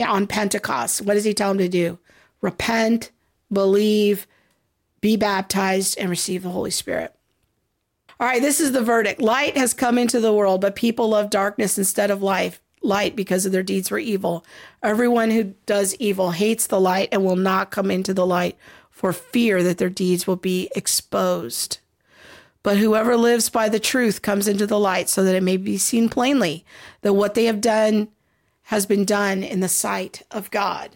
on 0.00 0.26
Pentecost. 0.26 1.02
What 1.02 1.14
does 1.14 1.24
he 1.24 1.34
tell 1.34 1.50
him 1.50 1.58
to 1.58 1.68
do? 1.68 1.98
Repent, 2.40 3.10
believe, 3.52 4.26
be 5.02 5.18
baptized, 5.18 5.98
and 5.98 6.08
receive 6.08 6.44
the 6.44 6.48
Holy 6.48 6.70
Spirit. 6.70 7.14
All 8.18 8.26
right, 8.26 8.40
this 8.40 8.58
is 8.58 8.72
the 8.72 8.80
verdict. 8.80 9.20
Light 9.20 9.58
has 9.58 9.74
come 9.74 9.98
into 9.98 10.18
the 10.18 10.32
world, 10.32 10.62
but 10.62 10.74
people 10.74 11.10
love 11.10 11.28
darkness 11.28 11.76
instead 11.76 12.10
of 12.10 12.22
life, 12.22 12.62
light 12.80 13.14
because 13.14 13.44
of 13.44 13.52
their 13.52 13.62
deeds 13.62 13.90
were 13.90 13.98
evil. 13.98 14.46
Everyone 14.82 15.30
who 15.30 15.52
does 15.66 15.94
evil 15.96 16.30
hates 16.30 16.66
the 16.66 16.80
light 16.80 17.10
and 17.12 17.22
will 17.22 17.36
not 17.36 17.70
come 17.70 17.90
into 17.90 18.14
the 18.14 18.26
light 18.26 18.56
for 18.90 19.12
fear 19.12 19.62
that 19.62 19.76
their 19.76 19.90
deeds 19.90 20.26
will 20.26 20.36
be 20.36 20.70
exposed. 20.74 21.80
But 22.62 22.78
whoever 22.78 23.16
lives 23.16 23.48
by 23.48 23.68
the 23.68 23.80
truth 23.80 24.22
comes 24.22 24.46
into 24.46 24.66
the 24.66 24.78
light 24.78 25.08
so 25.08 25.24
that 25.24 25.34
it 25.34 25.42
may 25.42 25.56
be 25.56 25.78
seen 25.78 26.08
plainly 26.08 26.64
that 27.00 27.14
what 27.14 27.34
they 27.34 27.44
have 27.44 27.60
done 27.60 28.08
has 28.64 28.86
been 28.86 29.04
done 29.04 29.42
in 29.42 29.60
the 29.60 29.68
sight 29.68 30.22
of 30.30 30.50
God. 30.50 30.90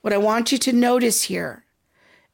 What 0.00 0.12
I 0.12 0.18
want 0.18 0.52
you 0.52 0.58
to 0.58 0.72
notice 0.72 1.24
here 1.24 1.64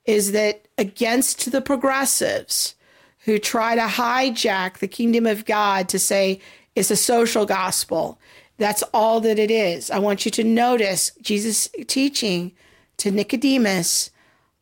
is 0.05 0.32
that 0.32 0.68
against 0.76 1.51
the 1.51 1.62
progressives 1.62 2.74
who 3.20 3.39
try 3.39 3.74
to 3.74 3.82
hijack 3.82 4.78
the 4.78 4.89
kingdom 4.89 5.26
of 5.26 5.47
God 5.47 5.89
to 5.89 5.99
say 5.99 6.41
it's 6.74 6.91
a 6.91 6.97
social 6.97 7.47
gospel, 7.47 8.18
that's 8.59 8.82
all 8.93 9.20
that 9.20 9.39
it 9.39 9.51
is. 9.51 9.91
I 9.91 9.99
want 9.99 10.24
you 10.24 10.30
to 10.32 10.45
notice 10.45 11.11
Jesus 11.22 11.68
teaching 11.87 12.53
to 12.99 13.11
Nicodemus 13.11 14.11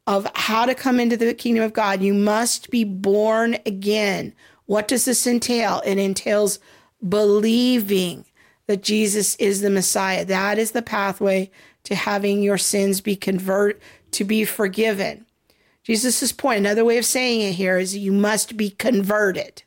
of 0.07 0.27
how 0.35 0.67
to 0.67 0.75
come 0.75 0.99
into 0.99 1.17
the 1.17 1.35
kingdom 1.35 1.65
of 1.65 1.73
God, 1.73 2.03
you 2.03 2.15
must 2.15 2.71
be 2.71 2.85
born 2.85 3.57
again. 3.65 4.35
What 4.67 4.89
does 4.89 5.05
this 5.05 5.27
entail? 5.27 5.83
It 5.85 5.99
entails 5.99 6.59
believing 7.07 8.25
that 8.67 8.83
Jesus 8.83 9.35
is 9.37 9.61
the 9.61 9.71
Messiah. 9.71 10.25
That 10.25 10.59
is 10.59 10.73
the 10.73 10.83
pathway 10.83 11.51
to 11.85 11.95
having 11.95 12.43
your 12.43 12.59
sins 12.59 13.01
be 13.01 13.17
convert 13.17 13.81
to 14.13 14.25
be 14.25 14.45
forgiven. 14.45 15.27
Jesus' 15.83 16.33
point, 16.33 16.59
another 16.59 16.85
way 16.85 16.97
of 16.99 17.05
saying 17.05 17.41
it 17.41 17.55
here 17.55 17.77
is 17.79 17.97
you 17.97 18.13
must 18.13 18.57
be 18.57 18.71
converted. 18.71 19.63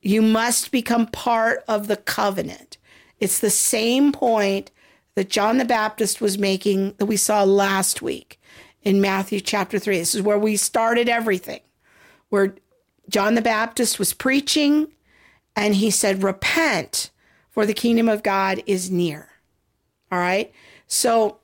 You 0.00 0.20
must 0.20 0.72
become 0.72 1.06
part 1.06 1.62
of 1.68 1.86
the 1.86 1.96
covenant. 1.96 2.76
It's 3.20 3.38
the 3.38 3.50
same 3.50 4.12
point 4.12 4.70
that 5.14 5.30
John 5.30 5.58
the 5.58 5.64
Baptist 5.64 6.20
was 6.20 6.38
making 6.38 6.94
that 6.98 7.06
we 7.06 7.16
saw 7.16 7.44
last 7.44 8.02
week 8.02 8.40
in 8.82 9.00
Matthew 9.00 9.40
chapter 9.40 9.78
3. 9.78 9.98
This 9.98 10.14
is 10.14 10.22
where 10.22 10.38
we 10.38 10.56
started 10.56 11.08
everything, 11.08 11.60
where 12.28 12.54
John 13.08 13.34
the 13.34 13.42
Baptist 13.42 13.98
was 13.98 14.12
preaching 14.12 14.88
and 15.56 15.74
he 15.74 15.90
said, 15.90 16.22
Repent, 16.22 17.10
for 17.50 17.66
the 17.66 17.74
kingdom 17.74 18.08
of 18.08 18.22
God 18.22 18.62
is 18.66 18.90
near. 18.90 19.28
All 20.12 20.18
right. 20.18 20.52
So 20.86 21.38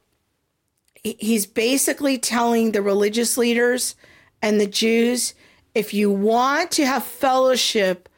he's 1.02 1.46
basically 1.46 2.18
telling 2.18 2.72
the 2.72 2.82
religious 2.82 3.36
leaders 3.36 3.94
and 4.40 4.60
the 4.60 4.66
Jews 4.66 5.34
if 5.74 5.92
you 5.92 6.10
want 6.10 6.70
to 6.72 6.86
have 6.86 7.04
fellowship 7.04 8.08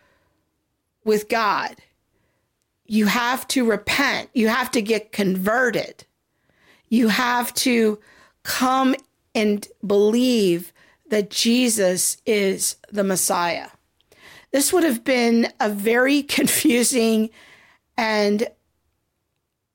with 1.04 1.28
God, 1.28 1.76
you 2.84 3.06
have 3.06 3.48
to 3.48 3.64
repent. 3.64 4.28
You 4.34 4.48
have 4.48 4.70
to 4.72 4.82
get 4.82 5.12
converted. 5.12 6.04
You 6.88 7.08
have 7.08 7.54
to 7.54 7.98
come 8.47 8.94
and 9.34 9.66
believe 9.84 10.72
that 11.11 11.30
Jesus 11.30 12.16
is 12.24 12.76
the 12.90 13.05
Messiah. 13.05 13.68
This 14.53 14.72
would 14.72 14.84
have 14.84 15.05
been 15.05 15.53
a 15.59 15.68
very 15.68 16.22
confusing 16.38 17.30
and 17.99 18.49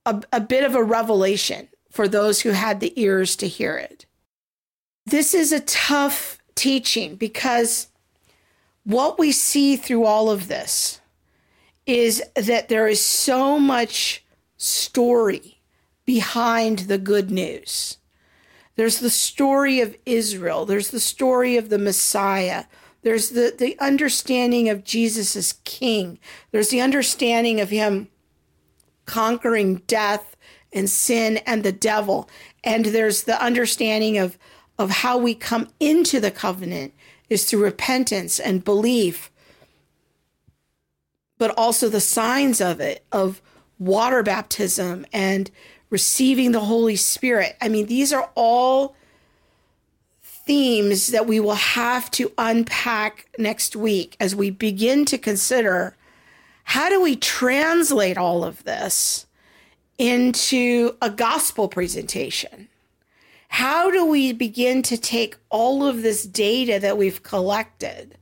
a, 0.06 0.24
a 0.32 0.40
bit 0.40 0.64
of 0.64 0.74
a 0.74 0.84
revelation 0.84 1.68
for 1.92 2.08
those 2.08 2.42
who 2.42 2.52
had 2.52 2.80
the 2.80 3.00
ears 3.00 3.36
to 3.36 3.48
hear 3.48 3.76
it. 3.76 4.06
This 5.06 5.34
is 5.34 5.52
a 5.52 5.60
tough 5.60 6.38
teaching 6.56 7.16
because 7.16 7.88
what 8.86 9.20
we 9.20 9.34
see 9.34 9.76
through 9.76 10.06
all 10.06 10.30
of 10.30 10.48
this 10.48 11.02
is 11.86 12.24
that 12.36 12.70
there 12.70 12.88
is 12.88 13.04
so 13.04 13.60
much 13.60 14.24
story 14.56 15.60
behind 16.06 16.80
the 16.80 16.98
good 16.98 17.30
news. 17.30 17.98
There's 18.76 19.00
the 19.00 19.10
story 19.10 19.82
of 19.82 19.96
Israel, 20.06 20.66
there's 20.66 20.92
the 20.92 21.00
story 21.00 21.58
of 21.58 21.70
the 21.70 21.78
Messiah, 21.78 22.66
there's 23.04 23.30
the, 23.30 23.54
the 23.58 23.78
understanding 23.80 24.70
of 24.70 24.84
Jesus 24.84 25.36
as 25.36 25.54
king, 25.64 26.20
there's 26.52 26.70
the 26.70 26.82
understanding 26.82 27.60
of 27.60 27.70
him 27.70 28.08
conquering 29.06 29.78
death 29.88 30.36
and 30.72 30.90
sin 30.90 31.38
and 31.46 31.64
the 31.64 31.72
devil. 31.72 32.30
And 32.64 32.86
there's 32.86 33.24
the 33.24 33.42
understanding 33.44 34.18
of, 34.18 34.38
of 34.78 34.90
how 34.90 35.18
we 35.18 35.36
come 35.36 35.70
into 35.80 36.20
the 36.20 36.32
covenant 36.32 36.94
is 37.30 37.46
through 37.46 37.64
repentance 37.64 38.40
and 38.40 38.64
belief, 38.64 39.32
but 41.38 41.52
also 41.58 41.90
the 41.90 42.00
signs 42.00 42.62
of 42.62 42.80
it, 42.80 43.04
of 43.12 43.42
water 43.80 44.22
baptism 44.22 45.06
and 45.12 45.50
receiving 45.92 46.54
the 46.54 46.62
Holy 46.62 46.96
Spirit. 46.96 47.56
I 47.62 47.70
mean, 47.70 47.86
these 47.86 48.12
are 48.12 48.32
all 48.34 48.96
themes 50.24 51.08
that 51.08 51.28
we 51.28 51.40
will 51.40 51.54
have 51.54 52.10
to 52.12 52.32
unpack 52.38 53.28
next 53.38 53.76
week 53.76 54.18
as 54.20 54.36
we 54.36 54.50
begin 54.50 55.06
to 55.06 55.18
consider 55.20 55.96
how 56.64 56.90
do 56.90 57.02
we 57.02 57.16
translate 57.16 58.18
all 58.18 58.44
of 58.44 58.64
this 58.64 59.28
into 59.98 60.96
a 61.02 61.10
gospel 61.10 61.68
presentation? 61.68 62.70
How 63.50 63.92
do 63.92 64.06
we 64.06 64.32
begin 64.32 64.82
to 64.84 64.98
take 64.98 65.38
all 65.50 65.86
of 65.86 66.02
this 66.02 66.24
data 66.24 66.80
that 66.80 66.98
we've 66.98 67.22
collected 67.22 68.18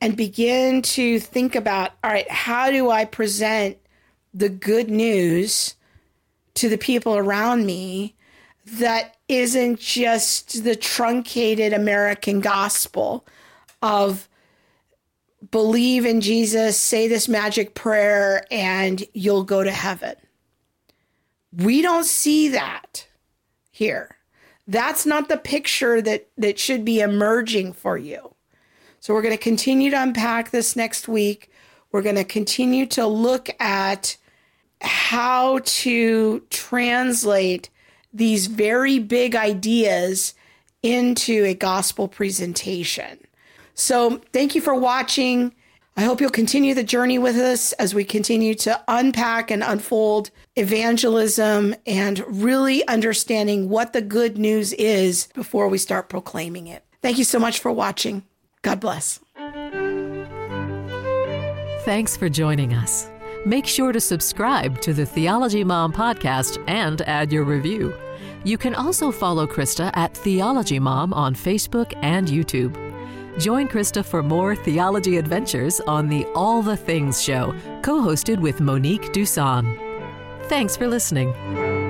and 0.00 0.16
begin 0.16 0.82
to 0.82 1.18
think 1.18 1.54
about 1.54 1.92
all 2.04 2.10
right, 2.10 2.30
how 2.30 2.70
do 2.70 2.90
I 2.90 3.06
present 3.06 3.78
the 4.34 4.50
good 4.50 4.90
news 4.90 5.74
to 6.54 6.68
the 6.68 6.78
people 6.78 7.16
around 7.16 7.66
me 7.66 8.14
that 8.64 9.16
isn't 9.28 9.80
just 9.80 10.64
the 10.64 10.76
truncated 10.76 11.72
American 11.72 12.40
gospel 12.40 13.26
of 13.80 14.28
believe 15.50 16.06
in 16.06 16.20
Jesus, 16.20 16.78
say 16.78 17.08
this 17.08 17.28
magic 17.28 17.74
prayer, 17.74 18.46
and 18.50 19.04
you'll 19.12 19.44
go 19.44 19.64
to 19.64 19.72
heaven. 19.72 20.14
We 21.52 21.82
don't 21.82 22.04
see 22.04 22.48
that 22.48 23.06
here. 23.70 24.16
That's 24.68 25.04
not 25.04 25.28
the 25.28 25.36
picture 25.36 26.00
that, 26.00 26.28
that 26.38 26.58
should 26.58 26.84
be 26.84 27.00
emerging 27.00 27.72
for 27.72 27.98
you. 27.98 28.34
So, 29.00 29.12
we're 29.12 29.22
going 29.22 29.36
to 29.36 29.42
continue 29.42 29.90
to 29.90 30.00
unpack 30.00 30.50
this 30.50 30.76
next 30.76 31.08
week. 31.08 31.50
We're 31.90 32.02
going 32.02 32.16
to 32.16 32.24
continue 32.24 32.86
to 32.86 33.06
look 33.06 33.50
at 33.60 34.16
how 34.82 35.60
to 35.64 36.40
translate 36.50 37.70
these 38.12 38.46
very 38.46 38.98
big 38.98 39.34
ideas 39.34 40.34
into 40.82 41.44
a 41.44 41.54
gospel 41.54 42.08
presentation. 42.08 43.18
So, 43.74 44.20
thank 44.32 44.54
you 44.54 44.60
for 44.60 44.74
watching. 44.74 45.54
I 45.96 46.02
hope 46.02 46.20
you'll 46.20 46.30
continue 46.30 46.74
the 46.74 46.82
journey 46.82 47.18
with 47.18 47.36
us 47.36 47.72
as 47.74 47.94
we 47.94 48.04
continue 48.04 48.54
to 48.56 48.82
unpack 48.88 49.50
and 49.50 49.62
unfold 49.62 50.30
evangelism 50.56 51.74
and 51.86 52.24
really 52.26 52.86
understanding 52.88 53.68
what 53.68 53.92
the 53.92 54.00
good 54.00 54.38
news 54.38 54.72
is 54.74 55.28
before 55.34 55.68
we 55.68 55.76
start 55.78 56.08
proclaiming 56.08 56.66
it. 56.66 56.84
Thank 57.02 57.18
you 57.18 57.24
so 57.24 57.38
much 57.38 57.58
for 57.58 57.70
watching. 57.70 58.22
God 58.62 58.80
bless. 58.80 59.20
Thanks 61.84 62.16
for 62.16 62.28
joining 62.28 62.72
us. 62.72 63.11
Make 63.44 63.66
sure 63.66 63.90
to 63.90 64.00
subscribe 64.00 64.80
to 64.82 64.94
the 64.94 65.04
Theology 65.04 65.64
Mom 65.64 65.92
podcast 65.92 66.62
and 66.68 67.02
add 67.02 67.32
your 67.32 67.42
review. 67.42 67.92
You 68.44 68.56
can 68.56 68.74
also 68.74 69.10
follow 69.10 69.48
Krista 69.48 69.90
at 69.94 70.16
Theology 70.16 70.78
Mom 70.78 71.12
on 71.12 71.34
Facebook 71.34 71.92
and 72.02 72.28
YouTube. 72.28 72.76
Join 73.40 73.66
Krista 73.66 74.04
for 74.04 74.22
more 74.22 74.54
theology 74.54 75.16
adventures 75.16 75.80
on 75.80 76.08
the 76.08 76.24
All 76.36 76.62
the 76.62 76.76
Things 76.76 77.20
show, 77.20 77.52
co 77.82 78.00
hosted 78.00 78.38
with 78.38 78.60
Monique 78.60 79.12
Duson. 79.12 79.76
Thanks 80.48 80.76
for 80.76 80.86
listening. 80.86 81.81